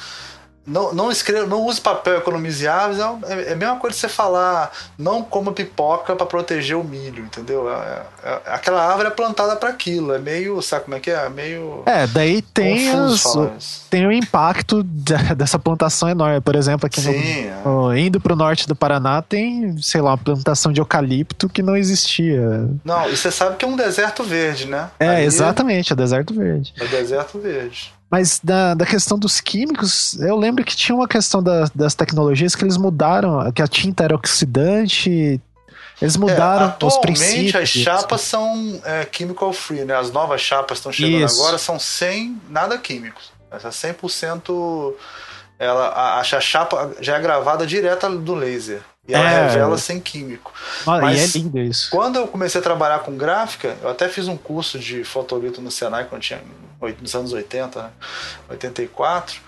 [0.66, 4.00] não, não escreva, não use papel, economize árvores, é, um- é a mesma coisa que
[4.02, 7.70] você falar, não coma pipoca para proteger o milho, entendeu?
[7.70, 11.26] É- é- aquela árvore é plantada para aquilo, é meio, sabe como é que é?
[11.26, 16.40] É meio É, daí tem, os- tem o impacto da- dessa plantação enorme.
[16.42, 17.62] Por exemplo, aqui no- Sim, é.
[17.66, 21.76] no- indo pro norte do Paraná tem, sei lá, uma plantação de eucalipto que não
[21.76, 22.70] existia.
[22.84, 24.90] Não, e você sabe que é um deserto verde, né?
[25.00, 26.74] É, Ali exatamente, é deserto verde.
[26.80, 27.94] É deserto verde.
[28.14, 32.56] Mas da, da questão dos químicos, eu lembro que tinha uma questão da- das tecnologias
[32.56, 35.42] que eles mudaram, que a tinta era oxidante.
[36.00, 37.56] Eles mudaram É, os atualmente princípios.
[37.56, 39.96] as chapas são é, chemical free, né?
[39.96, 41.42] As novas chapas estão chegando Isso.
[41.42, 43.32] agora são sem nada químicos.
[43.50, 44.94] Essa 100%
[45.58, 49.48] ela a, a chapa já é gravada direta do laser e ela É.
[49.48, 50.54] revela sem químico.
[50.88, 51.90] Ah, mas- E é lindo isso.
[51.92, 55.70] Quando eu comecei a trabalhar com gráfica, eu até fiz um curso de fotolito no
[55.72, 56.42] Senai quando tinha
[57.02, 57.90] nos anos 80, né?
[58.50, 59.40] 84.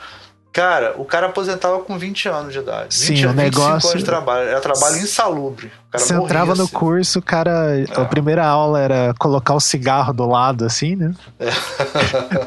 [0.55, 2.95] Cara, o cara aposentava com 20 anos de idade.
[2.95, 4.47] Sim, 20, o 25 negócio- anos de trabalho.
[4.47, 5.69] Era trabalho insalubre.
[5.91, 6.71] Você morria, entrava no assim.
[6.73, 7.73] curso, o cara.
[7.97, 8.05] A É.
[8.05, 11.13] primeira aula era colocar o cigarro do lado, assim, né?
[11.39, 11.49] É.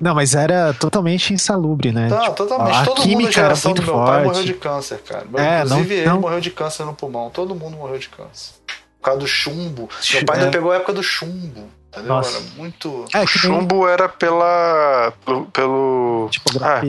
[0.00, 2.08] Não, mas era totalmente insalubre, né?
[2.08, 2.76] Não, Tipo, totalmente.
[2.76, 4.46] a Todo mundo era geração muito do meu pai morreu forte.
[4.46, 5.24] de câncer, cara.
[5.36, 7.30] É, Inclusive não- ele não- morreu de câncer no pulmão.
[7.30, 8.52] Todo mundo morreu de câncer.
[9.00, 9.88] Por causa do chumbo.
[10.12, 10.24] Meu É.
[10.24, 11.68] pai ainda pegou a época do chumbo.
[11.92, 12.08] Entendeu?
[12.14, 12.36] Nossa.
[12.36, 13.04] Era muito.
[13.12, 15.12] É, O que nem chumbo era pela.
[16.58, 16.80] É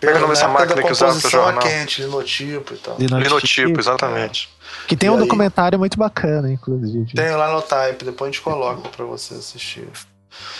[0.00, 1.62] que é o nome dessa máquina da que usava pro jornal?
[1.62, 2.96] quente, linotipo e tal.
[2.98, 4.48] linotipo, Linotipo, exatamente.
[4.86, 7.12] Que tem E um aí- documentário muito bacana, inclusive.
[7.14, 9.88] Tem lá no Type, depois a gente coloca pra você assistir.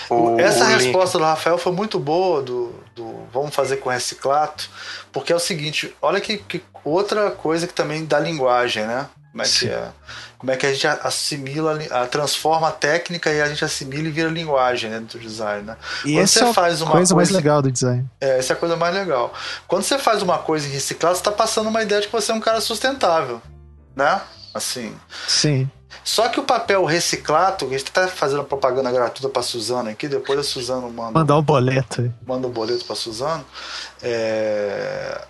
[0.08, 0.82] O, Essa link.
[0.82, 4.68] resposta do Rafael foi muito boa, do, do vamos fazer com reciclato,
[5.12, 9.06] porque é o seguinte, olha que, que outra coisa que também dá linguagem, né?
[9.30, 9.88] Como é que é?
[10.40, 14.10] Como é que a gente assimila, a, transforma a técnica e a gente assimila e
[14.10, 15.76] vira linguagem né, dentro do design, né?
[16.02, 18.08] E Quando essa você é faz uma coisa, coisa mais legal do design.
[18.18, 19.34] É, essa é a coisa mais legal.
[19.68, 22.32] Quando você faz uma coisa em reciclado, você está passando uma ideia de que você
[22.32, 23.42] é um cara sustentável,
[23.94, 24.18] né?
[24.54, 24.96] Assim.
[25.28, 25.70] Sim.
[26.02, 30.38] Só que o papel reciclado, a gente está fazendo propaganda gratuita para Suzano aqui, depois
[30.38, 31.18] a Suzano manda.
[31.18, 32.10] Mandar o um boleto.
[32.26, 33.44] Manda o um boleto para Suzano.
[34.02, 35.20] É...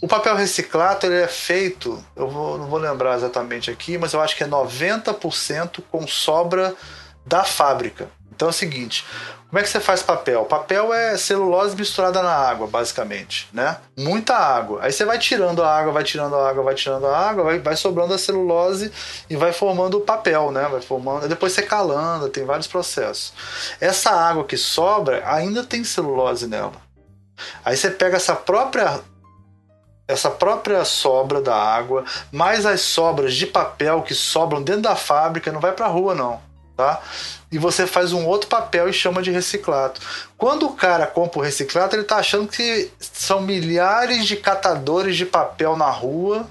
[0.00, 4.20] O papel reciclado ele é feito, eu vou, não vou lembrar exatamente aqui, mas eu
[4.20, 6.74] acho que é 90% com sobra
[7.24, 8.08] da fábrica.
[8.34, 9.04] Então é o seguinte,
[9.54, 10.44] como é que você faz papel?
[10.46, 13.76] Papel é celulose misturada na água, basicamente, né?
[13.96, 14.80] Muita água.
[14.82, 17.60] Aí você vai tirando a água, vai tirando a água, vai tirando a água, vai,
[17.60, 18.90] vai sobrando a celulose
[19.30, 20.66] e vai formando o papel, né?
[20.68, 21.28] Vai formando.
[21.28, 23.32] Depois você calanda, tem vários processos.
[23.80, 26.82] Essa água que sobra ainda tem celulose nela.
[27.64, 29.00] Aí você pega essa própria
[30.06, 35.50] essa própria sobra da água, mais as sobras de papel que sobram dentro da fábrica,
[35.50, 36.40] não vai para a rua não,
[36.76, 37.00] tá?
[37.50, 40.00] E você faz um outro papel e chama de reciclado.
[40.36, 45.24] Quando o cara compra o reciclado, ele está achando que são milhares de catadores de
[45.24, 46.46] papel na rua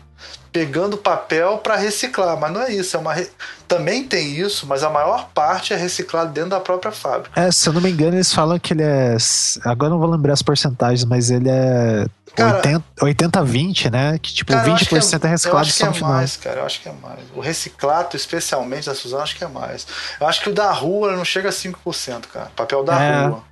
[0.54, 3.28] pegando papel para reciclar, mas não é isso, é uma re...
[3.68, 7.42] também tem isso, mas a maior parte é reciclado dentro da própria fábrica.
[7.42, 9.18] É, se eu não me engano, eles falam que ele é,
[9.66, 14.18] agora não vou lembrar as porcentagens, mas ele é 80-20, né?
[14.20, 16.60] Que tipo, cara, 20% é, é reciclado eu acho que é mais, cara.
[16.60, 17.20] Eu acho que é mais.
[17.36, 19.88] O reciclado, especialmente da Suzano, acho que é mais.
[20.20, 22.52] Eu acho que o da rua não chega a 5%, cara.
[22.56, 23.26] Papel da é.
[23.26, 23.44] rua.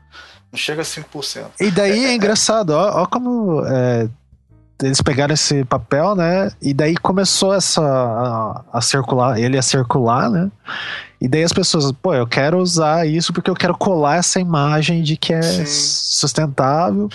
[0.52, 1.46] Não chega a 5%.
[1.60, 4.08] E daí é, é, é engraçado, ó, ó como é,
[4.82, 6.52] eles pegaram esse papel, né?
[6.62, 10.52] E daí começou essa a, a, circular, ele a circular, né?
[11.20, 15.04] E daí as pessoas, pô, eu quero usar isso porque eu quero colar essa imagem
[15.04, 15.66] de que é Sim.
[15.66, 17.10] sustentável.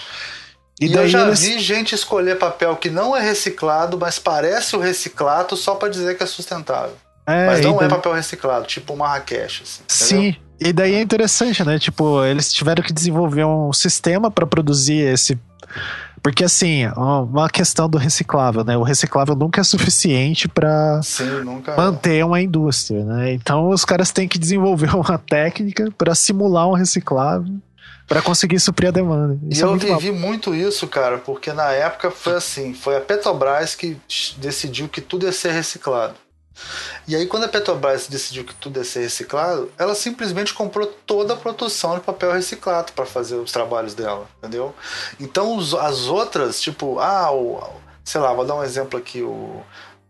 [0.81, 1.41] E, e eu já eles...
[1.41, 6.17] vi gente escolher papel que não é reciclado, mas parece o reciclado só para dizer
[6.17, 6.95] que é sustentável.
[7.27, 7.87] É, mas não é daí...
[7.87, 9.63] é papel reciclado, tipo Marrakech.
[9.63, 10.37] Assim, Sim.
[10.61, 11.79] E daí é interessante, né?
[11.79, 15.39] Tipo, eles tiveram que desenvolver um sistema para produzir esse
[16.27, 18.77] porque assim, uma questão do reciclável, né?
[18.77, 21.77] O reciclável nunca é suficiente para é.
[21.77, 23.33] manter uma indústria, né?
[23.33, 27.55] Então os caras têm que desenvolver uma técnica para simular um reciclável
[28.09, 29.39] para conseguir suprir a demanda.
[29.49, 30.21] Isso e é eu vivi mal.
[30.21, 33.97] muito isso, cara, porque na época foi assim, foi a Petrobras que
[34.39, 36.17] decidiu que tudo ia ser reciclado.
[37.07, 41.35] E aí, quando a Petrobras decidiu que tudo ia ser reciclado, ela simplesmente comprou toda
[41.35, 44.75] a produção de papel reciclado para fazer os trabalhos dela, entendeu?
[45.21, 47.63] Então, as outras, tipo, ah, o,
[48.05, 49.63] sei lá, vou dar um exemplo aqui, o,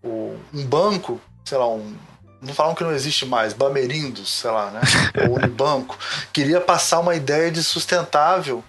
[0.02, 1.94] o um banco, sei lá, um,
[2.40, 4.80] não falam que não existe mais, Bamerindos, sei lá, né?
[5.28, 5.98] Ou Unibanco,
[6.32, 8.62] queria passar uma ideia de sustentável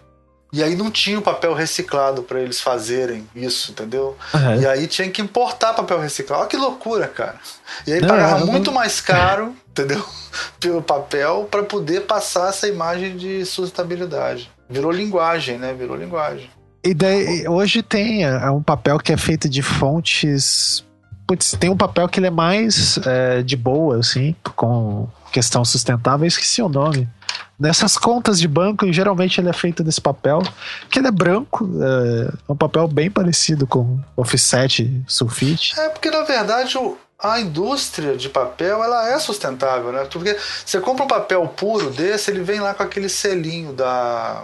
[0.51, 4.15] e aí não tinha o papel reciclado para eles fazerem isso, entendeu?
[4.33, 4.61] Uhum.
[4.61, 6.41] E aí tinha que importar papel reciclado.
[6.41, 7.35] Olha que loucura, cara.
[7.85, 8.73] E aí não, pagava muito não...
[8.73, 10.03] mais caro, entendeu?
[10.59, 14.49] Pelo papel para poder passar essa imagem de sustentabilidade.
[14.69, 15.73] Virou linguagem, né?
[15.73, 16.49] Virou linguagem.
[16.83, 20.85] E daí, hoje tem é um papel que é feito de fontes.
[21.27, 26.23] Putz, tem um papel que ele é mais é, de boa, assim, com questão sustentável.
[26.23, 27.07] Eu esqueci o nome.
[27.59, 30.43] Nessas contas de banco, geralmente ele é feito desse papel,
[30.89, 31.67] que ele é branco,
[32.47, 35.79] é um papel bem parecido com offset, sulfite.
[35.79, 40.05] É, porque na verdade o, a indústria de papel ela é sustentável, né?
[40.11, 44.43] Porque você compra um papel puro desse, ele vem lá com aquele selinho da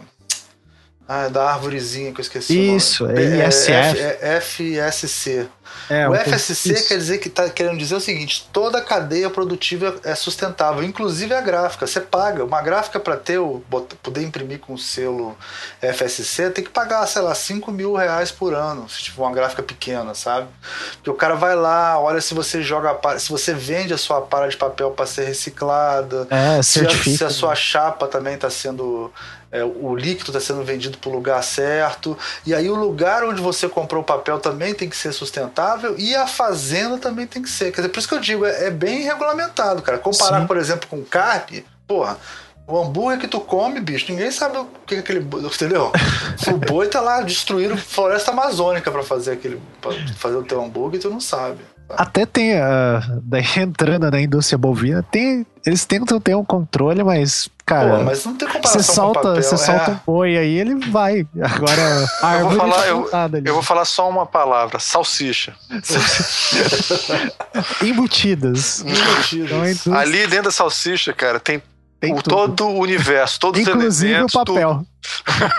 [1.08, 2.76] ah, da árvorezinha que eu esqueci.
[2.76, 4.00] Isso, é ISF.
[4.00, 5.48] É, FSC.
[5.90, 9.96] É, o FSC quer dizer que está querendo dizer o seguinte: toda a cadeia produtiva
[10.04, 11.86] é sustentável, inclusive a gráfica.
[11.86, 13.62] Você paga uma gráfica para ter o
[14.02, 15.38] poder imprimir com o selo
[15.82, 19.62] FSC, tem que pagar, sei lá, 5 mil reais por ano, se tiver uma gráfica
[19.62, 20.48] pequena, sabe?
[20.94, 24.48] Porque o cara vai lá, olha se você joga, se você vende a sua para
[24.48, 29.12] de papel para ser reciclada, é, se, a, se a sua chapa também está sendo
[29.54, 33.40] é, o líquido está sendo vendido para o lugar certo, e aí o lugar onde
[33.40, 37.50] você comprou o papel também tem que ser sustentável e a fazenda também tem que
[37.50, 37.72] ser.
[37.72, 40.00] Quer dizer, por isso que eu digo, é, é bem regulamentado, cara.
[40.00, 40.48] Comparar, Sim.
[40.48, 42.18] por exemplo, com carne, porra.
[42.66, 45.20] O hambúrguer que tu come, bicho, ninguém sabe o que é aquele.
[45.20, 45.92] Entendeu?
[46.48, 49.62] o boi tá lá destruindo floresta amazônica para fazer aquele.
[49.82, 51.60] Pra fazer o teu hambúrguer e tu não sabe.
[51.98, 57.50] Até tem, uh, daí entrando na indústria bovina, tem, eles tentam ter um controle, mas,
[57.66, 57.98] cara.
[57.98, 59.58] Pô, mas não tem comparação você solta, com papel, Você é.
[59.58, 61.26] solta um boi aí, ele vai.
[61.42, 63.10] Agora, a eu, vou falar, tá eu,
[63.46, 65.54] eu, vou falar só uma palavra: salsicha.
[67.84, 68.82] Embutidas.
[68.82, 69.82] Embutidas.
[69.82, 71.62] Então, ali dentro da salsicha, cara, tem,
[72.00, 74.36] tem o, todo o universo, todos Inclusive os elementos.
[74.36, 74.86] Inclusive o papel.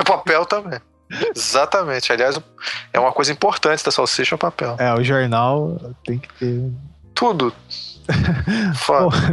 [0.00, 0.80] o papel também.
[1.34, 2.12] Exatamente.
[2.12, 2.40] Aliás,
[2.92, 4.76] é uma coisa importante da salsicha é o papel.
[4.78, 6.70] É, o jornal tem que ter.
[7.14, 7.52] Tudo.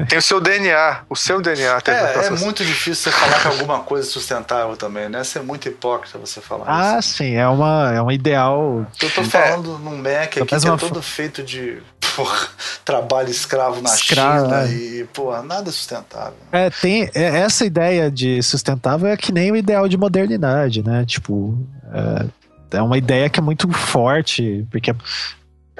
[0.08, 1.82] Tem o seu DNA, o seu DNA.
[1.82, 5.24] Tem é, é muito difícil você falar que alguma coisa é sustentável também, né?
[5.24, 7.16] Você é muito hipócrita você falar ah, isso.
[7.16, 8.86] sim, é, uma, é um ideal.
[9.02, 9.84] Eu tô falando é.
[9.84, 11.82] num Mac aqui que é todo feito de
[12.16, 12.48] porra,
[12.86, 14.72] trabalho escravo na escravo, China é.
[14.72, 16.38] e, porra, nada é sustentável.
[16.52, 21.06] É, tem é, essa ideia de sustentável é que nem o ideal de modernidade, né?
[21.06, 21.58] Tipo,
[21.94, 24.94] é, é uma ideia que é muito forte, porque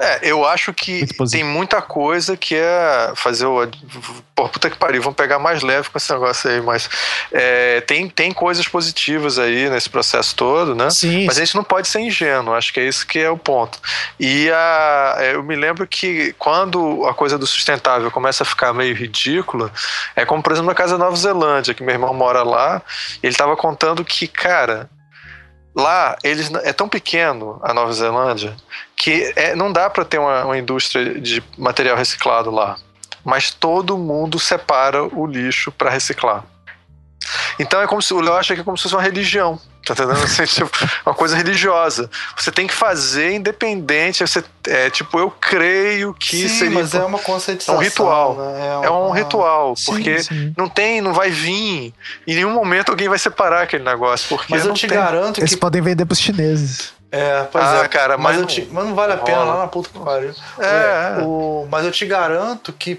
[0.02, 3.68] é, eu acho que tem muita coisa que é fazer o.
[4.34, 6.90] Pô, puta que pariu, vamos pegar mais leve com esse negócio aí, mas
[7.30, 10.90] é, tem, tem coisas positivas aí nesse processo todo, né?
[10.90, 11.26] Sim.
[11.26, 13.78] Mas a gente não pode ser ingênuo, acho que é isso que é o ponto.
[14.18, 18.72] E a, é, eu me lembro que quando a coisa do sustentável começa a ficar
[18.72, 19.70] meio ridícula,
[20.16, 22.82] é como, por exemplo, na casa da Nova Zelândia, que meu irmão mora lá,
[23.22, 24.90] ele estava contando que, cara,
[25.74, 28.54] lá eles é tão pequeno a Nova Zelândia
[28.96, 32.76] que é, não dá para ter uma, uma indústria de material reciclado lá.
[33.24, 36.44] Mas todo mundo separa o lixo para reciclar.
[37.58, 39.60] Então é como se o Léo acha que é como se fosse uma religião.
[39.84, 40.22] Tá entendendo?
[40.22, 40.70] Assim, tipo,
[41.04, 42.08] uma coisa religiosa.
[42.36, 44.26] Você tem que fazer independente.
[44.26, 46.74] Você, é, tipo, eu creio que sim, seria.
[46.74, 47.74] Mas é uma conceituação.
[47.74, 48.36] É um ritual.
[48.36, 48.66] Né?
[48.66, 48.86] É, uma...
[48.86, 49.76] é, um ritual.
[49.76, 50.54] Sim, porque sim.
[50.56, 51.92] não tem, não vai vir.
[52.26, 54.28] Em nenhum momento alguém vai separar aquele negócio.
[54.28, 54.96] Porque mas eu te tem.
[54.96, 55.40] garanto que.
[55.40, 56.92] Eles podem vender pros chineses.
[57.10, 57.88] É, pois ah, é.
[57.88, 60.34] cara, mas, mas, te, mas não vale a pena lá na puta que pariu.
[60.58, 61.22] É, é.
[61.22, 62.98] O, mas eu te garanto que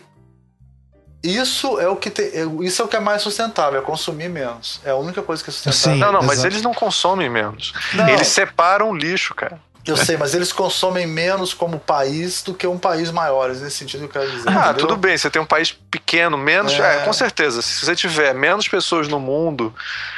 [1.24, 4.82] isso é o que tem, isso é o que é mais sustentável, é consumir menos.
[4.84, 5.96] É a única coisa que é sustentável.
[5.96, 7.74] Sim, não, não, mas eles não consomem menos.
[7.94, 8.10] Não.
[8.10, 9.60] Eles separam lixo, cara.
[9.86, 14.08] Eu sei, mas eles consomem menos como país do que um país maior, nesse sentido
[14.08, 14.48] que eu quero dizer.
[14.48, 14.88] Ah, entendeu?
[14.88, 16.72] tudo bem, você tem um país pequeno, menos.
[16.74, 16.98] É.
[16.98, 17.62] É, com certeza.
[17.62, 19.74] Se você tiver menos pessoas no mundo,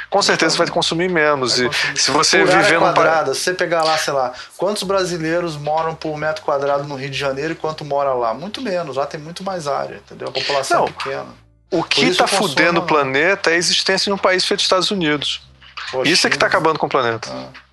[0.08, 1.58] com certeza você vai consumir menos.
[1.58, 1.96] Vai consumir.
[1.96, 5.56] E se você por viver num quadrada, se você pegar lá, sei lá, quantos brasileiros
[5.56, 8.32] moram por metro quadrado no Rio de Janeiro e quanto mora lá?
[8.32, 10.28] Muito menos, lá tem muito mais área, entendeu?
[10.28, 11.26] A população Não, é pequena.
[11.72, 15.42] O que está fudendo o planeta é a existência de um país feito Estados Unidos.
[15.90, 17.28] Poxa, Isso é que está acabando com o planeta.
[17.32, 17.65] Ah.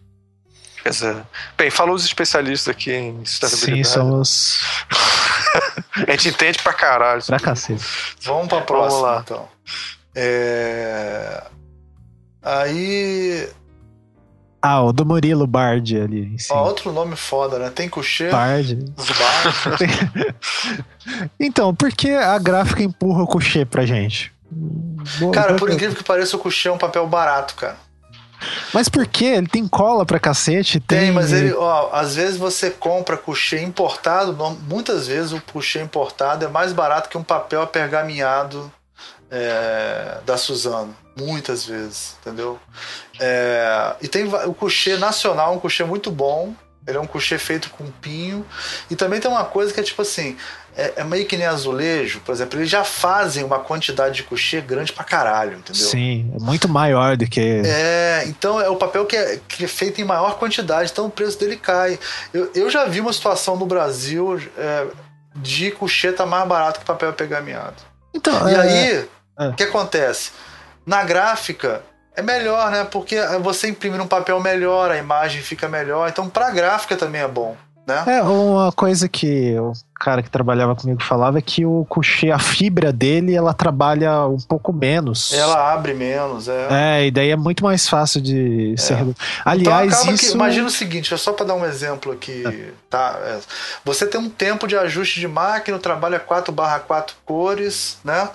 [0.84, 1.24] Quer dizer,
[1.58, 3.88] bem, falou os especialistas aqui em sustentabilidade.
[3.88, 4.60] Sim, somos.
[5.96, 7.24] a gente entende pra caralho.
[7.26, 7.82] Pra cacete.
[8.22, 9.22] Vamos pra próxima, Vamos lá.
[9.24, 9.48] então.
[10.14, 11.42] É...
[12.42, 13.50] Aí.
[14.62, 16.36] Ah, o do Murilo Bard ali.
[16.52, 17.70] Ó, outro nome foda, né?
[17.70, 18.32] Tem Coucher.
[18.32, 18.78] Bard.
[21.40, 24.34] então, por que a gráfica empurra o Coucher pra gente?
[25.34, 27.78] Cara, por incrível que pareça, o Coucher é um papel barato, cara.
[28.74, 29.26] Mas por quê?
[29.26, 30.80] Ele tem cola pra cacete?
[30.80, 34.34] Tem, tem mas ele, ó, às vezes você compra couchê importado,
[34.68, 38.72] muitas vezes o couchê importado é mais barato que um papel apergaminhado
[39.30, 40.96] é, da Suzano.
[41.16, 42.60] Muitas vezes, entendeu?
[43.20, 46.56] É, e tem o couchê nacional, um couchê muito bom.
[46.86, 48.46] Ele é um couchê feito com pinho.
[48.90, 50.36] E também tem uma coisa que é tipo assim:
[50.76, 54.60] é, é, meio que nem azulejo, por exemplo, eles já fazem uma quantidade de couchê
[54.60, 55.86] grande pra caralho, entendeu?
[55.86, 57.62] Sim, é muito maior do que.
[57.66, 61.10] É, então é o papel que é, que é feito em maior quantidade, então o
[61.10, 62.00] preço dele cai.
[62.34, 64.88] Eu, eu já vi uma situação no Brasil é,
[65.36, 67.76] de couchê tá mais barato que papel pergaminhado.
[68.14, 68.60] Então, e é...
[68.60, 69.10] aí,
[69.40, 69.48] é.
[69.50, 70.32] o que acontece?
[70.86, 71.84] Na gráfica,
[72.16, 72.84] é melhor, né?
[72.84, 76.10] Porque você imprimir um papel melhor, a imagem fica melhor.
[76.10, 77.56] Então, pra gráfica também é bom.
[77.86, 78.04] Né?
[78.08, 82.40] É, uma coisa que o cara que trabalhava comigo falava é que o couché, a
[82.40, 85.34] fibra dele, ela trabalha um pouco menos.
[85.34, 86.68] Ela abre menos, é.
[86.72, 88.78] É, e daí é muito mais fácil de é.
[88.78, 88.94] ser.
[89.00, 90.28] Então, Aliás, então isso.
[90.28, 92.72] Que, imagina o seguinte, é só para dar um exemplo aqui, é.
[92.90, 93.20] tá?
[93.22, 93.40] É,
[93.84, 98.30] você tem um tempo de ajuste de máquina, trabalha 4/4 cores, né?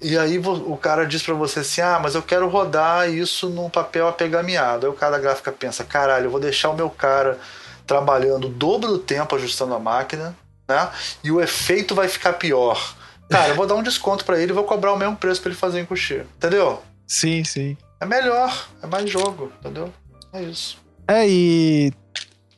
[0.00, 3.68] E aí o cara diz para você assim: ah, mas eu quero rodar isso num
[3.68, 4.86] papel apegameado.
[4.86, 7.38] Aí o cara da gráfica pensa: caralho, eu vou deixar o meu cara
[7.86, 10.36] trabalhando o dobro do tempo ajustando a máquina,
[10.68, 10.90] né?
[11.22, 12.94] E o efeito vai ficar pior.
[13.28, 15.50] Cara, eu vou dar um desconto para ele e vou cobrar o mesmo preço para
[15.50, 16.24] ele fazer em cochê.
[16.36, 16.82] Entendeu?
[17.06, 17.76] Sim, sim.
[18.00, 19.92] É melhor, é mais jogo, entendeu?
[20.32, 20.76] É isso.
[21.08, 21.92] É, e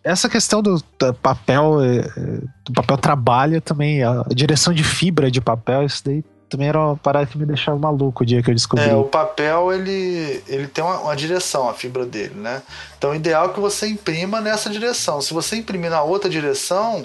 [0.03, 0.83] essa questão do,
[1.22, 6.24] papel, é, é, do papel trabalha também, a direção de fibra de papel, isso daí
[6.49, 8.88] também era uma parada que me deixava maluco o dia que eu descobri.
[8.88, 12.62] É, o papel ele, ele tem uma, uma, direção, a fibra dele, né?
[12.97, 15.20] Então o ideal é que você imprima nessa direção.
[15.20, 17.05] Se você imprimir na outra direção,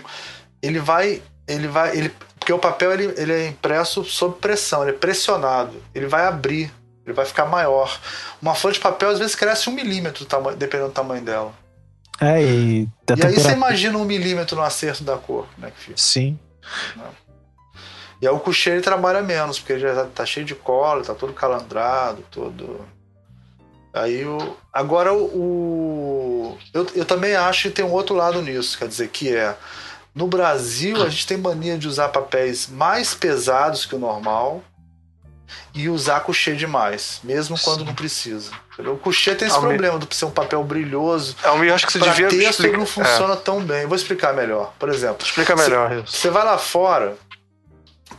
[0.62, 1.22] ele vai.
[1.48, 1.98] Ele vai.
[1.98, 5.74] Ele, porque o papel ele, ele é impresso sob pressão, ele é pressionado.
[5.94, 6.72] Ele vai abrir,
[7.06, 8.00] ele vai ficar maior.
[8.42, 10.26] Uma folha de papel às vezes cresce um milímetro,
[10.58, 11.52] dependendo do tamanho dela.
[12.20, 15.80] É, e, e aí você imagina um milímetro no acerto da cor, como é que
[15.80, 15.98] fica?
[15.98, 16.38] Sim.
[16.96, 17.21] Não.
[18.22, 21.16] E aí o ele trabalha menos, porque ele já tá, tá cheio de cola, tá
[21.16, 22.86] todo calandrado, todo.
[23.92, 24.56] Aí o.
[24.72, 26.56] Agora o.
[26.72, 29.56] Eu, eu também acho que tem um outro lado nisso, quer dizer, que é.
[30.14, 34.62] No Brasil, a gente tem mania de usar papéis mais pesados que o normal
[35.74, 37.64] e usar couchê demais, mesmo Sim.
[37.64, 38.52] quando não precisa.
[38.78, 39.72] O couchê tem esse Almir...
[39.72, 41.36] problema de ser um papel brilhoso.
[41.44, 42.78] Almir, acho que você pra devia texto explica...
[42.78, 43.38] não funciona é.
[43.38, 43.86] tão bem.
[43.86, 44.74] Vou explicar melhor.
[44.78, 46.04] Por exemplo, explica melhor.
[46.06, 47.16] Você vai lá fora.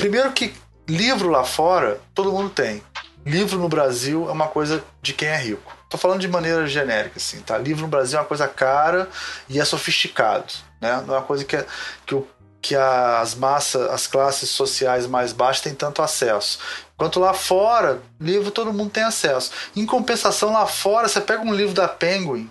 [0.03, 0.53] Primeiro que
[0.89, 2.83] livro lá fora todo mundo tem.
[3.25, 5.73] Livro no Brasil é uma coisa de quem é rico.
[5.89, 7.57] Tô falando de maneira genérica, assim, tá?
[7.57, 9.09] Livro no Brasil é uma coisa cara
[9.49, 11.05] e é sofisticado, né?
[11.07, 11.65] Não é uma coisa que, é,
[12.05, 12.27] que, o,
[12.61, 16.59] que as massas, as classes sociais mais baixas têm tanto acesso.
[16.97, 19.53] Enquanto lá fora, livro todo mundo tem acesso.
[19.77, 22.51] Em compensação, lá fora, você pega um livro da Penguin,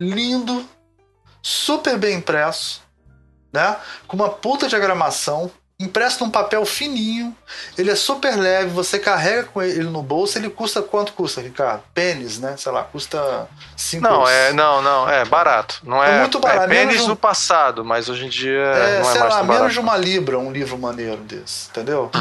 [0.00, 0.68] lindo,
[1.40, 2.82] super bem impresso,
[3.52, 3.76] né?
[4.08, 7.34] Com uma puta diagramação, impresso num papel fininho,
[7.76, 11.82] ele é super leve, você carrega com ele no bolso, ele custa quanto custa, Ricardo?
[11.94, 12.54] Pênis, né?
[12.58, 15.80] Sei lá, custa 5 Não, é, não, não, é barato.
[15.82, 16.64] Não é, é muito barato.
[16.64, 17.08] É pênis um...
[17.08, 19.96] no passado, mas hoje em dia é, não é sei mais lá, menos de uma
[19.96, 22.10] libra um livro maneiro desse, entendeu?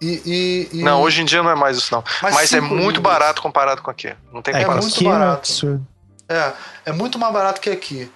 [0.00, 0.82] E, e, e...
[0.84, 2.04] Não, hoje em dia não é mais isso não.
[2.22, 2.98] Mas, mas é muito livros.
[3.00, 4.14] barato comparado com aqui.
[4.32, 4.88] Não tem é comparação.
[4.88, 5.86] É muito barato.
[6.28, 6.52] É,
[6.86, 8.08] é muito mais barato que aqui.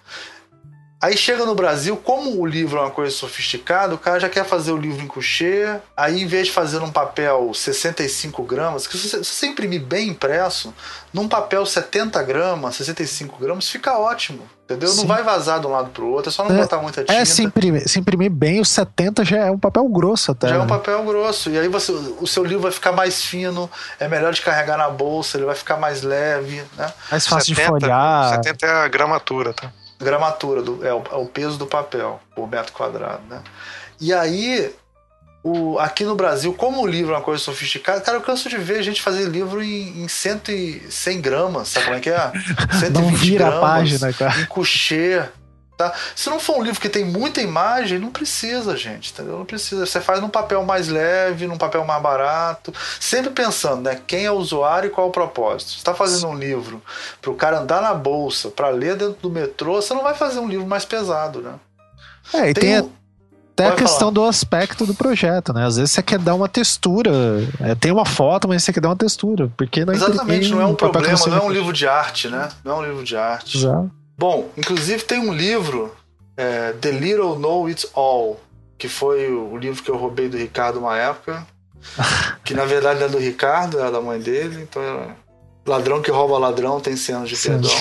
[1.03, 4.45] Aí chega no Brasil, como o livro é uma coisa sofisticada, o cara já quer
[4.45, 8.97] fazer o livro em coucher, aí em vez de fazer num papel 65 gramas, que
[8.97, 10.73] se você, se você imprimir bem impresso,
[11.13, 14.45] num papel 70 gramas, 65 gramas, fica ótimo.
[14.63, 14.89] Entendeu?
[14.91, 15.01] Sim.
[15.01, 17.05] Não vai vazar de um lado pro outro, é só não é, botar muita é,
[17.05, 17.19] tinta.
[17.19, 20.49] É, se imprimir, se imprimir bem, o 70 já é um papel grosso até.
[20.49, 20.69] Já é um né?
[20.69, 21.51] papel grosso.
[21.51, 24.89] E aí você, o seu livro vai ficar mais fino, é melhor de carregar na
[24.89, 26.93] bolsa, ele vai ficar mais leve, né?
[27.11, 28.35] Mais fácil 70, de folhar.
[28.37, 29.71] 70 é a gramatura, tá?
[30.03, 33.43] Gramatura, do, é, o, é o peso do papel por metro quadrado, né?
[34.01, 34.75] E aí,
[35.45, 38.57] o, aqui no Brasil, como o livro é uma coisa sofisticada, cara, eu canso de
[38.57, 42.33] ver gente fazer livro em, em 100, 100 gramas, sabe como é que é?
[42.79, 44.41] 120 Não vira gramas, a página, cara.
[44.41, 45.33] em coucher.
[45.83, 45.93] Tá?
[46.15, 49.39] Se não for um livro que tem muita imagem, não precisa, gente, entendeu?
[49.39, 49.85] Não precisa.
[49.85, 54.01] Você faz num papel mais leve, num papel mais barato, sempre pensando, né?
[54.07, 55.73] Quem é o usuário e qual é o propósito.
[55.73, 56.81] Você está fazendo um livro
[57.21, 60.39] para o cara andar na bolsa, para ler dentro do metrô, você não vai fazer
[60.39, 61.55] um livro mais pesado, né?
[62.33, 62.93] É, e tem, tem
[63.53, 64.13] até a questão falar.
[64.13, 65.67] do aspecto do projeto, né?
[65.67, 67.11] Às vezes você quer dar uma textura.
[67.61, 69.51] É, tem uma foto, mas você quer dar uma textura.
[69.57, 72.49] Porque não Exatamente, não é um problema, não é um livro de arte, né?
[72.65, 73.59] Não é um livro de arte.
[73.59, 73.91] Exato.
[74.17, 75.95] Bom, inclusive tem um livro,
[76.37, 78.41] é, The Little Know It All,
[78.79, 81.47] que foi o livro que eu roubei do Ricardo uma época.
[82.45, 85.17] que na verdade não é do Ricardo, é da mãe dele, então é
[85.67, 87.71] ladrão que rouba ladrão tem cenas de perdão.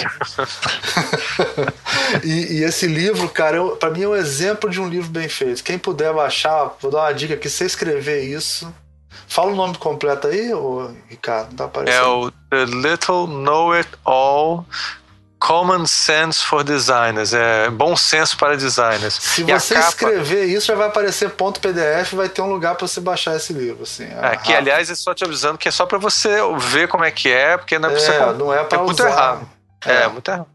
[2.23, 5.63] e, e, esse livro, cara, para mim é um exemplo de um livro bem feito.
[5.63, 8.71] Quem puder baixar, vou dar uma dica aqui, você escrever isso.
[9.27, 12.03] Fala o nome completo aí, ô, Ricardo, não tá aparecendo.
[12.03, 14.65] É o The Little Know It All
[15.42, 19.16] Common Sense for Designers, é bom senso para designers.
[19.16, 19.88] Se e você capa...
[19.89, 23.52] escrever isso, já vai aparecer ponto PDF, vai ter um lugar para você baixar esse
[23.52, 24.06] livro, assim.
[24.06, 27.04] É, é que aliás é só te avisando que é só para você ver como
[27.04, 29.50] é que é, porque não é, é pra você, não é para é muito errado.
[29.84, 29.94] É.
[30.04, 30.48] é, muito errado.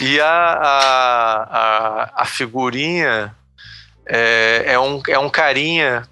[0.00, 3.34] E a, a, a, a figurinha
[4.06, 6.08] é, é, um, é um carinha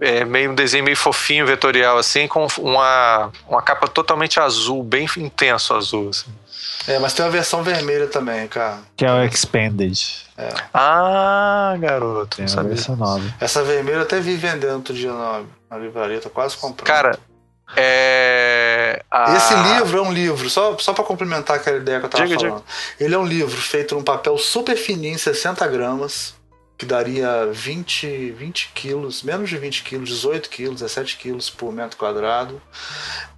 [0.00, 5.08] é meio um desenho meio fofinho, vetorial, assim, com uma, uma capa totalmente azul, bem
[5.16, 6.10] intenso azul.
[6.10, 6.30] Assim.
[6.88, 8.78] É, mas tem uma versão vermelha também, cara.
[8.96, 10.26] Que é o Expanded.
[10.38, 10.48] É.
[10.72, 12.38] Ah, garoto.
[12.38, 13.22] Tem uma versão nova.
[13.38, 16.86] Essa vermelha eu até vi vendendo outro dia na, na livraria, tô quase comprando.
[16.86, 17.18] Cara,
[17.76, 19.02] é.
[19.10, 19.36] A...
[19.36, 22.40] Esse livro é um livro, só, só para complementar aquela ideia que eu tava diga,
[22.40, 22.56] falando.
[22.56, 22.64] Diga.
[22.98, 26.37] Ele é um livro feito num papel super fininho, 60 gramas
[26.78, 31.98] que daria 20, 20 quilos, menos de 20 quilos, 18 quilos, 17 quilos por metro
[31.98, 32.62] quadrado.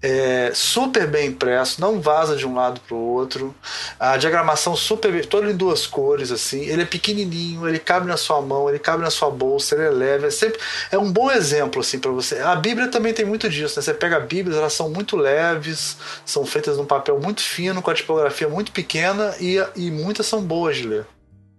[0.02, 3.54] É, super bem impresso, não vaza de um lado para o outro.
[3.98, 6.66] A diagramação super bem, todo em duas cores, assim.
[6.66, 9.90] Ele é pequenininho, ele cabe na sua mão, ele cabe na sua bolsa, ele é
[9.90, 10.26] leve.
[10.26, 10.60] É, sempre,
[10.92, 12.40] é um bom exemplo, assim, para você.
[12.40, 13.82] A Bíblia também tem muito disso, né?
[13.82, 17.90] Você pega a Bíblia, elas são muito leves, são feitas num papel muito fino, com
[17.90, 21.06] a tipografia muito pequena e, e muitas são boas de ler.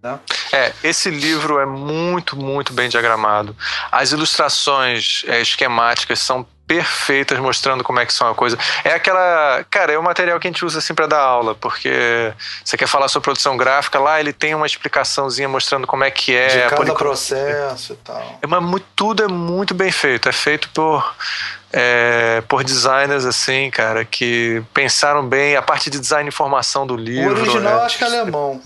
[0.02, 0.20] Né?
[0.52, 3.56] É, esse livro é muito, muito bem diagramado.
[3.92, 8.58] As ilustrações é, esquemáticas são perfeitas mostrando como é que são a coisa.
[8.86, 12.34] É aquela, cara, é o material que a gente usa assim para dar aula, porque
[12.64, 16.34] você quer falar sobre produção gráfica, lá ele tem uma explicaçãozinha mostrando como é que
[16.34, 18.40] é de cada processo e tal.
[18.42, 21.14] É, mas tudo é muito bem feito, é feito por
[21.74, 26.96] é, por designers assim, cara, que pensaram bem a parte de design e informação do
[26.96, 27.36] livro.
[27.36, 28.62] O original é, acho que é alemão.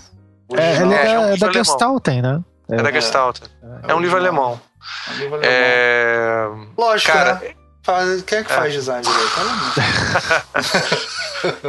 [0.54, 2.40] É, ele é, é, um é da Gestalten, né?
[2.68, 3.48] É, da Gestalten.
[3.86, 4.60] É, um livro alemão.
[5.08, 5.50] É um livro alemão.
[5.52, 6.48] É...
[6.76, 7.54] Lógico, cara, né?
[7.82, 9.36] Faz, quem é que faz design direito?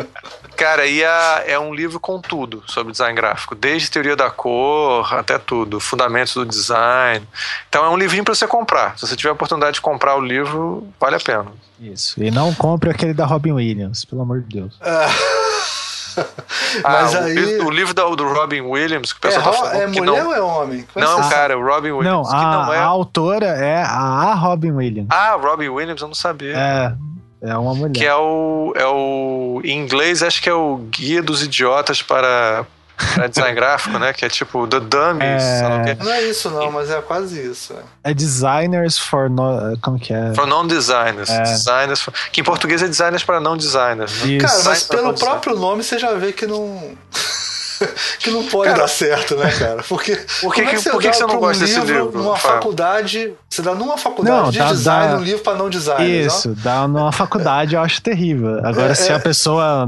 [0.57, 5.13] Cara, e a, é um livro com tudo sobre design gráfico, desde teoria da cor
[5.13, 7.23] até tudo, fundamentos do design.
[7.69, 8.97] Então é um livrinho para você comprar.
[8.97, 11.51] Se você tiver a oportunidade de comprar o livro, vale a pena.
[11.79, 12.21] Isso.
[12.21, 14.79] E não compre aquele da Robin Williams, pelo amor de Deus.
[16.83, 17.59] Mas ah, aí...
[17.59, 20.23] o, livro do, do Robin Williams, que o pessoal é, tá falando é que mulher
[20.23, 20.29] não...
[20.29, 20.87] ou é homem?
[20.95, 22.31] não, cara, o Robin Williams.
[22.31, 22.77] Não, a, não é...
[22.77, 25.09] a autora é a Robin Williams.
[25.11, 26.55] Ah, Robin Williams, eu não sabia.
[26.55, 26.93] É,
[27.41, 27.93] é uma mulher.
[27.93, 29.61] Que é o, é o.
[29.63, 32.65] Em inglês, acho que é o Guia dos Idiotas para,
[32.97, 34.11] para design gráfico, né?
[34.11, 35.43] Que é tipo The Dummies.
[35.43, 35.97] É...
[36.03, 37.73] Não é isso, não, mas é quase isso.
[38.03, 39.29] É, é Designers for.
[39.29, 39.77] No...
[39.81, 40.33] Como que é?
[40.33, 41.29] For Non-Designers.
[41.29, 41.43] É.
[41.43, 42.13] Designers for...
[42.31, 44.23] Que em português é Designers para Não Designers.
[44.23, 44.39] Né?
[44.39, 46.97] Cara, mas pelo próprio nome você já vê que não.
[48.19, 49.83] que não pode cara, dar certo, né, cara?
[49.87, 52.11] Porque por que, é que, você, por que você não gosta desse livro?
[52.11, 55.69] Numa faculdade, você dá numa faculdade não, de dá, design dá, um livro para não
[55.69, 56.25] design.
[56.25, 56.63] Isso, ó.
[56.63, 58.59] dá numa faculdade eu acho terrível.
[58.65, 59.15] Agora, é, se é.
[59.15, 59.87] a pessoa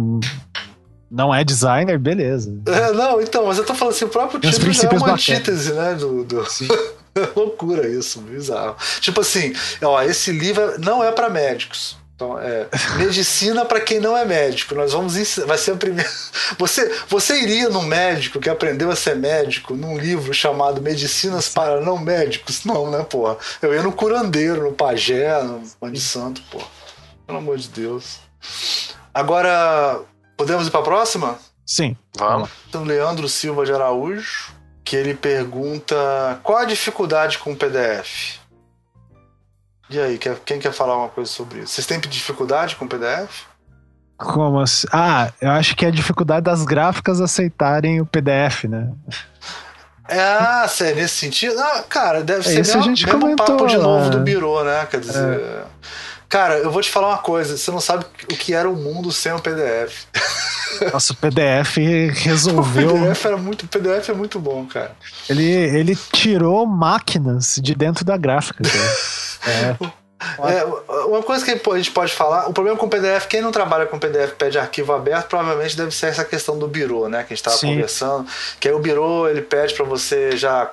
[1.09, 2.53] não é designer, beleza.
[2.67, 5.73] É, não, então, mas eu tô falando assim, o próprio título já é uma antítese,
[5.73, 5.95] né?
[5.95, 6.45] Do, do...
[7.35, 8.75] Loucura isso, bizarro.
[9.01, 11.97] Tipo assim, ó, esse livro não é para médicos.
[12.19, 12.67] Então, é
[12.97, 14.75] medicina para quem não é médico.
[14.75, 16.09] Nós vamos ensinar, vai ser a primeira.
[16.59, 21.79] Você, você iria num médico que aprendeu a ser médico num livro chamado Medicinas para
[21.79, 22.65] não médicos?
[22.65, 23.37] Não, né, porra?
[23.61, 26.65] Eu ia no curandeiro, no pajé, no pão de santo, porra.
[27.25, 28.17] Pelo amor de Deus.
[29.13, 30.01] Agora,
[30.39, 31.37] podemos ir para a próxima?
[31.65, 31.97] Sim.
[32.17, 32.49] Vamos.
[32.69, 34.53] Então, Leandro Silva de Araújo,
[34.85, 38.39] que ele pergunta qual a dificuldade com o PDF?
[39.89, 41.73] E aí, quem quer falar uma coisa sobre isso?
[41.73, 43.47] Vocês têm dificuldade com o PDF?
[44.17, 44.87] Como assim?
[44.93, 48.93] Ah, eu acho que é a dificuldade das gráficas aceitarem o PDF, né?
[50.07, 51.59] É, ah, sério, nesse sentido?
[51.59, 54.63] Ah, cara, deve é, ser mesmo, a gente mesmo comentou, papo de novo do Biro,
[54.63, 54.87] né?
[54.89, 55.39] Quer dizer.
[55.39, 55.63] É.
[56.29, 59.11] Cara, eu vou te falar uma coisa: você não sabe o que era o mundo
[59.11, 60.05] sem o PDF.
[60.93, 61.77] Nossa, o PDF
[62.13, 62.95] resolveu.
[62.95, 64.95] O PDF, era muito, o PDF é muito bom, cara.
[65.27, 69.19] Ele, ele tirou máquinas de dentro da gráfica, cara.
[69.47, 69.99] É.
[70.51, 70.65] É,
[71.05, 73.85] uma coisa que a gente pode falar, o problema com o PDF, quem não trabalha
[73.85, 77.19] com PDF pede arquivo aberto, provavelmente deve ser essa questão do birô, né?
[77.19, 78.27] Que a gente estava conversando.
[78.59, 80.69] Que aí o birô ele pede para você já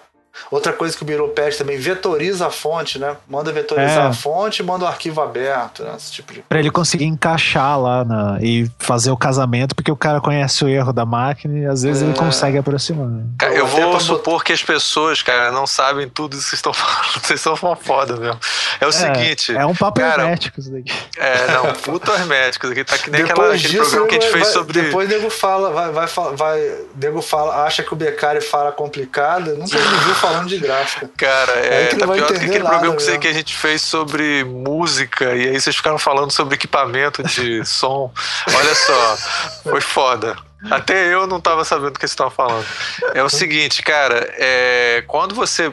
[0.50, 3.16] Outra coisa que o Biro pede também, vetoriza a fonte, né?
[3.28, 4.08] Manda vetorizar é.
[4.08, 5.94] a fonte e manda o arquivo aberto, né?
[5.96, 9.96] Esse tipo de Pra ele conseguir encaixar lá na, e fazer o casamento, porque o
[9.96, 12.06] cara conhece o erro da máquina e às vezes é.
[12.06, 13.08] ele consegue aproximar.
[13.38, 17.20] Cara, eu vou supor que as pessoas, cara, não sabem tudo isso que estão falando.
[17.22, 18.38] Vocês são uma foda mesmo.
[18.80, 19.56] É o é, seguinte.
[19.56, 20.92] É um papo cara, hermético isso daqui.
[21.16, 22.66] É, não, puto hermético.
[22.66, 24.82] Aqui tá que nem aquela, aquele disso, programa que a gente vai, fez sobre.
[24.82, 29.56] Depois o nego fala, vai, vai, vai, nego fala, acha que o Becari fala complicado.
[29.56, 31.10] Nunca me viu falando de gráfica.
[31.16, 35.48] Cara, é, tá pior que aquele programa que, que a gente fez sobre música, e
[35.48, 38.12] aí vocês ficaram falando sobre equipamento de som.
[38.54, 39.16] Olha só,
[39.62, 40.36] foi foda.
[40.70, 42.66] Até eu não estava sabendo o que vocês estavam falando.
[43.14, 45.72] É o seguinte, cara, é, quando você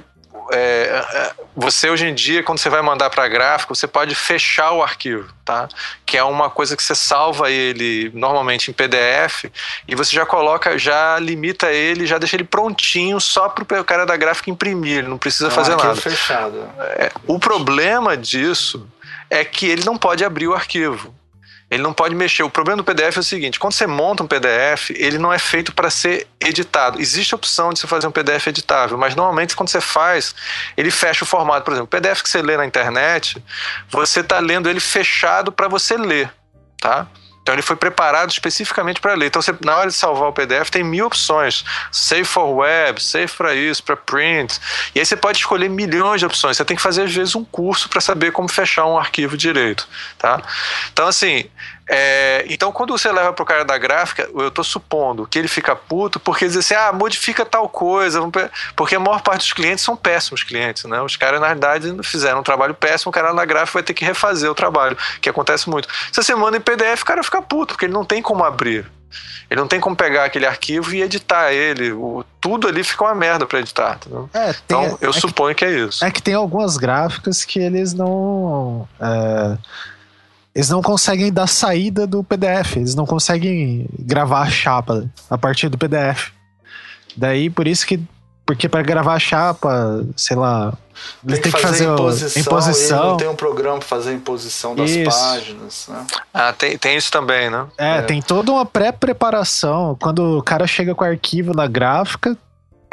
[0.51, 4.71] é, é, você hoje em dia, quando você vai mandar para gráfico, você pode fechar
[4.71, 5.67] o arquivo, tá?
[6.05, 9.45] Que é uma coisa que você salva ele normalmente em PDF
[9.87, 14.05] e você já coloca, já limita ele, já deixa ele prontinho só para o cara
[14.05, 15.95] da gráfica imprimir, ele não precisa é um fazer nada.
[15.95, 16.69] Fechado.
[16.97, 18.87] É, o problema disso
[19.29, 21.13] é que ele não pode abrir o arquivo.
[21.73, 22.43] Ele não pode mexer.
[22.43, 25.39] O problema do PDF é o seguinte: quando você monta um PDF, ele não é
[25.39, 26.99] feito para ser editado.
[27.01, 30.35] Existe a opção de você fazer um PDF editável, mas normalmente quando você faz,
[30.77, 31.63] ele fecha o formato.
[31.63, 33.43] Por exemplo, o PDF que você lê na internet,
[33.89, 36.31] você está lendo ele fechado para você ler,
[36.79, 37.07] tá?
[37.43, 39.27] Então ele foi preparado especificamente para ler.
[39.27, 43.31] Então você, na hora de salvar o PDF tem mil opções, save for web, save
[43.33, 44.59] para isso, para print.
[44.95, 46.55] E aí você pode escolher milhões de opções.
[46.55, 49.87] Você tem que fazer às vezes um curso para saber como fechar um arquivo direito,
[50.17, 50.41] tá?
[50.93, 51.49] Então assim,
[51.87, 55.75] é, então, quando você leva pro cara da gráfica, eu tô supondo que ele fica
[55.75, 58.21] puto porque diz assim: ah, modifica tal coisa.
[58.75, 61.01] Porque a maior parte dos clientes são péssimos clientes, né?
[61.01, 64.05] Os caras, na realidade, fizeram um trabalho péssimo, o cara da gráfica vai ter que
[64.05, 65.87] refazer o trabalho, que acontece muito.
[66.11, 68.89] Se você manda em PDF, o cara fica puto, porque ele não tem como abrir.
[69.49, 71.91] Ele não tem como pegar aquele arquivo e editar ele.
[71.91, 73.99] O, tudo ali fica uma merda para editar.
[74.33, 76.03] É, tem, então, eu é suponho que, que, é isso.
[76.03, 78.87] É que tem algumas gráficas que eles não.
[78.99, 79.57] É
[80.55, 85.67] eles não conseguem dar saída do PDF, eles não conseguem gravar a chapa a partir
[85.67, 86.31] do PDF.
[87.15, 87.99] Daí, por isso que.
[88.45, 90.73] Porque para gravar a chapa, sei lá.
[91.25, 92.41] Tem, que, fazer, imposição.
[92.41, 93.09] imposição.
[93.11, 95.09] não tem um programa para fazer a imposição das isso.
[95.09, 95.87] páginas.
[95.87, 96.05] Né?
[96.33, 97.65] Ah, tem, tem isso também, né?
[97.77, 98.01] É, é.
[98.01, 99.97] tem toda uma pré-preparação.
[99.99, 102.37] Quando o cara chega com o arquivo na gráfica,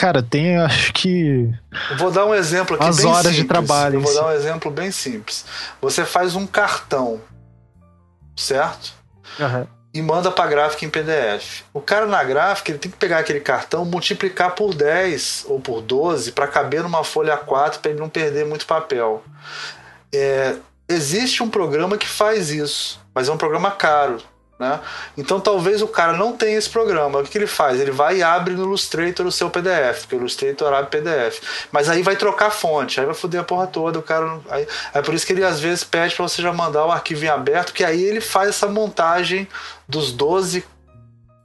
[0.00, 1.52] Cara, tem, acho que.
[1.98, 3.36] Vou dar um exemplo aqui As bem horas simples.
[3.36, 5.44] de trabalho, Eu vou dar um exemplo bem simples.
[5.78, 7.20] Você faz um cartão,
[8.36, 8.94] certo?
[9.92, 11.62] e manda para gráfica em PDF.
[11.72, 15.80] O cara na gráfica ele tem que pegar aquele cartão, multiplicar por 10 ou por
[15.80, 19.24] 12 para caber numa folha A4 para ele não perder muito papel.
[20.14, 20.56] É,
[20.88, 24.18] existe um programa que faz isso, mas é um programa caro.
[24.60, 24.78] Né?
[25.16, 27.18] Então talvez o cara não tenha esse programa.
[27.20, 27.80] O que, que ele faz?
[27.80, 31.40] Ele vai e abre no Illustrator o seu PDF, porque o Illustrator abre PDF.
[31.72, 33.98] Mas aí vai trocar a fonte, aí vai foder a porra toda.
[33.98, 36.52] O cara não- aí, é por isso que ele às vezes pede para você já
[36.52, 39.48] mandar o arquivo em aberto, que aí ele faz essa montagem
[39.88, 40.62] dos 12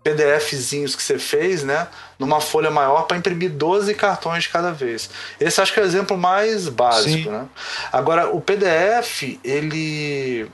[0.03, 1.87] PDFzinhos que você fez, né,
[2.19, 5.09] numa folha maior para imprimir 12 cartões de cada vez.
[5.39, 7.45] Esse acho que é o exemplo mais básico, né?
[7.93, 10.47] Agora, o PDF, ele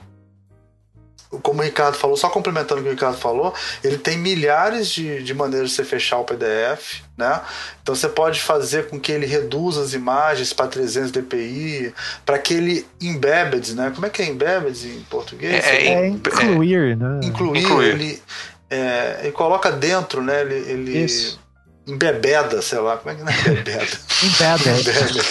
[1.40, 5.22] como o Ricardo falou, só complementando o que o Ricardo falou, ele tem milhares de,
[5.22, 7.40] de maneiras de você fechar o PDF, né?
[7.82, 11.94] Então você pode fazer com que ele reduza as imagens para 300 dpi,
[12.26, 13.90] para que ele embedded, né?
[13.94, 15.64] Como é que é embedded em português?
[15.64, 17.20] É, É incluir, né?
[17.22, 17.88] incluir, Incluir.
[17.88, 18.22] ele,
[18.70, 20.42] é, ele coloca dentro, né?
[20.42, 21.40] Ele, ele Isso.
[21.86, 23.86] embebeda, sei lá, como é que não é embebeda?
[24.22, 24.80] Embedded.
[24.80, 25.24] Embebeda.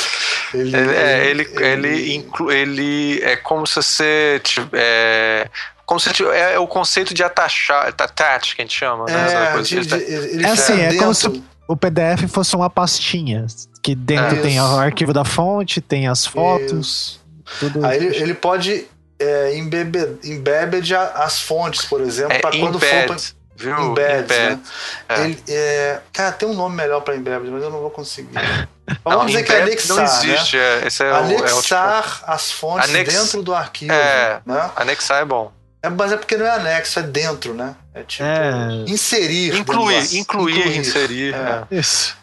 [0.54, 4.42] Ele, Ele, é, ele, ele, inclu, ele é como se você
[4.74, 5.50] é,
[5.92, 9.50] como se tiv- é, o conceito de atachar, attach que a gente chama, né?
[9.50, 11.14] É, coisa de- tá- de- ele É assim, é como dentro.
[11.16, 13.46] se o PDF fosse uma pastinha.
[13.84, 14.42] Que dentro É.
[14.42, 17.20] tem o arquivo da fonte, tem as fotos,
[17.60, 17.86] tudo.
[17.86, 18.86] Aí ele, ele pode
[19.20, 23.78] é, embebe, embebed a- as fontes, por exemplo, é para quando for pra, embed, viu?
[23.92, 24.60] embed, né?
[25.10, 25.22] É.
[25.22, 28.30] Ele, é, cara, tem um nome melhor para embebed, mas eu não vou conseguir.
[29.04, 30.10] Vamos Não, dizer que é embed anexar, não né?
[30.10, 33.92] existe, é, esse é, o, é o tipo, Anexar as fontes Anex- dentro do arquivo,
[33.92, 34.42] É.
[34.46, 34.70] né?
[34.78, 35.52] anexar é bom.
[35.84, 37.76] É, mas é porque não é anexo, é dentro, né?
[37.94, 38.84] É tipo É.
[38.88, 39.52] inserir.
[39.52, 41.34] dentro do Incluir, ar- incluir, inserir.
[41.34, 41.64] É.
[41.72, 41.80] é.
[41.80, 42.16] Isso.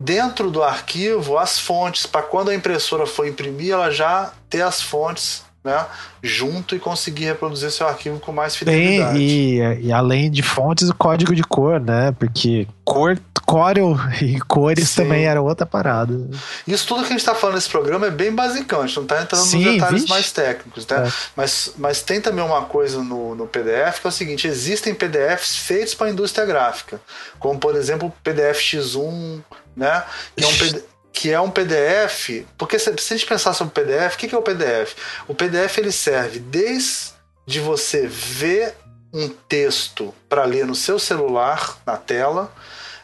[0.00, 4.82] Dentro do arquivo, as fontes, para quando a impressora for imprimir, ela já ter as
[4.82, 5.86] fontes né,
[6.20, 9.16] junto e conseguir reproduzir seu arquivo com mais fidelidade.
[9.16, 12.10] Tem, e, e além de fontes, o código de cor, né?
[12.18, 13.16] Porque cor,
[13.52, 15.02] Corel e cores Sim.
[15.02, 16.18] também era outra parada.
[16.66, 19.02] Isso tudo que a gente está falando nesse programa é bem basicão, a gente não
[19.02, 20.10] está entrando Sim, nos detalhes vixe.
[20.10, 21.06] mais técnicos, né?
[21.06, 21.12] É.
[21.36, 25.56] Mas, mas tem também uma coisa no, no PDF que é o seguinte: existem PDFs
[25.58, 26.98] feitos para a indústria gráfica,
[27.38, 29.42] como por exemplo o PDF X1,
[29.76, 30.02] né?
[30.34, 33.70] Que é um, PD que é um PDF, porque se, se a gente pensar sobre
[33.70, 34.94] o PDF, o que, que é o PDF?
[35.28, 38.74] O PDF ele serve desde você ver
[39.12, 42.50] um texto para ler no seu celular, na tela,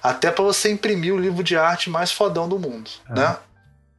[0.02, 3.14] até para você imprimir o livro de arte mais fodão do mundo, É.
[3.14, 3.36] né?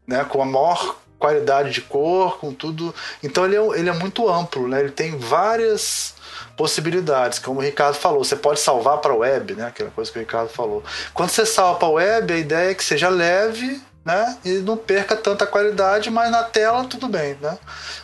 [0.08, 0.24] né?
[0.26, 2.96] Com a maior qualidade de cor, com tudo.
[3.22, 4.80] Então ele é, ele é muito amplo, né?
[4.80, 6.16] Ele tem várias
[6.56, 8.24] possibilidades, como o Ricardo falou.
[8.24, 9.68] Você pode salvar para web, né?
[9.68, 10.84] Aquela coisa que o Ricardo falou.
[11.14, 14.38] Quando você salva para web, a ideia é que seja leve, né?
[14.46, 17.58] E não perca tanta qualidade, mas na tela tudo bem, né?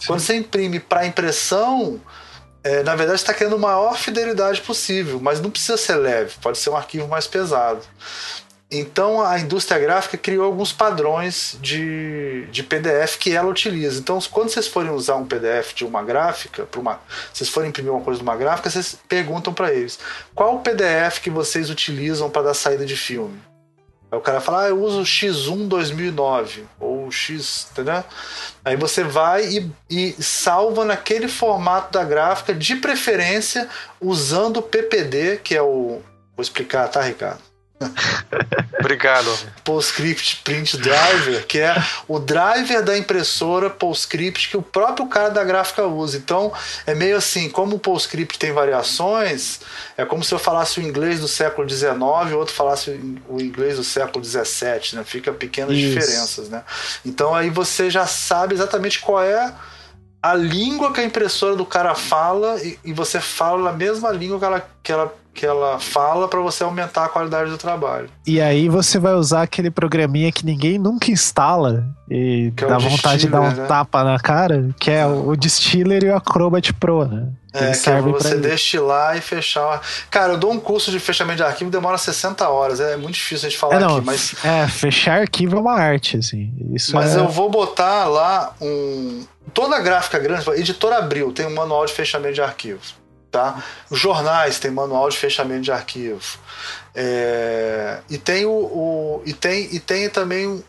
[0.06, 2.00] Quando você imprime para impressão,
[2.66, 6.58] é, na verdade está querendo a maior fidelidade possível, mas não precisa ser leve, pode
[6.58, 7.82] ser um arquivo mais pesado.
[8.72, 14.00] Então a indústria gráfica criou alguns padrões de, de PDF que ela utiliza.
[14.00, 17.00] Então, quando vocês forem usar um PDF de uma gráfica, para uma,
[17.32, 20.00] vocês forem imprimir uma coisa de uma gráfica, vocês perguntam para eles
[20.34, 23.40] qual o PDF que vocês utilizam para dar saída de filme.
[24.12, 28.04] Aí o cara fala, ah, eu uso o X1 2009 ou X, entendeu?
[28.64, 33.70] Aí você vai e, e salva naquele formato da gráfica, de preferência
[34.00, 36.02] usando o PPD, que é o.
[36.36, 37.55] Vou explicar, tá, Ricardo?
[38.80, 39.36] Obrigado.
[39.64, 41.76] PostScript Print Driver, que é
[42.08, 46.18] o driver da impressora PostScript que o próprio cara da gráfica usa.
[46.18, 46.54] Então,
[46.86, 49.60] é meio assim, como o PostScript tem variações,
[49.98, 51.94] é como se eu falasse o inglês do século XIX
[52.30, 52.92] e o outro falasse
[53.28, 55.04] o inglês do século XVII, né?
[55.04, 55.88] Fica pequenas Isso.
[55.88, 56.64] diferenças, né?
[57.04, 59.54] Então aí você já sabe exatamente qual é
[60.26, 64.40] a língua que a impressora do cara fala e, e você fala na mesma língua
[64.40, 68.10] que ela, que ela, que ela fala para você aumentar a qualidade do trabalho.
[68.26, 72.78] E aí você vai usar aquele programinha que ninguém nunca instala e Que é dá
[72.78, 73.66] vontade de dar um né?
[73.68, 77.28] tapa na cara, que é o Distiller e o Acrobat Pro, né?
[77.54, 79.82] É, que é você destilar e fechar.
[80.10, 82.80] Cara, eu dou um curso de fechamento de arquivo, demora 60 horas.
[82.80, 85.74] É muito difícil a gente falar É, não, aqui, mas, é, fechar arquivo é uma
[85.74, 86.54] arte, assim.
[86.74, 87.20] Isso mas é...
[87.20, 89.24] eu vou botar lá um.
[89.54, 92.96] Toda gráfica grande, Editora Abril tem um manual de fechamento de arquivos.
[93.36, 93.62] Tá?
[93.90, 96.22] Os jornais têm manual de fechamento de arquivo.
[96.96, 100.64] É, e tem o, o- e tem e tem também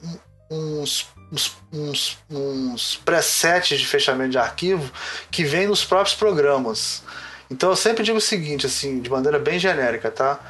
[0.51, 4.91] uns, uns, uns, uns presets de fechamento de arquivo
[5.31, 7.05] que vem nos próprios programas.
[7.49, 10.41] Então eu sempre digo o seguinte, assim, de maneira bem genérica, tá?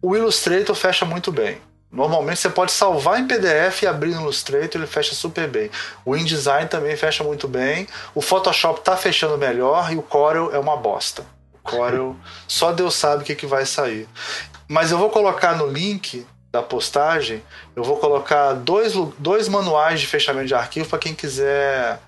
[0.00, 1.60] O Illustrator fecha muito bem,
[1.94, 5.70] Normalmente você pode salvar em PDF e abrir no Illustrator, ele fecha super bem.
[6.04, 7.86] O InDesign também fecha muito bem.
[8.12, 11.24] O Photoshop está fechando melhor e o Corel é uma bosta.
[11.52, 12.16] O Corel,
[12.48, 14.08] só Deus sabe o que, que vai sair.
[14.66, 17.40] Mas eu vou colocar no link da postagem,
[17.76, 22.00] eu vou colocar dois, dois manuais de fechamento de arquivo para quem quiser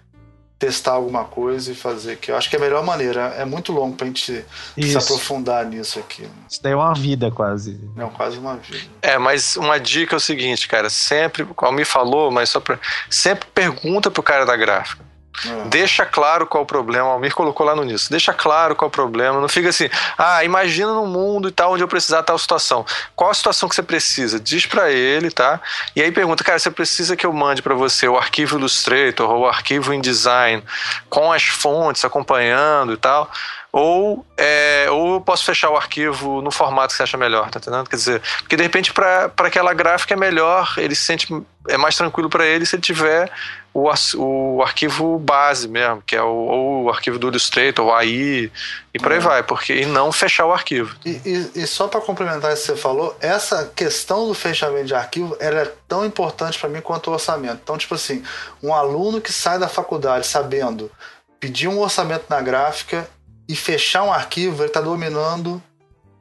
[0.58, 3.34] testar alguma coisa e fazer, que eu acho que é a melhor maneira.
[3.36, 4.44] É muito longo pra gente
[4.76, 4.90] Isso.
[4.92, 6.26] se aprofundar nisso aqui.
[6.48, 7.78] Isso daí é uma vida quase.
[7.96, 8.84] É quase uma vida.
[9.02, 12.78] É, mas uma dica é o seguinte, cara, sempre, como me falou, mas só pra,
[13.10, 15.04] sempre pergunta pro cara da gráfica.
[15.44, 15.68] É.
[15.68, 17.08] Deixa claro qual o problema.
[17.08, 18.10] O Almir colocou lá no início.
[18.10, 19.40] Deixa claro qual o problema.
[19.40, 22.84] Não fica assim, ah, imagina no mundo e tal, onde eu precisar tal situação.
[23.14, 24.40] Qual a situação que você precisa?
[24.40, 25.60] Diz para ele, tá?
[25.94, 29.40] E aí pergunta, cara, você precisa que eu mande para você o arquivo Illustrator ou
[29.40, 30.62] o arquivo InDesign
[31.08, 33.30] com as fontes acompanhando e tal
[33.78, 37.58] ou, é, ou eu posso fechar o arquivo no formato que você acha melhor, tá
[37.58, 37.86] entendendo?
[37.90, 41.28] Quer dizer, porque de repente para aquela gráfica é melhor, ele se sente
[41.68, 43.30] é mais tranquilo para ele se ele tiver
[43.76, 48.50] o, o arquivo base mesmo, que é o, o arquivo do Illustrator, ou AI,
[48.94, 49.24] e por aí uhum.
[49.24, 50.96] vai, porque e não fechar o arquivo.
[51.04, 54.94] E, e, e só para complementar isso que você falou, essa questão do fechamento de
[54.94, 57.60] arquivo ela é tão importante para mim quanto o orçamento.
[57.62, 58.22] Então, tipo assim,
[58.62, 60.90] um aluno que sai da faculdade sabendo
[61.38, 63.06] pedir um orçamento na gráfica
[63.46, 65.62] e fechar um arquivo, ele está dominando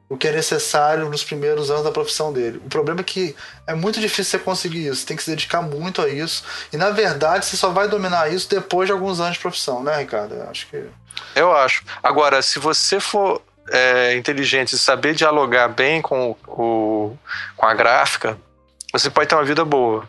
[0.08, 2.60] o que é necessário nos primeiros anos da profissão dele.
[2.64, 3.34] O problema é que
[3.66, 6.44] é muito difícil você conseguir isso, tem que se dedicar muito a isso.
[6.72, 9.96] E na verdade, você só vai dominar isso depois de alguns anos de profissão, né,
[9.98, 10.34] Ricardo?
[10.34, 10.84] Eu acho que.
[11.34, 11.82] Eu acho.
[12.02, 17.16] Agora, se você for é, inteligente e saber dialogar bem com, o,
[17.56, 18.38] com a gráfica,
[18.92, 20.08] você pode ter uma vida boa.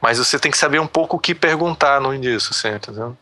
[0.00, 3.16] Mas você tem que saber um pouco o que perguntar no início, assim, entendeu?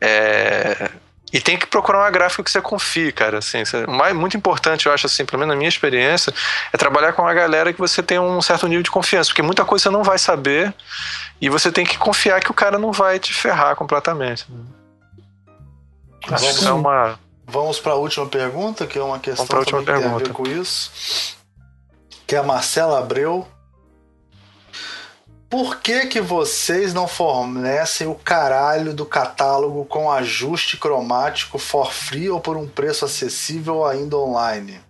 [0.00, 0.90] É,
[1.34, 3.38] e tem que procurar uma gráfica que você confie, cara.
[3.38, 6.32] Assim, mais, muito importante, eu acho, assim, pelo menos na minha experiência,
[6.72, 9.64] é trabalhar com uma galera que você tem um certo nível de confiança, porque muita
[9.64, 10.72] coisa você não vai saber
[11.40, 14.46] e você tem que confiar que o cara não vai te ferrar completamente.
[14.48, 14.58] Né?
[16.28, 17.18] Vamos, é uma...
[17.44, 21.36] vamos para a última pergunta, que é uma questão que tem a ver com isso.
[22.28, 23.48] Que é a Marcela Abreu
[25.48, 32.28] por que, que vocês não fornecem o caralho do catálogo com ajuste cromático for free
[32.28, 34.80] ou por um preço acessível ainda online?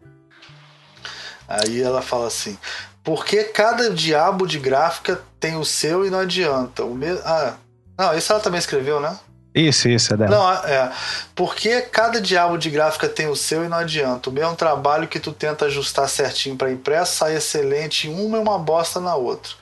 [1.46, 2.56] Aí ela fala assim:
[3.02, 6.84] por que cada diabo de gráfica tem o seu e não adianta?
[6.84, 7.10] O me...
[7.24, 7.54] Ah,
[7.98, 9.18] não, isso ela também escreveu, né?
[9.54, 10.30] Isso, isso, é dela.
[10.36, 10.92] Não, é.
[11.34, 14.28] Porque cada diabo de gráfica tem o seu e não adianta.
[14.28, 18.40] O mesmo trabalho que tu tenta ajustar certinho para impresso sai excelente em uma e
[18.40, 19.52] uma bosta na outra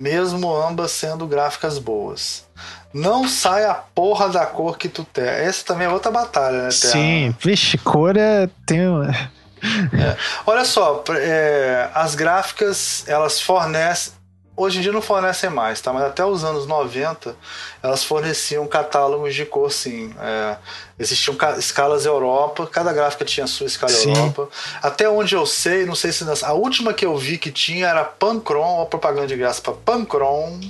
[0.00, 2.46] mesmo ambas sendo gráficas boas.
[2.92, 5.24] Não sai a porra da cor que tu tem.
[5.24, 6.70] Essa também é outra batalha, né?
[6.70, 8.48] Sim, vixe, cor é.
[8.64, 8.80] Tem...
[8.80, 10.16] É.
[10.46, 14.14] Olha só, é, as gráficas elas fornecem
[14.56, 15.92] hoje em dia não fornecem mais, tá?
[15.92, 17.34] Mas até os anos 90
[17.82, 20.12] elas forneciam catálogos de cor, sim.
[20.20, 20.56] É,
[20.98, 24.10] existiam escalas Europa, cada gráfica tinha a sua escala sim.
[24.10, 24.48] Europa.
[24.82, 28.04] Até onde eu sei, não sei se a última que eu vi que tinha era
[28.04, 30.60] Pancron, a propaganda de graça para Pancron.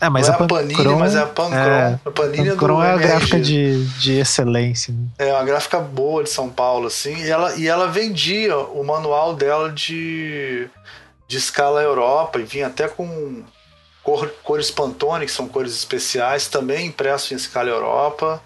[0.00, 1.56] É, mas não é a Panini, mas é a Pancron.
[1.56, 4.92] É, a Panini Pancron é, é a gráfica de, de excelência.
[4.92, 5.06] Né?
[5.18, 7.16] É uma gráfica boa de São Paulo, assim.
[7.16, 10.68] E ela, e ela vendia o manual dela de
[11.26, 13.42] de escala Europa e vinha até com
[14.02, 18.42] cor, cores Pantone, que são cores especiais, também impresso em escala Europa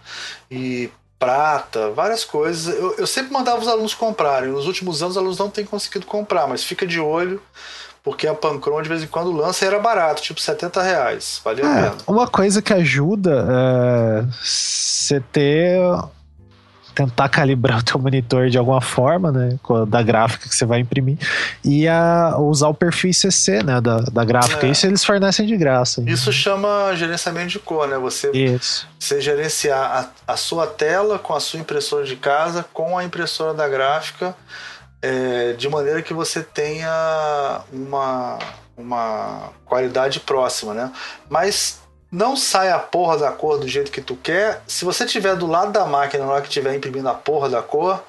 [0.50, 2.74] e prata, várias coisas.
[2.74, 4.50] Eu, eu sempre mandava os alunos comprarem.
[4.50, 7.42] Nos últimos anos, os alunos não têm conseguido comprar, mas fica de olho
[8.02, 11.40] porque a Pancron de vez em quando lança e era barato, tipo 70 reais.
[11.44, 11.96] Valia é, a pena.
[12.06, 15.78] Uma coisa que ajuda é você ter
[16.98, 19.58] tentar calibrar o teu monitor de alguma forma, né?
[19.86, 21.16] Da gráfica que você vai imprimir.
[21.64, 23.80] E a, usar o perfil ICC, né?
[23.80, 24.66] Da, da gráfica.
[24.66, 24.70] É.
[24.70, 26.02] Isso eles fornecem de graça.
[26.06, 27.96] Isso chama gerenciamento de cor, né?
[27.98, 28.88] Você, Isso.
[28.98, 33.54] você gerenciar a, a sua tela com a sua impressora de casa, com a impressora
[33.54, 34.34] da gráfica,
[35.00, 38.38] é, de maneira que você tenha uma,
[38.76, 40.90] uma qualidade próxima, né?
[41.28, 41.78] Mas
[42.10, 44.62] não sai a porra da cor do jeito que tu quer.
[44.66, 47.62] Se você tiver do lado da máquina na hora que estiver imprimindo a porra da
[47.62, 48.02] cor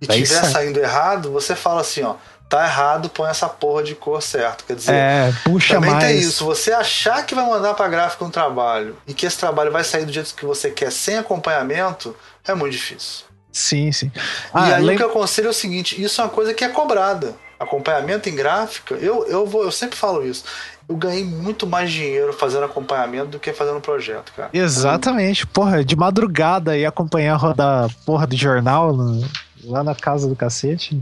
[0.00, 2.14] e estiver saindo errado, você fala assim, ó,
[2.48, 4.64] tá errado, põe essa porra de cor certo.
[4.64, 6.04] Quer dizer, é, puxa também mais.
[6.04, 6.44] tem isso.
[6.44, 10.04] Você achar que vai mandar pra gráfica um trabalho e que esse trabalho vai sair
[10.04, 12.16] do jeito que você quer sem acompanhamento,
[12.46, 13.24] é muito difícil.
[13.52, 14.10] Sim, sim.
[14.52, 14.96] Ah, e aí lem...
[14.96, 17.34] o que eu aconselho é o seguinte: isso é uma coisa que é cobrada.
[17.62, 20.44] Acompanhamento em gráfica, eu, eu, vou, eu sempre falo isso
[20.88, 24.50] eu ganhei muito mais dinheiro fazendo acompanhamento do que fazendo projeto, cara.
[24.52, 25.46] Exatamente.
[25.46, 29.24] Porra, de madrugada e acompanhar a porra do jornal no,
[29.64, 31.00] lá na casa do cacete.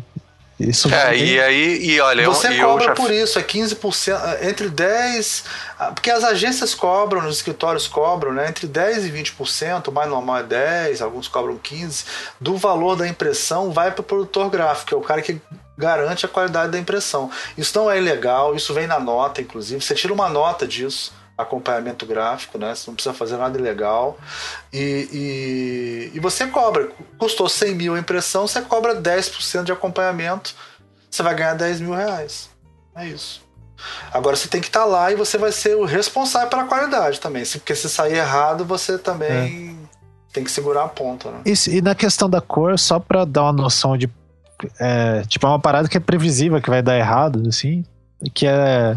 [0.59, 2.95] Isso é, e aí, e olha, Você eu, cobra eu já...
[2.95, 5.45] por isso, é 15%, entre 10%,
[5.95, 8.47] porque as agências cobram, os escritórios cobram, né?
[8.47, 12.05] Entre 10% e 20%, o mais normal é 10%, alguns cobram 15%,
[12.39, 15.41] do valor da impressão vai para o produtor gráfico, que é o cara que
[15.81, 17.31] garante a qualidade da impressão.
[17.57, 19.83] Isso não é ilegal, isso vem na nota, inclusive.
[19.83, 22.75] Você tira uma nota disso acompanhamento gráfico, né?
[22.75, 24.19] Você não precisa fazer nada ilegal.
[24.73, 26.91] E, e, e, você cobra.
[27.19, 30.55] Custou 100 mil a impressão, você cobra 10% de acompanhamento,
[31.11, 32.51] você vai ganhar 10 mil reais.
[32.95, 33.43] É isso.
[34.13, 37.19] Agora você tem que estar tá lá e você vai ser o responsável pela qualidade
[37.19, 37.45] também.
[37.45, 40.33] Porque se sair errado, você também é.
[40.33, 41.31] tem que segurar a ponta.
[41.31, 41.43] Né?
[41.69, 44.09] E na questão da cor, só para dar uma noção de.
[44.79, 47.85] É, tipo, é uma parada que é previsível que vai dar errado, assim.
[48.35, 48.97] Que é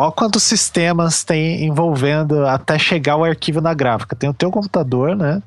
[0.00, 4.16] Olha quantos sistemas tem envolvendo até chegar o arquivo na gráfica.
[4.16, 5.42] Tem o teu computador, né?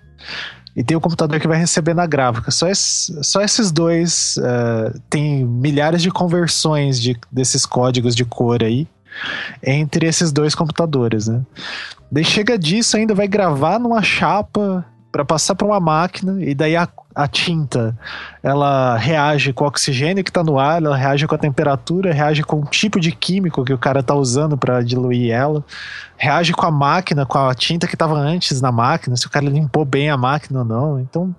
[0.76, 2.52] E tem o computador que vai receber na gráfica.
[2.52, 8.62] Só, esse, só esses dois uh, tem milhares de conversões de, desses códigos de cor
[8.62, 8.88] aí
[9.64, 11.42] entre esses dois computadores, né?
[12.12, 16.76] Daí chega disso, ainda vai gravar numa chapa para passar para uma máquina e daí
[16.76, 17.98] a, a, tinta
[18.42, 22.44] ela reage com o oxigênio que está no ar, ela reage com a temperatura, reage
[22.44, 25.64] com o tipo de químico que o cara está usando para diluir ela,
[26.18, 29.46] reage com a máquina, com a tinta que estava antes na máquina, se o cara
[29.46, 31.00] limpou bem a máquina ou não.
[31.00, 31.36] Então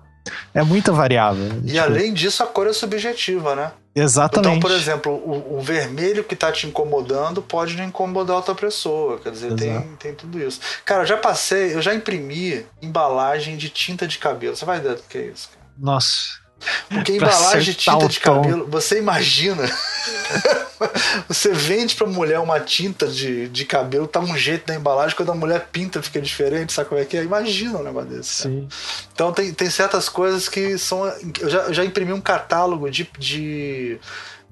[0.53, 1.45] é muita variável.
[1.63, 1.79] E tipo...
[1.79, 3.71] além disso, a cor é subjetiva, né?
[3.95, 4.57] Exatamente.
[4.57, 9.17] Então, por exemplo, o, o vermelho que está te incomodando pode não incomodar outra pessoa.
[9.19, 10.59] Quer dizer, tem, tem tudo isso.
[10.83, 14.55] Cara, eu já passei, eu já imprimi embalagem de tinta de cabelo.
[14.55, 15.64] Você vai dar o que é isso, cara?
[15.77, 16.45] Nossa.
[16.89, 19.63] Porque embalagem de tinta de cabelo, você imagina.
[21.27, 25.31] você vende pra mulher uma tinta de, de cabelo, tá um jeito da embalagem, quando
[25.31, 27.23] a mulher pinta fica diferente, sabe como é que é?
[27.23, 28.43] Imagina um negócio desse.
[28.43, 28.67] Sim.
[29.13, 31.05] Então tem, tem certas coisas que são.
[31.39, 33.99] Eu já, eu já imprimi um catálogo de, de,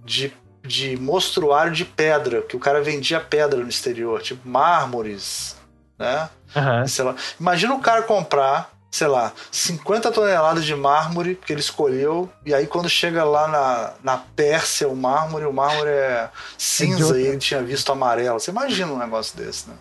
[0.04, 5.56] de, de mostruário de pedra, que o cara vendia pedra no exterior, tipo mármores,
[5.98, 6.30] né?
[6.56, 7.16] Uhum.
[7.40, 12.68] Imagina o cara comprar sei lá, 50 toneladas de mármore que ele escolheu, e aí
[12.68, 16.30] quando chega lá na, na Pérsia o mármore, o mármore é
[16.60, 18.40] cinza e ele tinha visto amarelo.
[18.40, 19.74] Você imagina um negócio desse, né?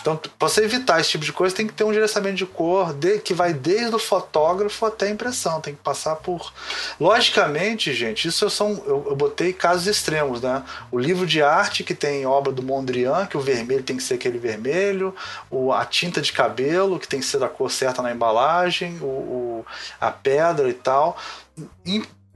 [0.00, 2.92] Então, para você evitar esse tipo de coisa, tem que ter um gerenciamento de cor
[2.92, 5.60] de, que vai desde o fotógrafo até a impressão.
[5.60, 6.52] Tem que passar por.
[6.98, 8.82] Logicamente, gente, isso são.
[8.86, 10.62] Eu, eu botei casos extremos, né?
[10.90, 14.14] O livro de arte que tem obra do Mondrian, que o vermelho tem que ser
[14.14, 15.14] aquele vermelho,
[15.50, 19.04] o, a tinta de cabelo, que tem que ser da cor certa na embalagem, o,
[19.04, 19.66] o
[20.00, 21.16] a pedra e tal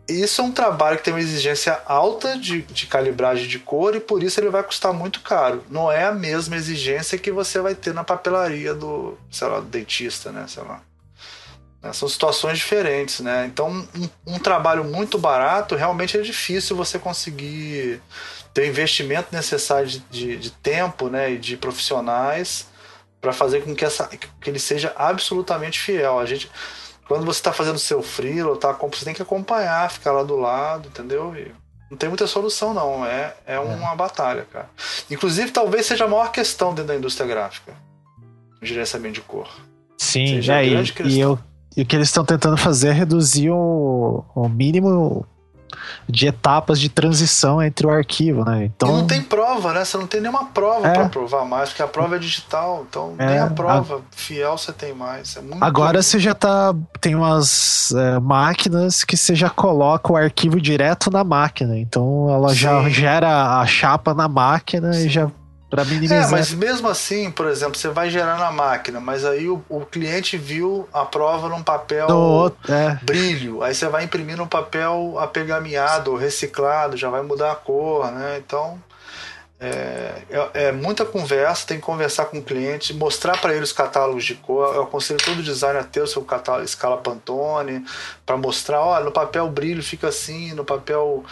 [0.08, 4.00] isso é um trabalho que tem uma exigência alta de, de calibragem de cor e
[4.00, 5.64] por isso ele vai custar muito caro.
[5.70, 9.66] Não é a mesma exigência que você vai ter na papelaria do, sei lá, do
[9.66, 10.46] dentista, né?
[10.46, 10.82] Sei lá.
[11.82, 13.46] Né, são situações diferentes, né?
[13.46, 18.00] Então, um, um trabalho muito barato realmente é difícil você conseguir
[18.54, 22.68] ter o investimento necessário de, de, de tempo, né, e de profissionais
[23.20, 26.18] para fazer com que, essa, que ele seja absolutamente fiel.
[26.20, 26.50] A gente,
[27.06, 30.88] quando você está fazendo seu freelo, tá, você tem que acompanhar, ficar lá do lado,
[30.88, 31.34] entendeu?
[31.36, 31.52] E
[31.90, 33.04] não tem muita solução, não.
[33.04, 33.96] É, é uma é.
[33.96, 34.68] batalha, cara.
[35.10, 37.72] Inclusive, talvez seja a maior questão dentro da indústria gráfica.
[38.60, 39.48] O gerenciamento de cor.
[39.98, 41.38] Sim, é, e, e, eu,
[41.76, 45.26] e o que eles estão tentando fazer é reduzir o, o mínimo
[46.08, 48.64] de etapas de transição entre o arquivo, né?
[48.64, 49.84] Então e não tem prova, né?
[49.84, 50.92] Você não tem nenhuma prova é.
[50.92, 53.26] para provar mais, porque a prova é digital, então é.
[53.26, 54.00] nem a prova a...
[54.10, 55.36] fiel você tem mais.
[55.36, 60.60] É Agora você já tá tem umas é, máquinas que você já coloca o arquivo
[60.60, 62.54] direto na máquina, então ela Sim.
[62.54, 65.06] já gera a chapa na máquina Sim.
[65.06, 65.30] e já
[65.74, 66.28] para minimizar.
[66.28, 69.80] É, mas mesmo assim, por exemplo, você vai gerar na máquina, mas aí o, o
[69.80, 72.98] cliente viu a prova num papel outro, é.
[73.02, 78.40] brilho, aí você vai imprimir num papel apegameado, reciclado, já vai mudar a cor, né?
[78.44, 78.78] Então
[79.58, 83.72] é, é, é, muita conversa, tem que conversar com o cliente, mostrar para ele os
[83.72, 84.74] catálogos de cor.
[84.74, 87.84] Eu aconselho todo designer a ter o seu catálogo escala Pantone
[88.26, 91.24] para mostrar, olha, no papel brilho fica assim, no papel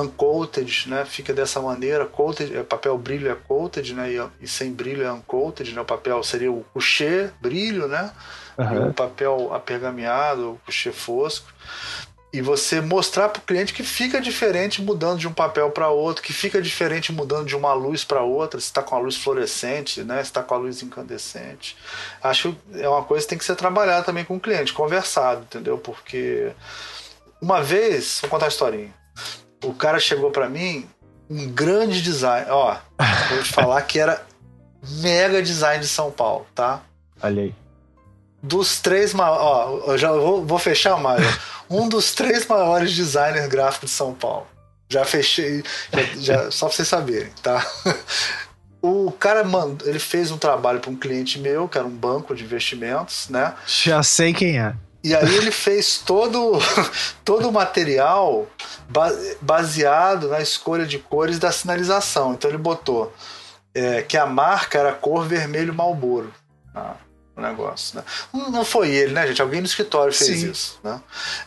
[0.00, 1.04] uncoated, né?
[1.04, 4.12] Fica dessa maneira, coated, é, papel brilho é coated, né?
[4.12, 5.80] E, e, sem brilho é uncoated, né?
[5.80, 8.10] O papel seria o couché brilho, né?
[8.56, 8.88] Uhum.
[8.88, 11.48] O papel apergameado, o couché fosco.
[12.30, 16.22] E você mostrar para o cliente que fica diferente mudando de um papel para outro,
[16.22, 20.02] que fica diferente mudando de uma luz para outra, se está com a luz fluorescente,
[20.02, 20.16] né?
[20.16, 21.74] se está com a luz incandescente.
[22.22, 25.40] Acho que é uma coisa que tem que ser trabalhada também com o cliente, conversado,
[25.42, 25.78] entendeu?
[25.78, 26.52] Porque
[27.40, 28.92] uma vez, vou contar a historinha
[29.64, 30.88] o cara chegou para mim,
[31.28, 32.46] um grande design.
[32.50, 32.76] Ó,
[33.30, 34.24] vou te falar que era
[35.00, 36.82] mega design de São Paulo, tá?
[37.22, 37.54] Olha aí.
[38.42, 39.42] Dos três maiores.
[39.42, 41.22] Ó, eu já vou, vou fechar mais.
[41.68, 44.46] um dos três maiores designers gráficos de São Paulo.
[44.90, 45.62] Já fechei,
[45.92, 47.64] já, já, só pra vocês saberem, tá?
[48.80, 52.32] O cara mandou, ele fez um trabalho para um cliente meu, que era um banco
[52.32, 53.54] de investimentos, né?
[53.66, 54.72] Já sei quem é.
[55.08, 56.58] E aí ele fez todo,
[57.24, 58.46] todo o material
[59.40, 62.34] baseado na escolha de cores da sinalização.
[62.34, 63.10] Então ele botou
[63.74, 66.30] é, que a marca era cor vermelho Malboro.
[66.74, 66.94] Ah,
[67.34, 68.04] o negócio, né?
[68.50, 69.40] Não foi ele, né, gente?
[69.40, 70.50] Alguém no escritório fez Sim.
[70.50, 71.00] isso, né?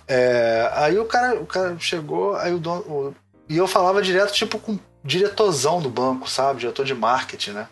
[0.08, 3.16] É, aí o cara, o cara chegou, aí o dono, o,
[3.48, 6.62] e eu falava direto, tipo, com diretorzão do banco, sabe?
[6.62, 7.68] Diretor de marketing, né?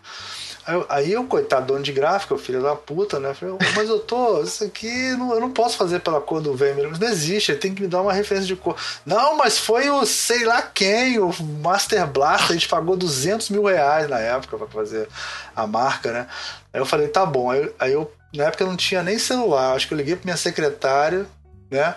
[0.87, 3.33] Aí, eu, coitado, dono de gráfica, filho da puta, né?
[3.33, 6.91] Falei, mas eu tô, isso aqui não, eu não posso fazer pela cor do vermelho,
[6.91, 8.75] não existe, ele tem que me dar uma referência de cor.
[9.05, 13.63] Não, mas foi o sei lá quem, o Master Blaster, a gente pagou 200 mil
[13.63, 15.07] reais na época para fazer
[15.55, 16.27] a marca, né?
[16.73, 17.49] Aí eu falei, tá bom.
[17.49, 20.37] Aí, aí eu, na época não tinha nem celular, acho que eu liguei pra minha
[20.37, 21.25] secretária,
[21.71, 21.95] né?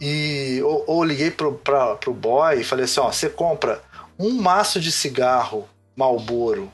[0.00, 3.80] E, ou, ou liguei pro, pra, pro boy e falei assim: ó, você compra
[4.18, 6.72] um maço de cigarro Malboro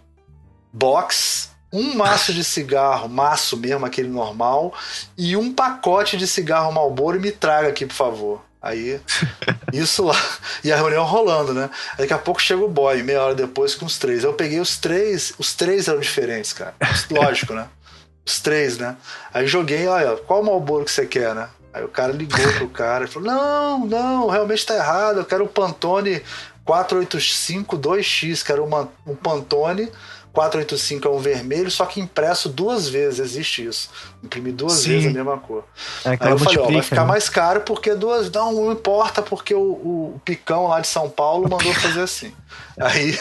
[0.79, 4.73] box, um maço de cigarro, maço mesmo, aquele normal,
[5.17, 8.45] e um pacote de cigarro Malboro e me traga aqui, por favor.
[8.61, 9.01] Aí,
[9.73, 10.21] isso lá.
[10.65, 11.71] E a reunião rolando, né?
[11.97, 14.25] Daqui a pouco chega o boy, meia hora depois, com os três.
[14.25, 16.75] Eu peguei os três, os três eram diferentes, cara.
[17.11, 17.69] Lógico, né?
[18.27, 18.97] Os três, né?
[19.33, 21.49] Aí joguei, olha, qual Malboro que você quer, né?
[21.73, 25.19] Aí o cara ligou pro cara e falou: Não, não, realmente tá errado.
[25.19, 26.23] Eu quero o Pantone
[26.65, 29.91] 485 2X, quero uma, um Pantone
[30.39, 33.91] 485 é um vermelho, só que impresso duas vezes, existe isso.
[34.23, 34.91] Imprimir duas Sim.
[34.91, 35.65] vezes a mesma cor.
[36.05, 37.09] É, Aí eu falei, ó, vai ficar né?
[37.09, 38.31] mais caro porque duas.
[38.31, 42.33] Não, não importa, porque o, o, Picão lá de São Paulo mandou fazer assim.
[42.81, 43.19] Aí,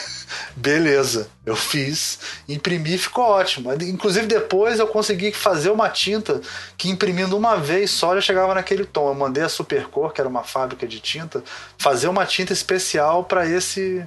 [0.56, 3.74] beleza, eu fiz, imprimi e ficou ótimo.
[3.74, 6.40] Inclusive, depois eu consegui fazer uma tinta
[6.78, 9.08] que imprimindo uma vez só já chegava naquele tom.
[9.08, 11.44] Eu mandei a Supercor, que era uma fábrica de tinta,
[11.80, 14.06] fazer uma tinta especial para esse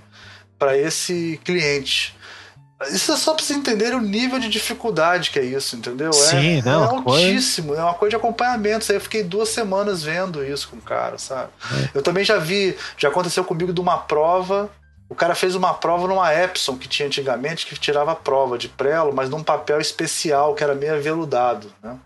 [0.57, 2.15] para esse cliente.
[2.89, 6.12] Isso é só pra vocês entenderem o nível de dificuldade que é isso, entendeu?
[6.12, 7.82] Sim, é, não, é altíssimo, coisa...
[7.82, 8.86] é uma coisa de acompanhamento.
[8.90, 11.51] Aí eu fiquei duas semanas vendo isso com o cara, sabe?
[11.73, 11.90] É.
[11.98, 14.70] Eu também já vi, já aconteceu comigo de uma prova.
[15.11, 19.12] O cara fez uma prova numa Epson que tinha antigamente, que tirava prova de prelo,
[19.12, 21.98] mas num papel especial que era meio aveludado, né?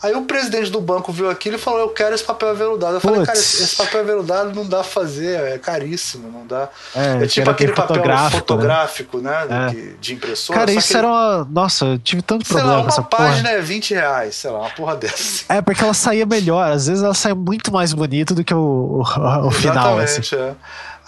[0.00, 2.94] Aí o presidente do banco viu aquilo e falou: Eu quero esse papel aveludado.
[2.94, 6.68] Eu falei, cara, esse papel aveludado não dá pra fazer, é caríssimo, não dá.
[6.94, 9.46] É, é tipo aquele papel fotográfico, fotográfico né?
[9.46, 9.74] né?
[9.76, 9.94] É.
[10.00, 10.60] De impressora.
[10.60, 11.48] Cara, isso era uma.
[11.50, 12.82] Nossa, eu tive tanto sei problema.
[12.82, 13.58] Lá, uma página porra.
[13.58, 15.44] é 20 reais, sei lá, uma porra dessa.
[15.48, 16.70] É, porque ela saía melhor.
[16.70, 19.98] Às vezes ela saía muito mais bonita do que o, o, o final.
[19.98, 20.20] Assim.
[20.36, 20.54] É.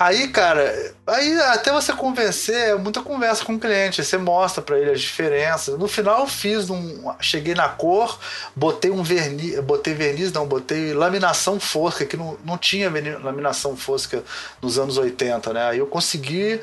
[0.00, 4.02] Aí, cara, aí até você convencer, é muita conversa com o cliente.
[4.02, 5.78] Você mostra para ele as diferenças.
[5.78, 7.12] No final eu fiz um.
[7.20, 8.18] Cheguei na cor,
[8.56, 9.60] botei um verniz.
[9.60, 12.90] Botei verniz, não, botei laminação fosca, que não, não tinha
[13.22, 14.24] laminação fosca
[14.62, 15.68] nos anos 80, né?
[15.68, 16.62] Aí eu consegui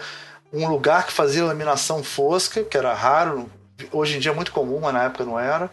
[0.51, 3.47] um lugar que fazia laminação fosca, que era raro,
[3.91, 5.69] hoje em dia é muito comum, mas na época não era.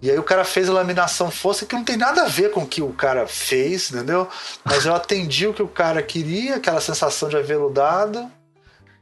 [0.00, 2.62] E aí o cara fez a laminação força que não tem nada a ver com
[2.62, 4.28] o que o cara fez, entendeu?
[4.64, 8.30] Mas eu atendi o que o cara queria, aquela sensação de aveludado.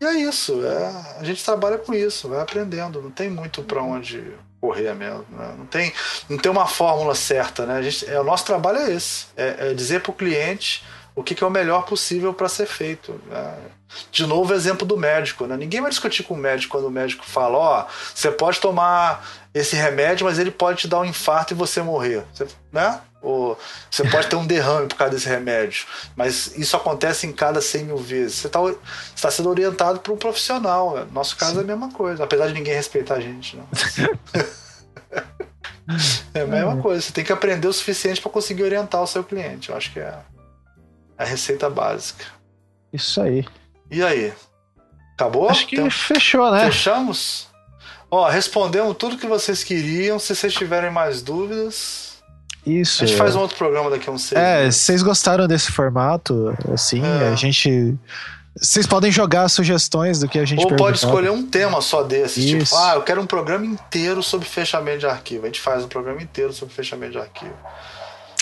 [0.01, 3.83] E é isso, é, a gente trabalha com isso, vai aprendendo, não tem muito para
[3.83, 4.23] onde
[4.61, 5.55] correr mesmo, né?
[5.59, 5.93] não tem
[6.29, 7.77] não tem uma fórmula certa, né?
[7.77, 10.83] A gente, é, o nosso trabalho é esse, é, é dizer para o cliente
[11.15, 13.21] o que, que, é o melhor possível para ser feito.
[13.29, 13.57] Né?
[14.11, 15.47] De novo, o exemplo do médico.
[15.47, 15.57] Né?
[15.57, 19.25] Ninguém vai discutir com o médico quando o médico fala: Ó, oh, você pode tomar
[19.53, 22.25] esse remédio, mas ele pode te dar um infarto e você morrer.
[22.33, 23.01] Você, né?
[23.23, 23.57] Ou
[23.91, 25.87] você pode ter um derrame por causa desse remédio.
[26.17, 28.35] Mas isso acontece em cada 100 mil vezes.
[28.39, 28.61] Você está
[29.23, 30.97] tá sendo orientado por um profissional.
[30.97, 31.07] Né?
[31.13, 31.61] Nosso caso Sim.
[31.61, 33.57] é a mesma coisa, apesar de ninguém respeitar a gente.
[33.57, 33.67] Não.
[36.35, 37.01] é a mesma coisa.
[37.01, 39.71] Você tem que aprender o suficiente para conseguir orientar o seu cliente.
[39.71, 40.19] Eu acho que é
[41.19, 42.25] a receita básica.
[42.93, 43.45] Isso aí.
[43.91, 44.33] E aí?
[45.15, 45.49] Acabou?
[45.49, 46.65] Acho que então, fechou, né?
[46.67, 47.49] Fechamos?
[48.11, 50.19] Ó, respondemos tudo que vocês queriam.
[50.19, 52.15] Se vocês tiverem mais dúvidas.
[52.67, 53.05] Isso.
[53.05, 55.71] A gente faz um outro programa daqui a uns seis É, se vocês gostaram desse
[55.71, 57.29] formato, assim, é.
[57.29, 57.97] a gente.
[58.57, 62.41] Vocês podem jogar sugestões do que a gente Ou pode escolher um tema só desse.
[62.47, 62.73] Tipo, Isso.
[62.73, 65.43] Tipo, ah, eu quero um programa inteiro sobre fechamento de arquivo.
[65.43, 67.57] A gente faz um programa inteiro sobre fechamento de arquivo.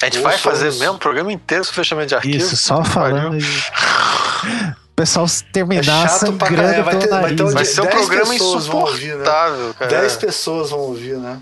[0.03, 2.37] A gente vai fazer mesmo um programa inteiro sobre fechamento de arquivo?
[2.37, 3.39] Isso, só falando.
[3.39, 9.17] O pessoal terminar é sangrando vai, ter, vai, ter, vai ser um programa insuportável, ouvir,
[9.17, 9.75] né?
[9.79, 9.91] cara.
[9.91, 11.41] 10 pessoas vão ouvir, né?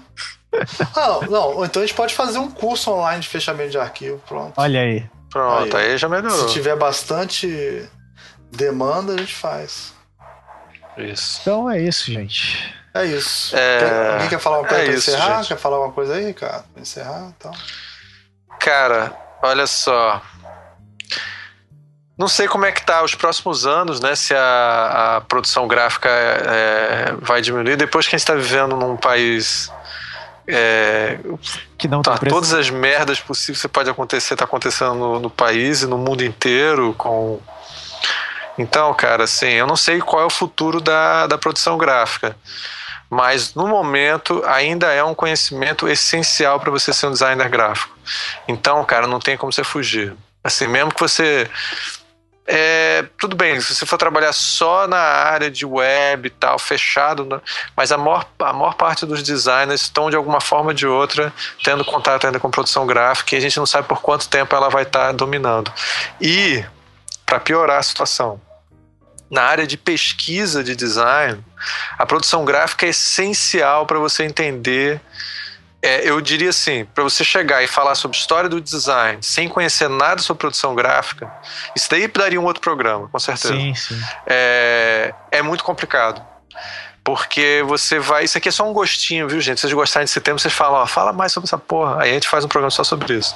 [0.97, 4.53] ah, não, então a gente pode fazer um curso online de fechamento de arquivo, pronto.
[4.57, 5.05] Olha aí.
[5.31, 6.49] Pronto, aí, aí já melhorou.
[6.49, 7.89] Se tiver bastante
[8.53, 9.95] demanda, a gente faz.
[10.99, 11.39] Isso.
[11.41, 12.75] Então é isso, gente.
[12.93, 13.57] É isso.
[13.57, 13.79] É...
[13.79, 15.37] Quer, alguém quer falar uma coisa é pra isso, encerrar?
[15.39, 15.49] Gente.
[15.49, 16.65] Quer falar uma coisa aí, cara?
[16.73, 17.53] Pra encerrar então.
[18.61, 19.13] Cara,
[19.43, 20.23] olha só.
[22.17, 24.15] Não sei como é que tá os próximos anos, né?
[24.15, 27.77] Se a, a produção gráfica é, vai diminuir.
[27.77, 29.73] Depois que a gente está vivendo num país
[30.47, 31.19] é,
[31.79, 35.83] que não tá, todas as merdas possíveis que pode acontecer tá acontecendo no, no, país
[35.83, 37.39] e no mundo inteiro com
[38.59, 42.37] então cara assim eu não sei qual é o futuro da, da produção gráfica
[43.11, 47.95] mas no momento ainda é um conhecimento essencial para você ser um designer gráfico
[48.49, 51.51] então cara não tem como você fugir assim mesmo que você
[52.53, 57.25] é, tudo bem, se você for trabalhar só na área de web e tal, fechado,
[57.25, 57.41] né?
[57.77, 61.33] mas a maior, a maior parte dos designers estão de alguma forma ou de outra
[61.63, 64.69] tendo contato ainda com produção gráfica e a gente não sabe por quanto tempo ela
[64.69, 65.73] vai estar tá dominando.
[66.21, 66.65] E,
[67.25, 68.41] para piorar a situação,
[69.31, 71.45] na área de pesquisa de design,
[71.97, 75.01] a produção gráfica é essencial para você entender
[75.83, 79.89] é, eu diria assim, para você chegar e falar sobre história do design sem conhecer
[79.89, 81.33] nada sobre produção gráfica,
[81.75, 83.55] isso daí daria um outro programa, com certeza.
[83.55, 83.99] Sim, sim.
[84.27, 86.23] É, é muito complicado.
[87.03, 88.25] Porque você vai.
[88.25, 89.59] Isso aqui é só um gostinho, viu, gente?
[89.59, 92.03] Se vocês gostarem desse tema, vocês falam, ó, fala mais sobre essa porra.
[92.03, 93.35] Aí a gente faz um programa só sobre isso.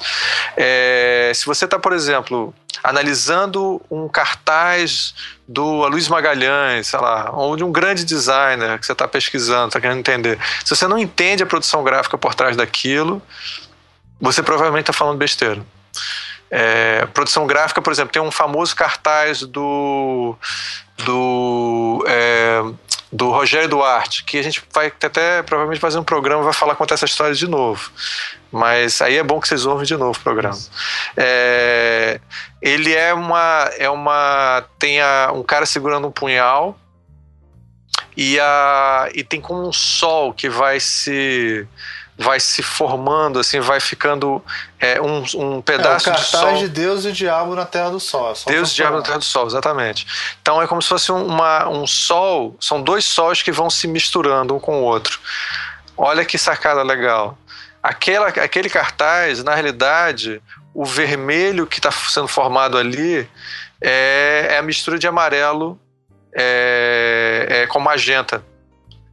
[0.55, 5.15] É, se você está, por exemplo, analisando um cartaz
[5.47, 9.81] do Luiz Magalhães, sei lá, ou de um grande designer que você está pesquisando, está
[9.81, 10.37] querendo entender.
[10.63, 13.21] Se você não entende a produção gráfica por trás daquilo,
[14.21, 15.61] você provavelmente está falando besteira.
[16.51, 20.35] É, produção gráfica, por exemplo, tem um famoso cartaz do
[21.03, 22.61] do é,
[23.11, 26.95] do Rogério Duarte, que a gente vai até provavelmente fazer um programa vai falar contar
[26.95, 27.91] essa história de novo.
[28.51, 30.57] Mas aí é bom que vocês ouvem de novo o programa.
[31.17, 32.19] É,
[32.61, 33.69] ele é uma.
[33.77, 36.79] É uma tem a, um cara segurando um punhal
[38.15, 41.67] e, a, e tem como um sol que vai se
[42.17, 44.43] vai se formando, assim, vai ficando
[44.79, 46.57] é, um, um pedaço é, o de sol.
[46.57, 48.31] de Deus e o diabo na Terra do Sol.
[48.31, 50.07] É Deus e o diabo na Terra do Sol, exatamente.
[50.41, 54.55] Então é como se fosse uma, um sol, são dois sóis que vão se misturando
[54.55, 55.19] um com o outro.
[55.97, 57.37] Olha que sacada legal.
[57.83, 60.41] Aquela, aquele cartaz, na realidade,
[60.73, 63.29] o vermelho que está sendo formado ali
[63.81, 65.79] é, é, a mistura de amarelo
[66.33, 68.43] é, é, com magenta.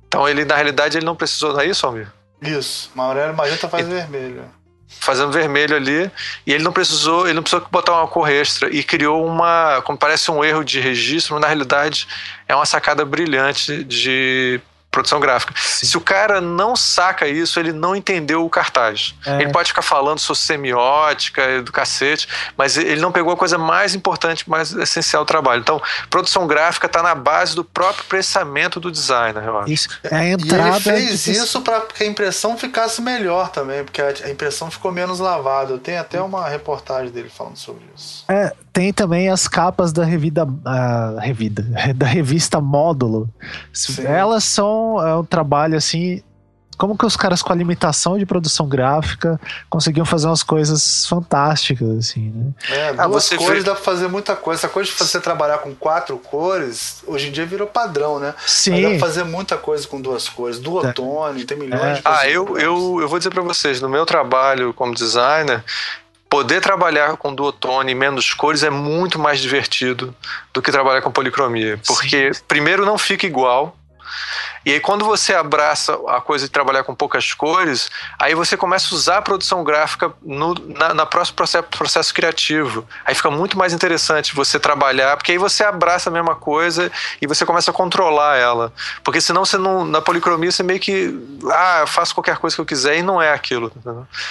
[0.06, 2.12] Então ele, na realidade, ele não precisou, não é isso, Almir?
[2.42, 4.44] Isso, amarelo magenta faz e, vermelho.
[4.88, 6.10] Fazendo vermelho ali,
[6.46, 9.96] e ele não precisou, ele não precisou botar uma cor extra e criou uma, como
[9.96, 12.06] parece um erro de registro, mas na realidade
[12.46, 14.60] é uma sacada brilhante de
[14.92, 15.54] produção gráfica.
[15.56, 15.86] Sim.
[15.86, 19.14] Se o cara não saca isso, ele não entendeu o cartaz.
[19.26, 19.40] É.
[19.40, 23.94] Ele pode ficar falando sobre semiótica do cacete, mas ele não pegou a coisa mais
[23.94, 25.62] importante, mais essencial do trabalho.
[25.62, 29.72] Então, produção gráfica está na base do próprio pensamento do designer, eu acho.
[29.72, 29.88] Isso.
[30.04, 34.02] É a entrada e ele fez isso para que a impressão ficasse melhor também, porque
[34.02, 35.78] a impressão ficou menos lavada.
[35.78, 38.24] Tenho até uma reportagem dele falando sobre isso.
[38.28, 41.62] É, tem também as capas da revida, uh, revida
[41.96, 43.28] da revista Módulo.
[43.72, 44.04] Sim.
[44.06, 46.22] Elas são é um trabalho assim.
[46.78, 49.38] Como que os caras com a limitação de produção gráfica
[49.70, 52.52] conseguiam fazer umas coisas fantásticas, assim, né?
[52.68, 53.62] É, ah, duas cores vê...
[53.62, 54.60] dá pra fazer muita coisa.
[54.60, 58.34] Essa coisa de você trabalhar com quatro cores, hoje em dia virou padrão, né?
[58.46, 58.70] Sim.
[58.70, 60.58] Mas dá pra fazer muita coisa com duas cores.
[60.58, 61.44] Duotone, é.
[61.44, 61.94] tem milhões é.
[61.94, 65.62] de Ah, eu, eu, eu vou dizer para vocês, no meu trabalho como designer,
[66.32, 70.16] poder trabalhar com duotone e menos cores é muito mais divertido
[70.50, 71.78] do que trabalhar com policromia.
[71.86, 72.42] Porque, Sim.
[72.48, 73.76] primeiro, não fica igual.
[74.64, 78.92] E aí, quando você abraça a coisa de trabalhar com poucas cores, aí você começa
[78.92, 82.86] a usar a produção gráfica no na, na próximo processo, processo criativo.
[83.04, 86.90] Aí fica muito mais interessante você trabalhar, porque aí você abraça a mesma coisa
[87.20, 88.72] e você começa a controlar ela.
[89.02, 89.84] Porque senão você não.
[89.84, 91.14] Na policromia você meio que.
[91.50, 93.72] Ah, eu faço qualquer coisa que eu quiser e não é aquilo.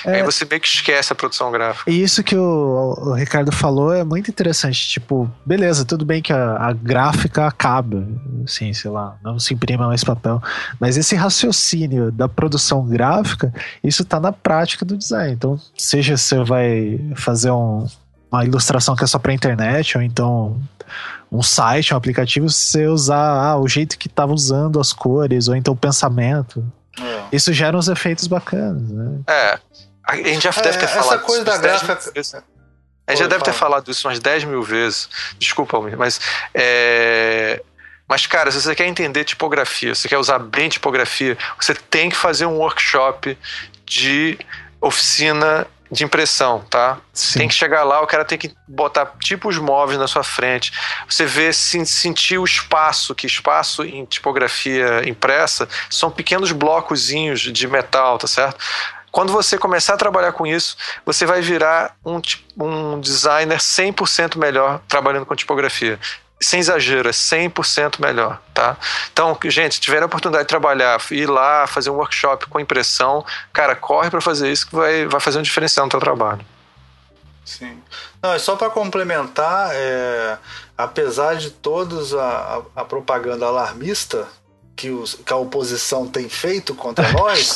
[0.05, 1.89] É, aí você meio que esquece a produção gráfica.
[1.89, 4.89] E isso que o, o Ricardo falou é muito interessante.
[4.89, 8.05] Tipo, beleza, tudo bem que a, a gráfica acaba.
[8.45, 10.41] Assim, sei lá, não se imprima mais papel papel.
[10.79, 13.53] Mas esse raciocínio da produção gráfica,
[13.83, 15.33] isso está na prática do design.
[15.33, 17.87] Então, seja você vai fazer um,
[18.31, 20.61] uma ilustração que é só para internet, ou então
[21.31, 25.55] um site, um aplicativo, você usar ah, o jeito que estava usando as cores, ou
[25.55, 26.63] então o pensamento.
[26.99, 27.23] É.
[27.31, 29.19] Isso gera uns efeitos bacanas, né?
[29.27, 29.59] É.
[30.03, 31.15] A gente já é, deve ter falado.
[31.15, 31.99] Essa coisa da gráfica.
[33.07, 35.09] A gente já deve ter falado isso umas 10 mil vezes.
[35.37, 36.19] Desculpa, mas
[36.53, 37.61] é,
[38.11, 42.09] mas, cara, se você quer entender tipografia, se você quer usar bem tipografia, você tem
[42.09, 43.37] que fazer um workshop
[43.85, 44.37] de
[44.81, 46.97] oficina de impressão, tá?
[47.13, 47.39] Sim.
[47.39, 50.73] Tem que chegar lá, o cara tem que botar tipos móveis na sua frente.
[51.07, 58.17] Você vê, sentir o espaço, que espaço em tipografia impressa são pequenos blocozinhos de metal,
[58.17, 58.57] tá certo?
[59.09, 60.75] Quando você começar a trabalhar com isso,
[61.05, 62.21] você vai virar um,
[62.57, 65.97] um designer 100% melhor trabalhando com tipografia
[66.41, 68.75] sem exagero, é 100% melhor, tá?
[69.13, 73.23] Então, gente, se tiver a oportunidade de trabalhar, ir lá, fazer um workshop com impressão,
[73.53, 76.43] cara, corre para fazer isso que vai, vai fazer um diferencial no teu trabalho.
[77.45, 77.77] Sim.
[78.21, 80.37] Não, é só para complementar, é,
[80.77, 84.27] apesar de todos a, a, a propaganda alarmista
[84.75, 87.53] que, os, que, a oposição tem feito contra nós,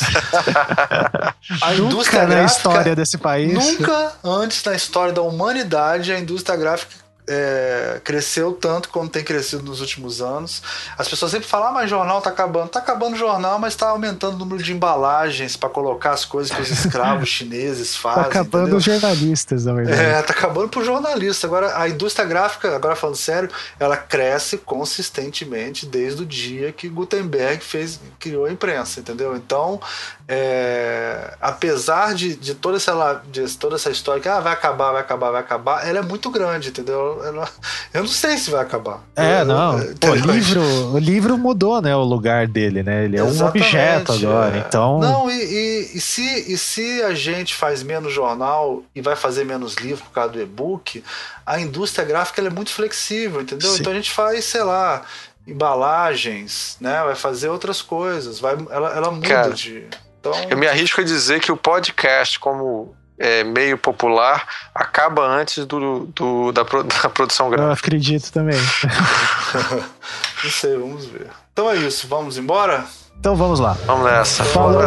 [1.62, 3.52] a indústria nunca gráfica, na história desse país.
[3.52, 9.62] Nunca antes na história da humanidade a indústria gráfica é, cresceu tanto como tem crescido
[9.62, 10.62] nos últimos anos.
[10.96, 12.68] As pessoas sempre falam, ah, mas jornal tá acabando.
[12.68, 16.54] Tá acabando o jornal, mas está aumentando o número de embalagens para colocar as coisas
[16.54, 18.22] que os escravos chineses tá fazem.
[18.22, 20.00] Tá acabando os jornalistas, na verdade.
[20.00, 21.46] É, tá acabando pro jornalista.
[21.46, 27.62] Agora, a indústria gráfica, agora falando sério, ela cresce consistentemente desde o dia que Gutenberg
[27.62, 29.36] fez, criou a imprensa, entendeu?
[29.36, 29.80] Então,
[30.28, 35.00] é, apesar de, de, toda essa, de toda essa história que ah, vai acabar, vai
[35.00, 37.22] acabar, vai acabar, ela é muito grande, entendeu?
[37.24, 37.48] Ela,
[37.94, 39.04] eu não sei se vai acabar.
[39.14, 39.78] É, não.
[40.00, 40.62] Pô, o, livro,
[40.94, 43.04] o livro mudou né, o lugar dele, né?
[43.04, 44.56] Ele é Exatamente, um objeto agora.
[44.56, 44.58] É.
[44.58, 44.98] Então.
[44.98, 49.44] Não, e, e, e, se, e se a gente faz menos jornal e vai fazer
[49.44, 51.04] menos livro por causa do e-book,
[51.44, 53.70] a indústria gráfica é muito flexível, entendeu?
[53.70, 53.80] Sim.
[53.80, 55.02] Então a gente faz, sei lá,
[55.46, 57.00] embalagens, né?
[57.04, 58.40] Vai fazer outras coisas.
[58.40, 59.86] Vai, ela, ela muda Cara, de.
[60.34, 60.50] Então...
[60.50, 66.06] Eu me arrisco a dizer que o podcast, como é, meio popular, acaba antes do,
[66.06, 66.62] do da,
[67.02, 67.68] da, produção gráfica.
[67.68, 68.58] Eu acredito também.
[70.44, 71.28] Não sei, vamos ver.
[71.52, 72.84] Então é isso, vamos embora?
[73.18, 73.76] Então vamos lá.
[73.86, 74.44] Vamos nessa.
[74.44, 74.82] Falou.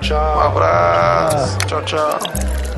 [0.00, 0.36] Tchau.
[0.36, 1.58] Um abraço.
[1.66, 2.71] Tchau, tchau.